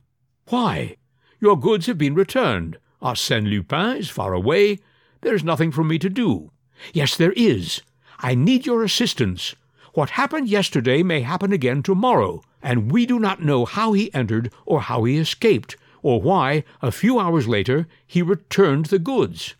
Why? 0.50 0.98
Your 1.40 1.60
goods 1.60 1.86
have 1.86 1.98
been 1.98 2.16
returned. 2.16 2.78
Arsène 3.02 3.50
Lupin 3.50 3.98
is 3.98 4.10
far 4.10 4.34
away. 4.34 4.80
There 5.22 5.36
is 5.36 5.44
nothing 5.44 5.72
for 5.72 5.84
me 5.84 6.00
to 6.00 6.10
do. 6.10 6.52
Yes, 6.94 7.16
there 7.16 7.34
is. 7.34 7.82
I 8.20 8.36
need 8.36 8.66
your 8.66 8.84
assistance. 8.84 9.56
What 9.98 10.12
happened 10.12 10.48
yesterday 10.48 11.02
may 11.02 11.22
happen 11.22 11.52
again 11.52 11.82
tomorrow, 11.82 12.44
and 12.62 12.92
we 12.92 13.08
do 13.08 13.18
not 13.18 13.42
know 13.42 13.66
how 13.66 13.94
he 13.94 14.14
entered 14.14 14.54
or 14.64 14.82
how 14.82 15.06
he 15.06 15.18
escaped, 15.18 15.76
or 16.04 16.22
why, 16.22 16.66
a 16.84 16.92
few 16.92 17.20
hours 17.20 17.48
later, 17.48 17.88
he 18.06 18.22
returned 18.22 18.86
the 18.86 19.00
goods. 19.00 19.56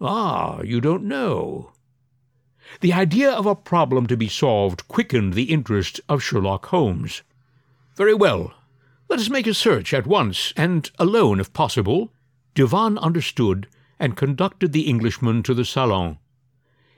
Ah, 0.00 0.62
you 0.62 0.80
don't 0.80 1.02
know. 1.02 1.72
The 2.80 2.92
idea 2.92 3.32
of 3.32 3.44
a 3.44 3.56
problem 3.56 4.06
to 4.06 4.16
be 4.16 4.28
solved 4.28 4.86
quickened 4.86 5.34
the 5.34 5.50
interest 5.50 6.00
of 6.08 6.22
Sherlock 6.22 6.66
Holmes. 6.66 7.22
Very 7.96 8.14
well. 8.14 8.54
Let 9.08 9.18
us 9.18 9.28
make 9.28 9.48
a 9.48 9.52
search 9.52 9.92
at 9.92 10.06
once, 10.06 10.52
and 10.56 10.88
alone 11.00 11.40
if 11.40 11.52
possible. 11.52 12.12
Devanne 12.54 13.00
understood 13.00 13.66
and 13.98 14.16
conducted 14.16 14.72
the 14.72 14.88
Englishman 14.88 15.42
to 15.42 15.54
the 15.54 15.64
salon. 15.64 16.18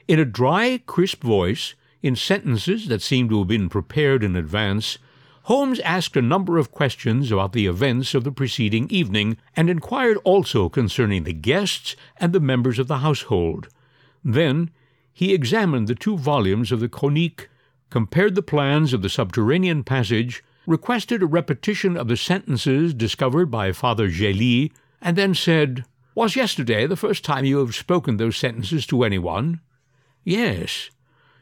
In 0.07 0.21
a 0.21 0.27
dry, 0.27 0.83
crisp 0.85 1.23
voice, 1.23 1.75
in 2.05 2.15
sentences 2.15 2.87
that 2.89 3.01
seemed 3.01 3.31
to 3.31 3.39
have 3.39 3.49
been 3.49 3.71
prepared 3.71 4.23
in 4.23 4.37
advance, 4.37 4.99
Holmes 5.45 5.81
asked 5.81 6.19
a 6.19 6.23
number 6.23 6.59
of 6.59 6.71
questions 6.71 7.33
about 7.33 7.55
the 7.55 7.65
events 7.65 8.13
of 8.13 8.25
the 8.25 8.31
preceding 8.31 8.91
evening, 8.91 9.39
and 9.57 9.71
inquired 9.71 10.19
also 10.23 10.69
concerning 10.69 11.25
the 11.25 11.33
guests 11.33 11.97
and 12.19 12.35
the 12.35 12.41
members 12.41 12.79
of 12.79 12.89
the 12.89 12.99
household. 12.99 13.69
Then 14.23 14.71
he 15.15 15.33
examined 15.33 15.89
the 15.89 15.95
two 15.95 16.19
volumes 16.19 16.71
of 16.71 16.81
the 16.81 16.91
Chronique, 16.91 17.49
compared 17.89 18.35
the 18.35 18.43
plans 18.43 18.93
of 18.93 19.01
the 19.01 19.09
subterranean 19.09 19.83
passage, 19.83 20.45
requested 20.67 21.23
a 21.23 21.27
repetition 21.27 21.97
of 21.97 22.09
the 22.09 22.19
sentences 22.19 22.93
discovered 22.93 23.47
by 23.47 23.73
Father 23.73 24.11
Gélis, 24.11 24.73
and 25.01 25.17
then 25.17 25.35
said, 25.35 25.87
Was 26.15 26.37
yesterday 26.37 26.87
the 26.87 26.97
first 26.97 27.25
time 27.25 27.47
you 27.47 27.61
have 27.61 27.75
spoken 27.75 28.19
those 28.19 28.37
sentences 28.37 28.85
to 28.89 29.05
anyone? 29.05 29.63
Yes. 30.23 30.91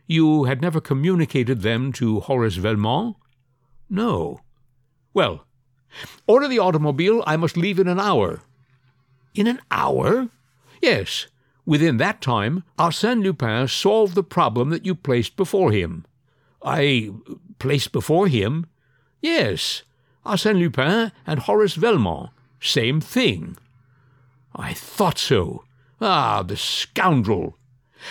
You 0.07 0.44
had 0.44 0.61
never 0.61 0.80
communicated 0.80 1.62
them 1.62 1.92
to 1.94 2.20
Horace 2.20 2.57
Velmont? 2.57 3.16
No. 3.88 4.40
Well, 5.14 5.46
order 6.26 6.48
the 6.48 6.59
automobile. 6.59 7.22
I 7.26 7.36
must 7.36 7.57
leave 7.57 7.78
in 7.78 7.88
an 7.88 8.00
hour. 8.00 8.42
In 9.34 9.46
an 9.46 9.61
hour? 9.70 10.28
Yes. 10.80 11.26
Within 11.64 11.98
that 11.98 12.20
time, 12.20 12.64
Arsène 12.78 13.22
Lupin 13.22 13.68
solved 13.68 14.14
the 14.14 14.24
problem 14.24 14.70
that 14.70 14.84
you 14.84 14.94
placed 14.94 15.36
before 15.36 15.70
him. 15.70 16.05
I 16.64 17.11
placed 17.59 17.92
before 17.92 18.26
him? 18.28 18.66
Yes. 19.20 19.82
Arsène 20.26 20.59
Lupin 20.59 21.12
and 21.26 21.40
Horace 21.40 21.74
Velmont. 21.74 22.30
Same 22.61 23.00
thing. 23.00 23.57
I 24.55 24.74
thought 24.74 25.18
so. 25.18 25.64
Ah, 26.00 26.42
the 26.42 26.57
scoundrel! 26.57 27.57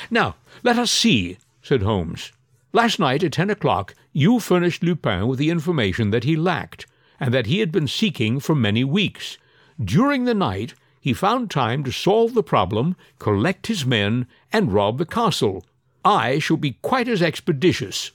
Now, 0.10 0.36
let 0.64 0.78
us 0.80 0.92
see, 0.92 1.38
said 1.62 1.84
Holmes. 1.84 2.32
Last 2.74 3.00
night 3.00 3.24
at 3.24 3.34
ten 3.34 3.50
o'clock 3.50 3.94
you 4.14 4.40
furnished 4.40 4.84
Lupin 4.84 5.28
with 5.28 5.40
the 5.40 5.50
information 5.50 6.12
that 6.12 6.24
he 6.24 6.36
lacked, 6.36 6.86
and 7.20 7.34
that 7.34 7.46
he 7.46 7.60
had 7.60 7.72
been 7.72 7.88
seeking 7.88 8.40
for 8.40 8.56
many 8.56 8.84
weeks. 8.84 9.38
During 9.84 10.26
the 10.26 10.34
night 10.34 10.74
he 11.00 11.14
found 11.14 11.50
time 11.50 11.84
to 11.84 11.92
solve 11.92 12.34
the 12.34 12.44
problem, 12.44 12.96
collect 13.20 13.68
his 13.68 13.86
men, 13.86 14.28
and 14.54 14.72
rob 14.72 14.98
the 14.98 15.06
castle. 15.06 15.66
I 16.04 16.40
shall 16.40 16.58
be 16.58 16.78
quite 16.82 17.08
as 17.08 17.22
expeditious. 17.22 18.12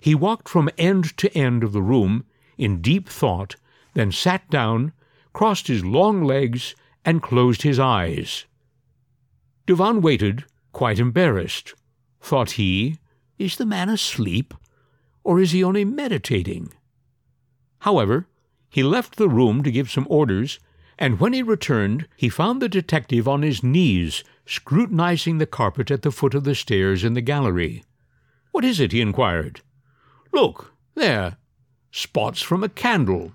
He 0.00 0.14
walked 0.14 0.48
from 0.48 0.70
end 0.78 1.16
to 1.16 1.36
end 1.36 1.64
of 1.64 1.72
the 1.72 1.82
room 1.82 2.24
in 2.58 2.80
deep 2.80 3.08
thought, 3.08 3.56
then 3.94 4.12
sat 4.12 4.48
down, 4.50 4.92
crossed 5.32 5.66
his 5.66 5.84
long 5.84 6.24
legs, 6.24 6.74
and 7.04 7.22
closed 7.22 7.62
his 7.62 7.78
eyes. 7.78 8.44
Devanne 9.66 10.00
waited, 10.00 10.44
quite 10.72 10.98
embarrassed. 10.98 11.74
Thought 12.26 12.52
he, 12.52 12.98
Is 13.38 13.54
the 13.54 13.64
man 13.64 13.88
asleep? 13.88 14.52
Or 15.22 15.38
is 15.38 15.52
he 15.52 15.62
only 15.62 15.84
meditating? 15.84 16.72
However, 17.78 18.26
he 18.68 18.82
left 18.82 19.14
the 19.14 19.28
room 19.28 19.62
to 19.62 19.70
give 19.70 19.92
some 19.92 20.08
orders 20.10 20.58
and 20.98 21.20
when 21.20 21.32
he 21.32 21.42
returned, 21.44 22.08
he 22.16 22.28
found 22.28 22.60
the 22.60 22.68
detective 22.68 23.28
on 23.28 23.42
his 23.42 23.62
knees, 23.62 24.24
scrutinizing 24.44 25.38
the 25.38 25.46
carpet 25.46 25.88
at 25.88 26.02
the 26.02 26.10
foot 26.10 26.34
of 26.34 26.42
the 26.42 26.56
stairs 26.56 27.04
in 27.04 27.14
the 27.14 27.20
gallery. 27.20 27.84
What 28.50 28.64
is 28.64 28.80
it? 28.80 28.90
he 28.90 29.00
inquired. 29.00 29.60
Look, 30.32 30.74
there, 30.96 31.36
spots 31.92 32.42
from 32.42 32.64
a 32.64 32.68
candle. 32.68 33.34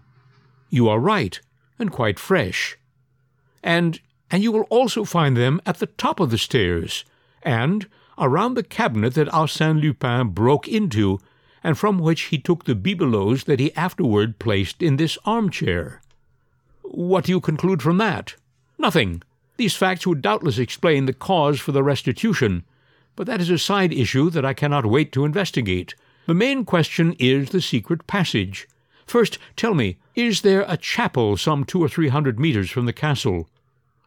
You 0.70 0.90
are 0.90 1.00
right, 1.00 1.40
and 1.80 1.94
quite 1.94 2.20
fresh. 2.20 2.78
And 3.64 4.02
and 4.30 4.44
you 4.44 4.52
will 4.52 4.68
also 4.70 5.06
find 5.06 5.38
them 5.38 5.62
at 5.66 5.80
the 5.80 5.88
top 5.88 6.20
of 6.20 6.30
the 6.30 6.38
stairs, 6.38 7.06
and 7.42 7.88
around 8.22 8.54
the 8.54 8.64
cabinet 8.64 9.16
that 9.16 9.28
Arsène 9.30 9.82
Lupin 9.82 10.30
broke 10.30 10.68
into, 10.68 11.20
and 11.64 11.78
from 11.78 12.00
which 12.00 12.22
he 12.24 12.38
took 12.38 12.64
the 12.64 12.76
bibelots 12.76 13.44
that 13.46 13.60
he 13.60 13.76
afterward 13.76 14.40
placed 14.40 14.82
in 14.82 14.96
this 14.96 15.18
armchair. 15.26 16.02
What 16.84 17.26
do 17.26 17.32
you 17.32 17.42
conclude 17.42 17.82
from 17.82 17.98
that? 17.98 18.36
Nothing. 18.78 19.24
These 19.58 19.76
facts 19.76 20.08
would 20.08 20.22
doubtless 20.22 20.58
explain 20.58 21.06
the 21.06 21.14
cause 21.14 21.60
for 21.60 21.72
the 21.72 21.84
restitution, 21.84 22.64
but 23.16 23.28
that 23.28 23.42
is 23.42 23.50
a 23.50 23.58
side 23.58 23.92
issue 23.92 24.30
that 24.30 24.46
I 24.46 24.54
cannot 24.54 24.86
wait 24.86 25.12
to 25.12 25.26
investigate. 25.26 25.96
The 26.26 26.34
main 26.34 26.66
question 26.66 27.16
is 27.20 27.50
the 27.50 27.62
secret 27.62 28.08
passage. 28.08 28.68
First, 29.06 29.38
tell 29.56 29.74
me, 29.74 29.98
is 30.16 30.42
there 30.42 30.66
a 30.68 30.78
chapel 30.78 31.38
some 31.38 31.66
two 31.66 31.84
or 31.84 31.90
three 31.90 32.10
hundred 32.10 32.40
meters 32.40 32.70
from 32.70 32.86
the 32.86 32.94
castle? 32.94 33.50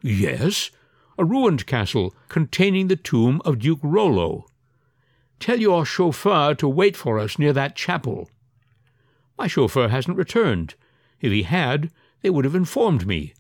Yes, 0.03 0.71
a 1.19 1.25
ruined 1.25 1.67
castle 1.67 2.15
containing 2.29 2.89
the 2.89 2.97
tomb 2.97 3.41
of 3.45 3.59
Duke 3.59 3.81
Rollo. 3.83 4.47
Tell 5.41 5.61
your 5.61 5.85
chauffeur 5.85 6.55
to 6.55 6.69
wait 6.69 6.97
for 6.97 7.19
us 7.19 7.39
near 7.39 7.53
that 7.53 7.77
chapel. 7.77 8.29
My 9.39 9.47
chauffeur 9.47 9.89
hasn't 9.89 10.17
returned. 10.17 10.75
If 11.21 11.33
he 11.33 11.43
had, 11.43 11.91
they 12.23 12.31
would 12.31 12.45
have 12.45 12.55
informed 12.55 13.07
me. 13.07 13.35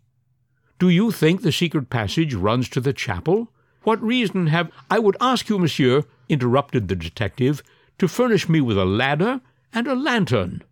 Do 0.79 0.89
you 0.89 1.11
think 1.11 1.43
the 1.43 1.53
secret 1.53 1.89
passage 1.89 2.35
runs 2.35 2.68
to 2.70 2.81
the 2.81 2.93
chapel? 2.93 3.51
What 3.83 4.03
reason 4.03 4.49
have 4.49 4.70
I 4.91 4.99
would 4.99 5.16
ask 5.20 5.49
you, 5.49 5.59
monsieur, 5.59 6.05
interrupted 6.29 6.89
the 6.89 6.97
detective, 6.97 7.62
to 7.99 8.09
furnish 8.09 8.49
me 8.49 8.61
with 8.61 8.79
a 8.79 8.85
ladder 8.85 9.41
and 9.72 9.87
a 9.87 9.95
lantern. 9.95 10.62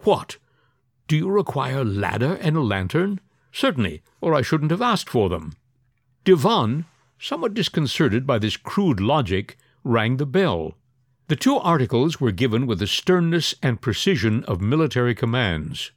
What? 0.00 0.36
Do 1.08 1.16
you 1.16 1.28
require 1.28 1.80
a 1.80 1.84
ladder 1.84 2.38
and 2.40 2.56
a 2.56 2.60
lantern? 2.60 3.20
Certainly, 3.52 4.02
or 4.20 4.34
I 4.34 4.42
shouldn't 4.42 4.70
have 4.70 4.82
asked 4.82 5.08
for 5.08 5.28
them. 5.28 5.54
Devanne, 6.24 6.84
somewhat 7.18 7.54
disconcerted 7.54 8.26
by 8.26 8.38
this 8.38 8.56
crude 8.56 9.00
logic, 9.00 9.56
rang 9.82 10.18
the 10.18 10.26
bell. 10.26 10.74
The 11.28 11.36
two 11.36 11.56
articles 11.56 12.20
were 12.20 12.30
given 12.30 12.66
with 12.66 12.78
the 12.78 12.86
sternness 12.86 13.54
and 13.62 13.80
precision 13.80 14.44
of 14.44 14.60
military 14.60 15.14
commands. 15.14 15.90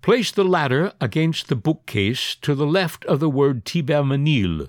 Place 0.00 0.30
the 0.30 0.44
ladder 0.44 0.92
against 1.00 1.48
the 1.48 1.56
bookcase 1.56 2.36
to 2.36 2.54
the 2.54 2.66
left 2.66 3.04
of 3.06 3.20
the 3.20 3.28
word 3.28 3.64
Thibermesnil. 3.64 4.68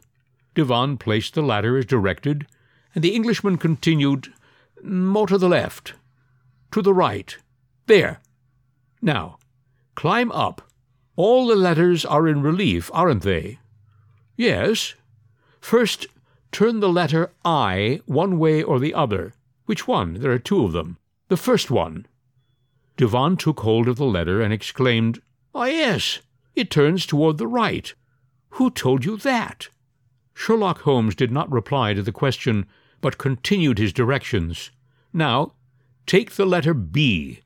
Devanne 0.55 0.97
placed 0.97 1.33
the 1.33 1.41
ladder 1.41 1.77
as 1.77 1.85
directed, 1.85 2.47
and 2.93 3.03
the 3.03 3.13
Englishman 3.13 3.57
continued, 3.57 4.33
More 4.81 5.27
to 5.27 5.37
the 5.37 5.49
left. 5.49 5.93
To 6.71 6.81
the 6.81 6.93
right. 6.93 7.37
There. 7.87 8.21
Now, 9.01 9.37
climb 9.95 10.31
up. 10.31 10.61
All 11.15 11.47
the 11.47 11.55
letters 11.55 12.05
are 12.05 12.27
in 12.27 12.41
relief, 12.41 12.89
aren't 12.93 13.23
they? 13.23 13.59
Yes. 14.35 14.95
First, 15.59 16.07
turn 16.51 16.79
the 16.79 16.89
letter 16.89 17.31
I 17.43 18.01
one 18.05 18.37
way 18.37 18.61
or 18.61 18.79
the 18.79 18.93
other. 18.93 19.33
Which 19.65 19.87
one? 19.87 20.15
There 20.15 20.31
are 20.31 20.39
two 20.39 20.63
of 20.63 20.73
them. 20.73 20.97
The 21.27 21.37
first 21.37 21.71
one. 21.71 22.05
Devanne 22.97 23.37
took 23.37 23.61
hold 23.61 23.87
of 23.87 23.97
the 23.97 24.05
letter 24.05 24.41
and 24.41 24.53
exclaimed, 24.53 25.21
Ah, 25.53 25.65
yes, 25.65 26.19
it 26.55 26.69
turns 26.69 27.05
toward 27.05 27.37
the 27.37 27.47
right. 27.47 27.93
Who 28.51 28.69
told 28.69 29.03
you 29.05 29.17
that? 29.17 29.69
Sherlock 30.33 30.81
Holmes 30.81 31.15
did 31.15 31.31
not 31.31 31.51
reply 31.51 31.93
to 31.93 32.03
the 32.03 32.11
question, 32.11 32.65
but 33.01 33.17
continued 33.17 33.77
his 33.77 33.93
directions. 33.93 34.71
Now, 35.13 35.53
take 36.05 36.31
the 36.31 36.45
letter 36.45 36.73
B. 36.73 37.39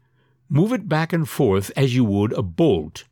Move 0.50 0.74
it 0.74 0.90
back 0.90 1.14
and 1.14 1.30
forth 1.30 1.72
as 1.76 1.96
you 1.96 2.04
would 2.04 2.34
a 2.34 2.42
bolt. 2.42 3.06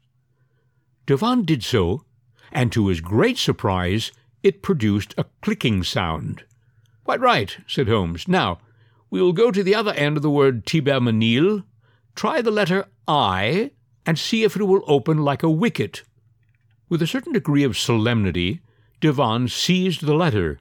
Devanne 1.05 1.45
did 1.45 1.63
so, 1.63 2.03
and 2.51 2.71
to 2.71 2.87
his 2.87 3.01
great 3.01 3.37
surprise, 3.37 4.11
it 4.43 4.61
produced 4.61 5.13
a 5.17 5.25
clicking 5.41 5.83
sound. 5.83 6.43
Quite 7.03 7.19
right, 7.19 7.57
said 7.67 7.87
Holmes. 7.87 8.27
Now, 8.27 8.59
we 9.09 9.21
will 9.21 9.33
go 9.33 9.51
to 9.51 9.63
the 9.63 9.75
other 9.75 9.93
end 9.93 10.17
of 10.17 10.23
the 10.23 10.29
word 10.29 10.65
Thibermesnil, 10.65 11.63
try 12.15 12.41
the 12.41 12.51
letter 12.51 12.85
I, 13.07 13.71
and 14.05 14.19
see 14.19 14.43
if 14.43 14.55
it 14.55 14.63
will 14.63 14.83
open 14.87 15.19
like 15.19 15.43
a 15.43 15.49
wicket. 15.49 16.03
With 16.89 17.01
a 17.01 17.07
certain 17.07 17.33
degree 17.33 17.63
of 17.63 17.77
solemnity, 17.77 18.61
Devanne 19.01 19.49
seized 19.49 20.05
the 20.05 20.15
letter. 20.15 20.59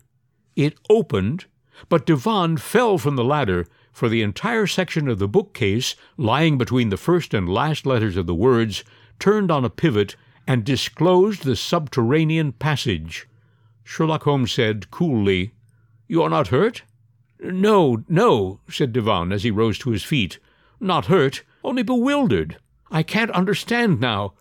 It 0.55 0.79
opened, 0.91 1.47
but 1.89 2.07
Devanne 2.07 2.59
fell 2.59 2.99
from 2.99 3.17
the 3.17 3.25
ladder, 3.25 3.67
for 3.93 4.09
the 4.09 4.23
entire 4.23 4.67
section 4.67 5.09
of 5.09 5.19
the 5.19 5.29
bookcase, 5.29 5.95
lying 6.17 6.59
between 6.59 6.91
the 6.91 6.97
first 6.97 7.33
and 7.33 7.49
last 7.49 7.87
letters 7.87 8.17
of 8.17 8.27
the 8.27 8.35
words, 8.35 8.85
turned 9.19 9.51
on 9.51 9.65
a 9.65 9.71
pivot 9.71 10.17
and 10.47 10.65
disclosed 10.65 11.45
the 11.45 11.57
subterranean 11.57 12.53
passage. 12.53 13.27
Sherlock 13.85 14.25
Holmes 14.25 14.53
said 14.53 14.91
coolly, 14.91 15.53
You 16.07 16.23
are 16.23 16.31
not 16.31 16.49
hurt? 16.49 16.83
No, 17.41 18.05
no, 18.09 18.61
said 18.71 18.93
Devanne 18.93 19.33
as 19.33 19.43
he 19.43 19.51
rose 19.51 19.79
to 19.79 19.91
his 19.91 20.03
feet. 20.03 20.39
Not 20.81 21.07
hurt, 21.07 21.43
only 21.65 21.83
bewildered. 21.83 22.59
I 22.91 23.03
can't 23.03 23.31
understand 23.33 24.01
now. 24.01 24.35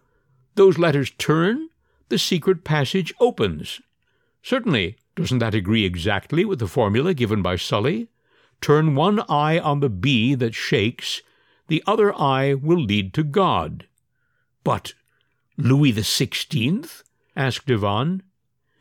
Those 0.55 0.77
letters 0.77 1.11
turn, 1.17 1.69
the 2.09 2.19
secret 2.19 2.63
passage 2.63 3.13
opens. 3.19 3.81
Certainly, 4.41 4.97
doesn't 5.15 5.39
that 5.39 5.55
agree 5.55 5.85
exactly 5.85 6.45
with 6.45 6.59
the 6.59 6.67
formula 6.67 7.13
given 7.13 7.41
by 7.41 7.55
Sully? 7.55 8.09
Turn 8.61 8.95
one 8.95 9.21
eye 9.29 9.59
on 9.59 9.79
the 9.79 9.89
bee 9.89 10.35
that 10.35 10.55
shakes, 10.55 11.21
the 11.67 11.83
other 11.87 12.13
eye 12.15 12.53
will 12.53 12.79
lead 12.79 13.13
to 13.13 13.23
God. 13.23 13.87
But 14.63 14.93
Louis 15.57 15.91
the 15.91 16.03
Sixteenth? 16.03 17.03
asked 17.35 17.67
Devanne. 17.67 18.21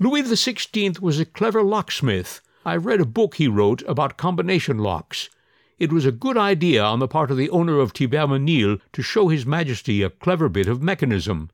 Louis 0.01 0.23
the 0.23 0.37
Sixteenth 0.37 1.01
was 1.01 1.21
a 1.21 1.25
clever 1.25 1.63
locksmith. 1.63 2.41
I 2.67 2.77
read 2.77 3.01
a 3.01 3.07
book 3.07 3.37
he 3.37 3.47
wrote 3.47 3.83
about 3.87 4.17
combination 4.17 4.79
locks. 4.79 5.31
It 5.79 5.93
was 5.93 6.05
a 6.05 6.13
good 6.13 6.37
idea 6.37 6.83
on 6.83 6.99
the 6.99 7.07
part 7.07 7.31
of 7.31 7.37
the 7.37 7.51
owner 7.51 7.79
of 7.79 7.93
Thibermesnil 7.93 8.81
to 8.93 9.03
show 9.03 9.29
His 9.29 9.47
Majesty 9.47 10.03
a 10.03 10.11
clever 10.11 10.49
bit 10.49 10.67
of 10.67 10.83
mechanism. 10.83 11.51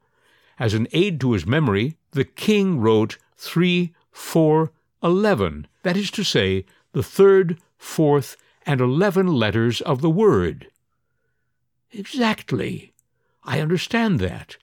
As 0.59 0.73
an 0.75 0.89
aid 0.93 1.21
to 1.21 1.33
his 1.33 1.47
memory, 1.47 1.97
the 2.13 2.25
king 2.25 2.81
wrote 2.81 3.19
three, 3.37 3.95
four, 4.13 4.73
eleven, 5.03 5.67
that 5.83 5.97
is 5.97 6.11
to 6.13 6.25
say, 6.25 6.65
the 6.93 7.03
third, 7.03 7.59
fourth, 7.79 8.37
and 8.67 8.81
eleven 8.81 9.27
letters 9.27 9.81
of 9.81 10.01
the 10.01 10.11
word. 10.11 10.69
Exactly. 11.93 12.93
I 13.43 13.61
understand 13.61 14.21
that. 14.21 14.57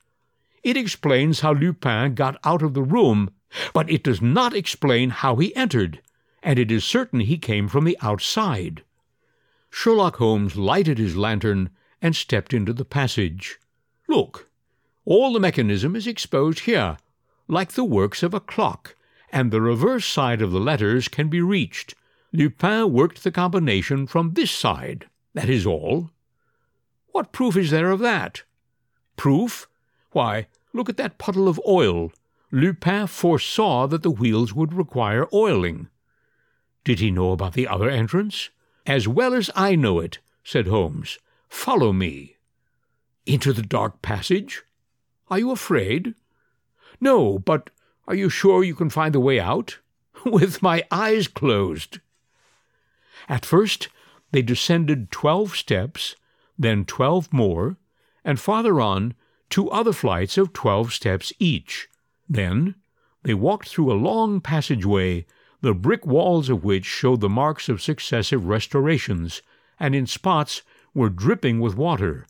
It 0.64 0.78
explains 0.78 1.42
how 1.42 1.54
Lupin 1.54 2.16
got 2.16 2.40
out 2.44 2.62
of 2.62 2.74
the 2.74 2.84
room, 2.84 3.30
but 3.74 3.90
it 3.90 4.04
does 4.04 4.22
not 4.22 4.54
explain 4.54 5.10
how 5.10 5.36
he 5.38 5.56
entered, 5.56 6.02
and 6.44 6.60
it 6.60 6.72
is 6.72 6.84
certain 6.84 7.22
he 7.22 7.38
came 7.38 7.68
from 7.68 7.86
the 7.86 7.98
outside. 8.02 8.84
Sherlock 9.70 10.18
Holmes 10.18 10.56
lighted 10.56 10.98
his 10.98 11.16
lantern 11.16 11.70
and 12.02 12.16
stepped 12.16 12.54
into 12.54 12.74
the 12.74 12.86
passage. 12.86 13.60
Look, 14.08 14.50
all 15.06 15.34
the 15.34 15.40
mechanism 15.40 15.96
is 15.96 16.08
exposed 16.08 16.60
here, 16.60 16.98
like 17.48 17.72
the 17.72 17.84
works 17.84 18.24
of 18.24 18.34
a 18.34 18.40
clock, 18.40 18.96
and 19.32 19.52
the 19.52 19.62
reverse 19.62 20.06
side 20.06 20.42
of 20.42 20.52
the 20.52 20.60
letters 20.60 21.08
can 21.08 21.28
be 21.30 21.42
reached. 21.42 21.96
Lupin 22.34 22.92
worked 22.92 23.24
the 23.24 23.32
combination 23.32 24.08
from 24.08 24.34
this 24.34 24.52
side. 24.52 25.08
That 25.34 25.50
is 25.50 25.66
all. 25.66 26.12
What 27.12 27.32
proof 27.32 27.56
is 27.56 27.72
there 27.72 27.92
of 27.92 28.00
that? 28.00 28.44
Proof? 29.16 29.68
Why, 30.18 30.48
look 30.74 30.90
at 30.90 30.98
that 30.98 31.20
puddle 31.20 31.48
of 31.48 31.62
oil. 31.68 32.12
Lupin 32.50 33.06
foresaw 33.06 33.86
that 33.86 34.02
the 34.02 34.10
wheels 34.10 34.52
would 34.52 34.74
require 34.74 35.28
oiling. 35.32 35.90
Did 36.84 37.00
he 37.00 37.12
know 37.12 37.34
about 37.34 37.54
the 37.54 37.68
other 37.68 37.88
entrance? 37.88 38.50
As 38.88 39.08
well 39.08 39.36
as 39.36 39.52
I 39.56 39.76
know 39.76 40.00
it, 40.00 40.18
said 40.44 40.66
Holmes. 40.66 41.20
Follow 41.50 41.94
me. 41.94 42.38
Into 43.28 43.54
the 43.54 43.62
dark 43.62 44.02
passage? 44.02 44.64
Are 45.30 45.38
you 45.38 45.52
afraid? 45.52 46.16
No, 47.00 47.38
but 47.38 47.70
are 48.08 48.16
you 48.16 48.28
sure 48.28 48.64
you 48.64 48.74
can 48.74 48.90
find 48.90 49.14
the 49.14 49.20
way 49.20 49.40
out? 49.40 49.78
With 50.26 50.64
my 50.64 50.84
eyes 50.90 51.28
closed. 51.28 52.00
At 53.30 53.46
first, 53.46 53.90
they 54.32 54.42
descended 54.42 55.12
twelve 55.12 55.56
steps, 55.56 56.16
then 56.58 56.86
twelve 56.86 57.32
more, 57.32 57.78
and 58.26 58.40
farther 58.40 58.82
on, 58.82 59.14
two 59.50 59.70
other 59.72 59.94
flights 59.94 60.38
of 60.38 60.54
twelve 60.54 60.94
steps 60.94 61.32
each. 61.40 61.88
Then 62.30 62.76
they 63.24 63.34
walked 63.34 63.70
through 63.70 63.92
a 63.92 63.94
long 63.94 64.42
passageway, 64.42 65.26
the 65.62 65.74
brick 65.74 66.06
walls 66.06 66.50
of 66.50 66.64
which 66.64 66.86
showed 66.86 67.22
the 67.22 67.30
marks 67.30 67.68
of 67.70 67.82
successive 67.82 68.46
restorations, 68.46 69.42
and 69.80 69.96
in 69.96 70.06
spots 70.06 70.62
were 70.94 71.10
dripping 71.10 71.60
with 71.60 71.76
water. 71.76 72.28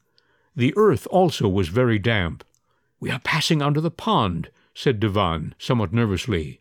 The 0.55 0.74
earth 0.76 1.07
also 1.11 1.47
was 1.47 1.68
very 1.68 1.99
damp. 1.99 2.43
We 2.99 3.11
are 3.11 3.20
passing 3.20 3.61
under 3.61 3.82
the 3.82 3.91
pond, 3.91 4.49
said 4.74 4.99
Devanne, 4.99 5.53
somewhat 5.59 5.93
nervously. 5.93 6.59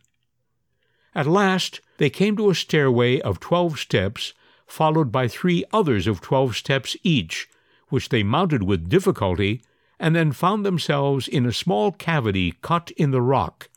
At 1.15 1.25
last 1.25 1.81
they 1.97 2.09
came 2.09 2.37
to 2.37 2.49
a 2.49 2.55
stairway 2.55 3.19
of 3.21 3.39
twelve 3.39 3.79
steps, 3.79 4.33
followed 4.67 5.11
by 5.11 5.27
three 5.27 5.63
others 5.71 6.05
of 6.05 6.21
twelve 6.21 6.55
steps 6.55 6.95
each, 7.01 7.47
which 7.89 8.09
they 8.09 8.21
mounted 8.21 8.63
with 8.63 8.89
difficulty, 8.89 9.61
and 9.99 10.15
then 10.15 10.31
found 10.31 10.65
themselves 10.65 11.27
in 11.27 11.45
a 11.45 11.53
small 11.53 11.91
cavity 11.91 12.53
cut 12.61 12.91
in 12.91 13.11
the 13.11 13.21
rock. 13.21 13.69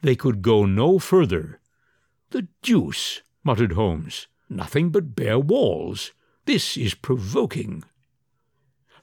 They 0.00 0.16
could 0.16 0.42
go 0.42 0.66
no 0.66 0.98
further. 0.98 1.60
The 2.30 2.48
deuce, 2.62 3.22
muttered 3.44 3.72
Holmes. 3.72 4.26
Nothing 4.48 4.90
but 4.90 5.16
bare 5.16 5.38
walls. 5.38 6.12
This 6.44 6.76
is 6.76 6.94
provoking. 6.94 7.84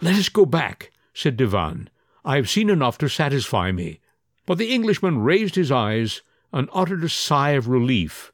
Let 0.02 0.16
us 0.16 0.30
go 0.30 0.46
back, 0.46 0.92
said 1.14 1.38
Devanne. 1.38 1.88
I 2.24 2.36
have 2.36 2.50
seen 2.50 2.70
enough 2.70 2.98
to 3.00 3.10
satisfy 3.10 3.72
me. 3.72 4.00
But 4.46 4.58
the 4.58 4.72
Englishman 4.74 5.20
raised 5.20 5.56
his 5.56 5.72
eyes 5.72 6.22
and 6.52 6.70
uttered 6.74 7.04
a 7.04 7.10
sigh 7.10 7.52
of 7.52 7.68
relief. 7.68 8.32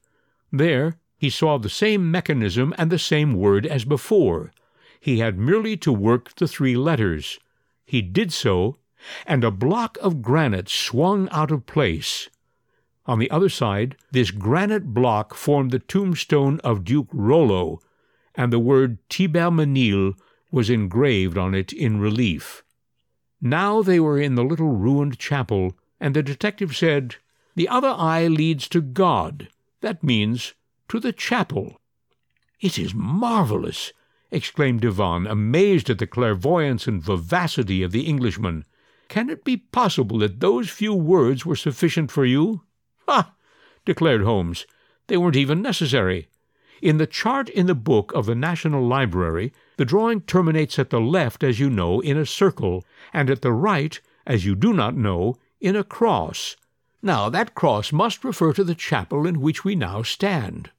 There 0.52 0.98
he 1.18 1.30
saw 1.30 1.58
the 1.58 1.70
same 1.70 2.12
mechanism 2.12 2.74
and 2.78 2.92
the 2.92 3.00
same 3.00 3.34
word 3.34 3.66
as 3.66 3.86
before. 3.86 4.52
He 5.00 5.20
had 5.20 5.38
merely 5.38 5.78
to 5.78 5.92
work 5.92 6.36
the 6.36 6.48
three 6.48 6.76
letters. 6.76 7.40
He 7.86 8.02
did 8.02 8.34
so, 8.34 8.78
and 9.26 9.44
a 9.44 9.52
block 9.52 9.98
of 10.02 10.22
granite 10.22 10.70
swung 10.70 11.30
out 11.30 11.52
of 11.52 11.66
place. 11.66 12.30
On 13.06 13.20
the 13.20 13.30
other 13.30 13.50
side, 13.50 13.96
this 14.12 14.32
granite 14.32 14.94
block 14.94 15.36
formed 15.36 15.72
the 15.72 15.80
tombstone 15.80 16.60
of 16.62 16.84
Duke 16.84 17.10
Rollo, 17.12 17.80
and 18.34 18.52
the 18.52 18.60
word 18.60 18.98
Thibermesnil 19.10 20.16
was 20.52 20.70
engraved 20.70 21.38
on 21.38 21.54
it 21.54 21.72
in 21.72 22.00
relief. 22.00 22.64
Now 23.40 23.84
they 23.84 24.00
were 24.00 24.20
in 24.20 24.36
the 24.36 24.44
little 24.44 24.72
ruined 24.72 25.20
chapel, 25.20 25.78
and 26.00 26.16
the 26.16 26.24
detective 26.24 26.76
said, 26.76 27.18
The 27.56 27.68
other 27.68 27.90
eye 27.90 28.28
leads 28.28 28.68
to 28.70 28.82
God. 28.82 29.50
That 29.82 30.04
means 30.04 30.54
to 30.90 31.00
the 31.00 31.14
chapel. 31.14 31.80
It 32.60 32.80
is 32.80 32.96
marvelous, 32.96 33.94
exclaimed 34.32 34.82
Devanne, 34.82 35.30
amazed 35.30 35.90
at 35.90 36.00
the 36.00 36.08
clairvoyance 36.08 36.88
and 36.88 37.02
vivacity 37.02 37.84
of 37.84 37.92
the 37.92 38.02
Englishman. 38.02 38.66
Can 39.08 39.30
it 39.30 39.44
be 39.44 39.58
possible 39.58 40.18
that 40.20 40.40
those 40.40 40.70
few 40.70 40.94
words 40.94 41.46
were 41.46 41.56
sufficient 41.56 42.12
for 42.12 42.26
you? 42.26 42.64
Ha! 43.08 43.34
declared 43.86 44.24
Holmes. 44.24 44.66
They 45.08 45.18
weren't 45.18 45.36
even 45.36 45.62
necessary. 45.62 46.28
In 46.82 46.98
the 46.98 47.08
chart 47.08 47.50
in 47.50 47.68
the 47.68 47.76
book 47.76 48.12
of 48.14 48.26
the 48.26 48.36
National 48.36 48.86
Library, 48.86 49.54
the 49.78 49.86
drawing 49.86 50.22
terminates 50.22 50.78
at 50.80 50.90
the 50.90 51.00
left, 51.00 51.44
as 51.44 51.60
you 51.60 51.70
know, 51.70 52.00
in 52.00 52.18
a 52.18 52.26
circle, 52.26 52.84
and 53.14 53.30
at 53.30 53.42
the 53.42 53.54
right, 53.54 54.02
as 54.26 54.46
you 54.46 54.56
do 54.56 54.74
not 54.74 54.96
know, 54.96 55.36
in 55.62 55.76
a 55.76 55.84
cross. 55.84 56.56
Now, 57.02 57.30
that 57.30 57.56
cross 57.56 57.92
must 57.94 58.24
refer 58.24 58.52
to 58.54 58.64
the 58.64 58.76
chapel 58.76 59.28
in 59.28 59.40
which 59.40 59.64
we 59.64 59.76
now 59.76 60.02
stand. 60.02 60.72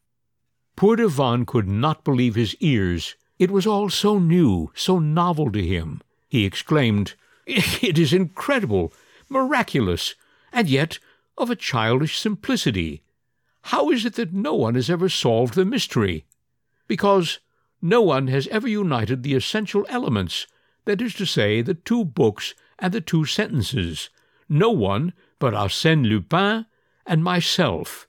Poor 0.74 0.97
Devanne 0.97 1.47
could 1.47 1.68
not 1.68 2.05
believe 2.05 2.34
his 2.34 2.57
ears. 2.57 3.14
It 3.39 3.51
was 3.51 3.66
all 3.66 3.91
so 3.91 4.18
new, 4.18 4.70
so 4.74 4.99
novel 4.99 5.53
to 5.53 5.62
him. 5.62 6.01
He 6.28 6.45
exclaimed, 6.45 7.14
It 7.47 7.99
is 7.99 8.12
incredible, 8.12 8.93
miraculous, 9.28 10.14
and 10.53 10.68
yet 10.68 10.99
of 11.37 11.51
a 11.51 11.57
childish 11.57 12.18
simplicity. 12.18 13.03
How 13.62 13.91
is 13.91 14.07
it 14.07 14.14
that 14.14 14.32
no 14.32 14.55
one 14.55 14.74
has 14.74 14.89
ever 14.89 15.09
solved 15.09 15.55
the 15.55 15.64
mystery? 15.64 16.24
Because 16.87 17.41
no 17.82 18.01
one 18.01 18.28
has 18.28 18.47
ever 18.49 18.68
united 18.68 19.22
the 19.22 19.34
essential 19.34 19.84
elements, 19.89 20.47
that 20.87 21.03
is 21.03 21.14
to 21.14 21.26
say, 21.26 21.61
the 21.61 21.74
two 21.74 22.05
books 22.05 22.55
and 22.78 22.93
the 22.93 23.01
two 23.01 23.24
sentences. 23.24 24.09
No 24.49 24.70
one 24.70 25.12
but 25.39 25.53
Arsène 25.53 26.09
Lupin 26.09 26.66
and 27.05 27.22
myself. 27.22 28.09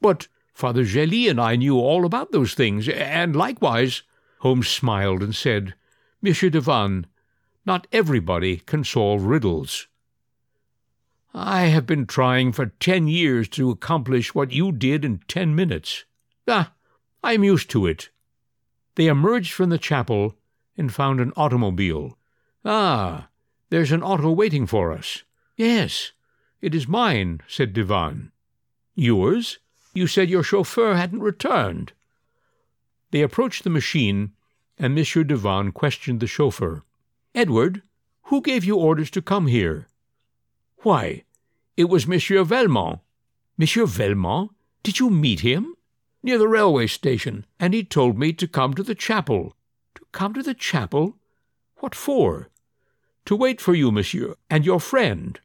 But 0.00 0.26
Father 0.52 0.84
Gélis 0.84 1.30
and 1.30 1.40
I 1.40 1.56
knew 1.56 1.78
all 1.78 2.04
about 2.04 2.32
those 2.32 2.54
things, 2.54 2.88
and 2.88 3.36
likewise, 3.36 4.02
Holmes 4.42 4.66
smiled 4.66 5.22
and 5.22 5.36
said, 5.36 5.74
Monsieur 6.20 6.50
Devanne, 6.50 7.04
not 7.64 7.86
everybody 7.92 8.56
can 8.56 8.82
solve 8.82 9.22
riddles. 9.22 9.86
I 11.32 11.66
have 11.66 11.86
been 11.86 12.06
trying 12.06 12.50
for 12.50 12.66
ten 12.80 13.06
years 13.06 13.48
to 13.50 13.70
accomplish 13.70 14.34
what 14.34 14.50
you 14.50 14.72
did 14.72 15.04
in 15.04 15.20
ten 15.28 15.54
minutes. 15.54 16.06
Ah, 16.48 16.72
I 17.22 17.34
am 17.34 17.44
used 17.44 17.70
to 17.70 17.86
it. 17.86 18.10
They 18.96 19.06
emerged 19.06 19.52
from 19.52 19.70
the 19.70 19.78
chapel 19.78 20.36
and 20.76 20.92
found 20.92 21.20
an 21.20 21.32
automobile. 21.36 22.18
Ah, 22.64 23.28
there's 23.70 23.92
an 23.92 24.02
auto 24.02 24.32
waiting 24.32 24.66
for 24.66 24.90
us. 24.90 25.22
Yes, 25.56 26.10
it 26.60 26.74
is 26.74 26.88
mine, 26.88 27.42
said 27.46 27.72
Devanne. 27.72 28.32
Yours? 28.96 29.60
You 29.94 30.08
said 30.08 30.28
your 30.28 30.42
chauffeur 30.42 30.94
hadn't 30.96 31.20
returned. 31.20 31.92
They 33.12 33.20
approached 33.22 33.62
the 33.62 33.70
machine, 33.70 34.32
and 34.78 34.94
Monsieur 34.94 35.22
Devanne 35.22 35.72
questioned 35.72 36.20
the 36.20 36.26
chauffeur. 36.26 36.82
Edward, 37.34 37.82
who 38.24 38.40
gave 38.40 38.64
you 38.64 38.76
orders 38.76 39.10
to 39.10 39.22
come 39.22 39.46
here? 39.46 39.86
Why, 40.78 41.24
it 41.76 41.84
was 41.84 42.06
Monsieur 42.06 42.42
Velmont. 42.42 43.00
Monsieur 43.58 43.84
Velmont? 43.86 44.50
Did 44.82 44.98
you 44.98 45.10
meet 45.10 45.40
him? 45.40 45.74
Near 46.22 46.38
the 46.38 46.48
railway 46.48 46.86
station, 46.86 47.44
and 47.60 47.74
he 47.74 47.84
told 47.84 48.18
me 48.18 48.32
to 48.32 48.48
come 48.48 48.72
to 48.74 48.82
the 48.82 48.94
chapel. 48.94 49.56
To 49.94 50.04
come 50.12 50.32
to 50.32 50.42
the 50.42 50.54
chapel? 50.54 51.18
What 51.76 51.94
for? 51.94 52.48
To 53.26 53.36
wait 53.36 53.60
for 53.60 53.74
you, 53.74 53.92
monsieur, 53.92 54.36
and 54.48 54.64
your 54.64 54.80
friend. 54.80 55.38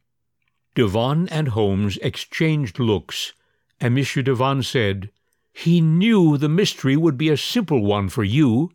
Devanne 0.74 1.28
and 1.30 1.50
Holmes 1.50 1.98
exchanged 1.98 2.80
looks, 2.80 3.34
and 3.82 3.94
Monsieur 3.94 4.24
Devanne 4.24 4.64
said, 4.64 5.10
He 5.58 5.82
knew 5.82 6.38
the 6.38 6.50
mystery 6.50 6.96
would 6.96 7.18
be 7.18 7.30
a 7.30 7.36
simple 7.36 7.84
one 7.84 8.10
for 8.10 8.24
you. 8.24 8.70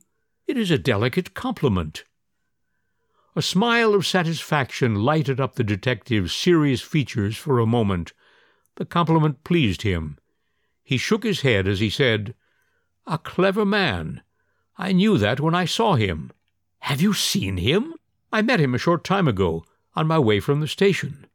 It 0.48 0.56
is 0.56 0.72
a 0.72 0.78
delicate 0.78 1.32
compliment. 1.32 2.02
A 3.36 3.40
smile 3.40 3.94
of 3.94 4.04
satisfaction 4.04 4.96
lighted 4.96 5.38
up 5.38 5.54
the 5.54 5.62
detective's 5.62 6.34
serious 6.34 6.80
features 6.80 7.36
for 7.36 7.60
a 7.60 7.66
moment. 7.66 8.14
The 8.74 8.84
compliment 8.84 9.44
pleased 9.44 9.82
him. 9.82 10.18
He 10.82 10.98
shook 10.98 11.22
his 11.22 11.42
head 11.42 11.68
as 11.68 11.78
he 11.78 11.88
said, 11.88 12.34
A 13.06 13.16
clever 13.16 13.64
man. 13.64 14.20
I 14.76 14.90
knew 14.90 15.18
that 15.18 15.38
when 15.38 15.54
I 15.54 15.66
saw 15.66 15.94
him. 15.94 16.32
Have 16.80 17.00
you 17.00 17.14
seen 17.14 17.58
him? 17.58 17.94
I 18.32 18.42
met 18.42 18.58
him 18.58 18.74
a 18.74 18.78
short 18.78 19.04
time 19.04 19.28
ago, 19.28 19.64
on 19.94 20.08
my 20.08 20.18
way 20.18 20.40
from 20.40 20.58
the 20.58 20.66
station. 20.66 21.28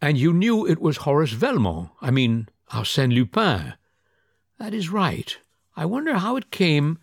And 0.00 0.16
you 0.16 0.32
knew 0.32 0.66
it 0.66 0.80
was 0.80 0.96
Horace 1.04 1.34
Velmont, 1.34 1.90
I 2.00 2.10
mean 2.10 2.48
Arsène 2.70 3.12
Lupin. 3.12 3.74
That 4.58 4.74
is 4.74 4.88
right. 4.88 5.36
I 5.76 5.84
wonder 5.84 6.14
how 6.14 6.36
it 6.36 6.50
came. 6.50 6.98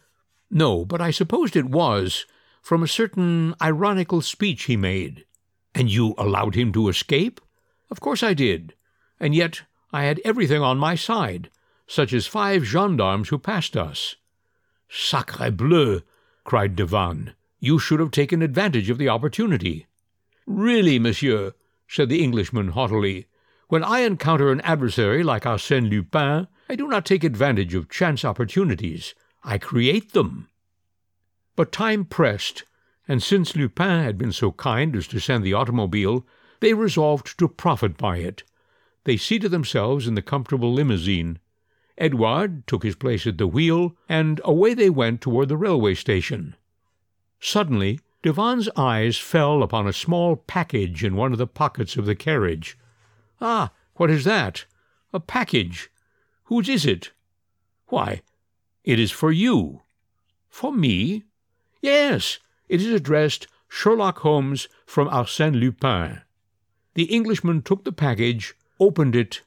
No, 0.49 0.86
but 0.86 1.01
I 1.01 1.12
supposed 1.12 1.56
it 1.56 1.66
was 1.66 2.26
from 2.62 2.82
a 2.82 2.88
certain 2.88 3.54
ironical 3.62 4.22
speech 4.22 4.64
he 4.64 4.78
made. 4.78 5.26
And 5.76 5.91
you 5.91 6.16
allowed 6.18 6.56
him 6.56 6.72
to 6.74 6.89
escape? 6.89 7.41
Of 7.91 7.99
course 7.99 8.24
I 8.24 8.34
did. 8.34 8.74
And 9.20 9.36
yet 9.36 9.64
I 9.91 10.04
had 10.04 10.22
everything 10.26 10.62
on 10.62 10.78
my 10.78 10.95
side, 10.95 11.49
such 11.86 12.14
as 12.14 12.26
five 12.26 12.64
gendarmes 12.64 13.30
who 13.30 13.38
passed 13.38 13.78
us. 13.78 14.16
Sacre 14.89 15.51
bleu! 15.51 16.01
cried 16.43 16.76
Devanne. 16.76 17.34
You 17.60 17.80
should 17.80 17.99
have 17.99 18.12
taken 18.12 18.41
advantage 18.41 18.89
of 18.89 18.97
the 18.97 19.10
opportunity. 19.10 19.88
Really, 20.45 20.99
monsieur, 20.99 21.54
said 21.88 22.10
the 22.10 22.24
Englishman 22.24 22.70
haughtily, 22.70 23.28
when 23.68 23.84
I 23.84 23.99
encounter 23.99 24.51
an 24.51 24.62
adversary 24.62 25.24
like 25.24 25.43
Arsène 25.43 25.89
Lupin, 25.89 26.47
I 26.70 26.76
do 26.76 26.88
not 26.88 27.05
take 27.05 27.24
advantage 27.24 27.76
of 27.76 27.89
chance 27.89 28.24
opportunities. 28.24 29.16
I 29.43 29.57
create 29.57 30.14
them. 30.14 30.47
But 31.55 31.72
time 31.72 32.05
pressed, 32.05 32.64
and 33.07 33.22
since 33.22 33.55
Lupin 33.55 34.03
had 34.03 34.18
been 34.18 34.32
so 34.32 34.51
kind 34.53 34.95
as 34.95 35.07
to 35.07 35.20
send 35.20 35.43
the 35.43 35.53
automobile, 35.53 36.26
they 36.61 36.74
resolved 36.74 37.38
to 37.38 37.47
profit 37.47 37.97
by 37.97 38.18
it. 38.18 38.43
They 39.03 39.18
seated 39.18 39.51
themselves 39.51 40.07
in 40.07 40.16
the 40.16 40.22
comfortable 40.22 40.72
limousine. 40.72 41.39
Edouard 41.97 42.66
took 42.66 42.84
his 42.84 42.95
place 42.95 43.28
at 43.28 43.38
the 43.38 43.47
wheel, 43.47 43.95
and 44.07 44.39
away 44.45 44.74
they 44.74 44.89
went 44.89 45.22
toward 45.22 45.49
the 45.49 45.57
railway 45.57 45.93
station. 45.93 46.55
Suddenly, 47.39 47.99
Devanne's 48.24 48.70
eyes 48.78 49.18
fell 49.18 49.61
upon 49.61 49.86
a 49.86 49.93
small 49.93 50.38
package 50.38 51.03
in 51.03 51.18
one 51.18 51.34
of 51.34 51.38
the 51.38 51.45
pockets 51.45 51.97
of 51.97 52.05
the 52.05 52.16
carriage. 52.16 52.78
Ah, 53.41 53.74
what 53.95 54.09
is 54.09 54.24
that? 54.24 54.66
A 55.11 55.20
package. 55.20 55.89
Whose 56.54 56.70
is 56.70 56.86
it? 56.86 57.10
Why, 57.88 58.22
it 58.84 58.99
is 58.99 59.10
for 59.10 59.32
you. 59.32 59.82
For 60.49 60.72
me? 60.72 61.24
Yes, 61.82 62.38
it 62.70 62.80
is 62.80 62.93
addressed 62.93 63.47
Sherlock 63.68 64.20
Holmes 64.20 64.68
from 64.86 65.10
Arsène 65.10 65.60
Lupin. 65.60 66.22
The 66.93 67.06
Englishman 67.06 67.64
took 67.64 67.84
the 67.84 67.91
package, 67.91 68.54
opened 68.80 69.16
it, 69.16 69.41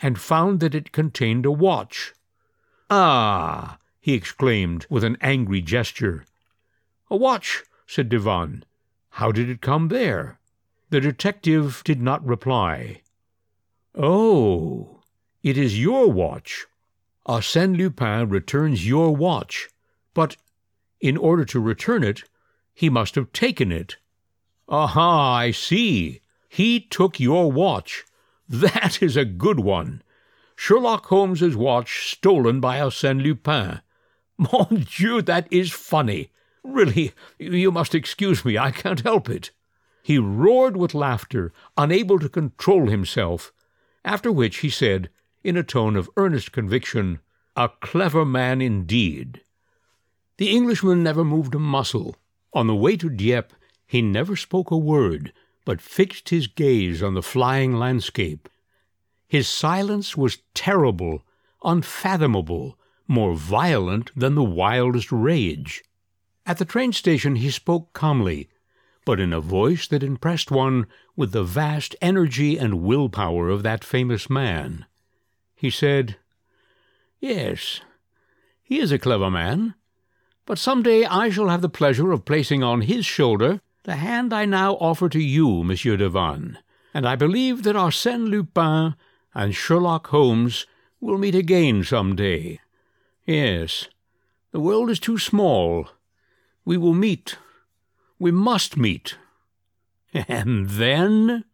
and 0.00 0.18
found 0.18 0.60
that 0.60 0.74
it 0.74 0.90
contained 0.90 1.44
a 1.44 1.50
watch. 1.50 2.14
Ah! 2.88 3.76
he 4.00 4.14
exclaimed 4.14 4.86
with 4.88 5.04
an 5.04 5.18
angry 5.20 5.60
gesture. 5.60 6.24
A 7.10 7.16
watch, 7.16 7.62
said 7.86 8.08
Devanne. 8.08 8.62
How 9.20 9.32
did 9.32 9.50
it 9.50 9.60
come 9.60 9.88
there? 9.88 10.38
The 10.88 11.02
detective 11.02 11.82
did 11.84 12.00
not 12.00 12.26
reply. 12.26 13.02
Oh, 13.94 15.01
it 15.42 15.58
is 15.58 15.80
your 15.80 16.10
watch. 16.10 16.66
Arsène 17.26 17.76
Lupin 17.76 18.28
returns 18.28 18.86
your 18.86 19.14
watch. 19.14 19.68
But 20.14 20.36
in 21.00 21.16
order 21.16 21.44
to 21.46 21.60
return 21.60 22.04
it, 22.04 22.24
he 22.74 22.88
must 22.88 23.14
have 23.14 23.32
taken 23.32 23.72
it. 23.72 23.96
Aha, 24.68 25.34
I 25.34 25.50
see. 25.50 26.20
He 26.48 26.80
took 26.80 27.18
your 27.18 27.50
watch. 27.50 28.04
That 28.48 29.02
is 29.02 29.16
a 29.16 29.24
good 29.24 29.60
one. 29.60 30.02
Sherlock 30.54 31.06
Holmes's 31.06 31.56
watch 31.56 32.10
stolen 32.12 32.60
by 32.60 32.78
Arsène 32.78 33.22
Lupin. 33.22 33.80
Mon 34.38 34.86
Dieu, 34.96 35.22
that 35.22 35.48
is 35.50 35.72
funny. 35.72 36.30
Really, 36.62 37.12
you 37.38 37.72
must 37.72 37.94
excuse 37.94 38.44
me, 38.44 38.56
I 38.56 38.70
can't 38.70 39.00
help 39.00 39.28
it. 39.28 39.50
He 40.02 40.18
roared 40.18 40.76
with 40.76 40.94
laughter, 40.94 41.52
unable 41.76 42.18
to 42.18 42.28
control 42.28 42.88
himself, 42.88 43.52
after 44.04 44.30
which 44.30 44.58
he 44.58 44.70
said, 44.70 45.10
in 45.44 45.56
a 45.56 45.62
tone 45.62 45.96
of 45.96 46.10
earnest 46.16 46.52
conviction, 46.52 47.20
A 47.56 47.68
clever 47.80 48.24
man 48.24 48.60
indeed. 48.60 49.42
The 50.38 50.50
Englishman 50.50 51.02
never 51.02 51.24
moved 51.24 51.54
a 51.54 51.58
muscle. 51.58 52.16
On 52.52 52.66
the 52.66 52.74
way 52.74 52.96
to 52.96 53.10
Dieppe, 53.10 53.54
he 53.86 54.02
never 54.02 54.36
spoke 54.36 54.70
a 54.70 54.76
word, 54.76 55.32
but 55.64 55.80
fixed 55.80 56.30
his 56.30 56.46
gaze 56.46 57.02
on 57.02 57.14
the 57.14 57.22
flying 57.22 57.74
landscape. 57.74 58.48
His 59.28 59.48
silence 59.48 60.16
was 60.16 60.38
terrible, 60.54 61.24
unfathomable, 61.62 62.78
more 63.06 63.34
violent 63.34 64.10
than 64.16 64.34
the 64.34 64.42
wildest 64.42 65.12
rage. 65.12 65.82
At 66.46 66.58
the 66.58 66.64
train 66.64 66.92
station 66.92 67.36
he 67.36 67.50
spoke 67.50 67.92
calmly, 67.92 68.48
but 69.04 69.20
in 69.20 69.32
a 69.32 69.40
voice 69.40 69.86
that 69.88 70.02
impressed 70.02 70.50
one 70.50 70.86
with 71.16 71.32
the 71.32 71.44
vast 71.44 71.94
energy 72.00 72.58
and 72.58 72.82
willpower 72.82 73.48
of 73.48 73.62
that 73.62 73.84
famous 73.84 74.30
man. 74.30 74.86
He 75.62 75.70
said, 75.70 76.16
Yes, 77.20 77.82
he 78.64 78.80
is 78.80 78.90
a 78.90 78.98
clever 78.98 79.30
man, 79.30 79.76
but 80.44 80.58
some 80.58 80.82
day 80.82 81.04
I 81.04 81.30
shall 81.30 81.50
have 81.50 81.62
the 81.62 81.68
pleasure 81.68 82.10
of 82.10 82.24
placing 82.24 82.64
on 82.64 82.80
his 82.80 83.06
shoulder 83.06 83.60
the 83.84 83.94
hand 83.94 84.32
I 84.32 84.44
now 84.44 84.74
offer 84.74 85.08
to 85.10 85.20
you, 85.20 85.62
Monsieur 85.62 85.96
Devanne, 85.96 86.56
and 86.92 87.06
I 87.06 87.14
believe 87.14 87.62
that 87.62 87.76
Arsène 87.76 88.28
Lupin 88.28 88.96
and 89.36 89.54
Sherlock 89.54 90.08
Holmes 90.08 90.66
will 91.00 91.16
meet 91.16 91.36
again 91.36 91.84
some 91.84 92.16
day. 92.16 92.58
Yes, 93.24 93.86
the 94.50 94.58
world 94.58 94.90
is 94.90 94.98
too 94.98 95.16
small. 95.16 95.90
We 96.64 96.76
will 96.76 96.92
meet. 96.92 97.38
We 98.18 98.32
must 98.32 98.76
meet. 98.76 99.16
And 100.26 100.70
then? 100.70 101.44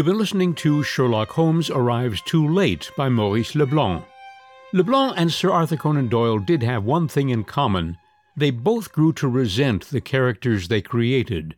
You've 0.00 0.06
been 0.06 0.16
listening 0.16 0.54
to 0.54 0.82
Sherlock 0.82 1.28
Holmes 1.32 1.68
Arrives 1.68 2.22
Too 2.22 2.48
Late 2.48 2.90
by 2.96 3.10
Maurice 3.10 3.54
Leblanc. 3.54 4.02
Leblanc 4.72 5.12
and 5.18 5.30
Sir 5.30 5.50
Arthur 5.50 5.76
Conan 5.76 6.08
Doyle 6.08 6.38
did 6.38 6.62
have 6.62 6.84
one 6.84 7.06
thing 7.06 7.28
in 7.28 7.44
common. 7.44 7.98
They 8.34 8.50
both 8.50 8.92
grew 8.92 9.12
to 9.12 9.28
resent 9.28 9.90
the 9.90 10.00
characters 10.00 10.68
they 10.68 10.80
created, 10.80 11.54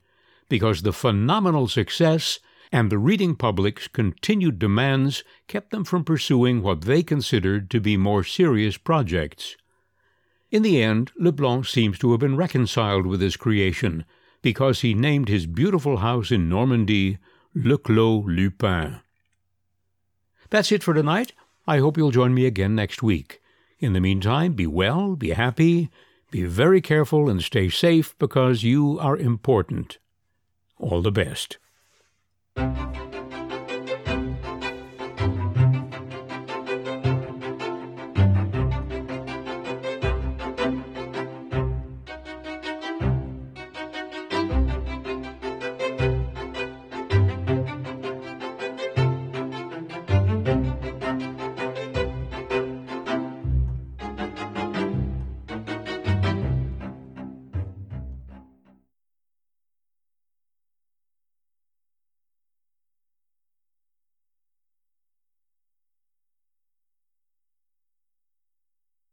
because 0.49 0.83
the 0.83 0.93
phenomenal 0.93 1.69
success 1.69 2.41
and 2.73 2.91
the 2.91 2.99
reading 2.99 3.37
public's 3.37 3.87
continued 3.87 4.59
demands 4.59 5.23
kept 5.47 5.71
them 5.71 5.85
from 5.85 6.03
pursuing 6.03 6.63
what 6.63 6.81
they 6.81 7.05
considered 7.05 7.71
to 7.71 7.81
be 7.81 7.97
more 7.97 8.25
serious 8.25 8.77
projects. 8.77 9.57
In 10.51 10.63
the 10.63 10.83
end, 10.83 11.13
Leblanc 11.17 11.65
seems 11.65 11.97
to 12.01 12.11
have 12.11 12.19
been 12.19 12.37
reconciled 12.37 13.07
with 13.07 13.21
his 13.21 13.37
creation, 13.37 14.05
because 14.43 14.81
he 14.81 14.95
named 14.95 15.29
his 15.29 15.47
beautiful 15.47 15.99
house 15.99 16.33
in 16.33 16.49
Normandy 16.49 17.19
Le 17.55 17.77
Clos 17.79 18.25
Lupin. 18.27 19.01
That's 20.51 20.73
it 20.73 20.83
for 20.83 20.95
tonight. 20.95 21.33
I 21.67 21.79
hope 21.79 21.97
you'll 21.97 22.11
join 22.11 22.35
me 22.35 22.47
again 22.47 22.75
next 22.75 23.03
week. 23.03 23.41
In 23.79 23.93
the 23.93 24.01
meantime, 24.01 24.53
be 24.53 24.67
well, 24.67 25.17
be 25.17 25.31
happy, 25.31 25.91
be 26.31 26.45
very 26.45 26.81
careful, 26.81 27.29
and 27.29 27.43
stay 27.43 27.69
safe 27.69 28.17
because 28.19 28.63
you 28.63 28.99
are 28.99 29.17
important. 29.17 29.99
All 30.79 31.03
the 31.03 31.13
best. 31.13 31.59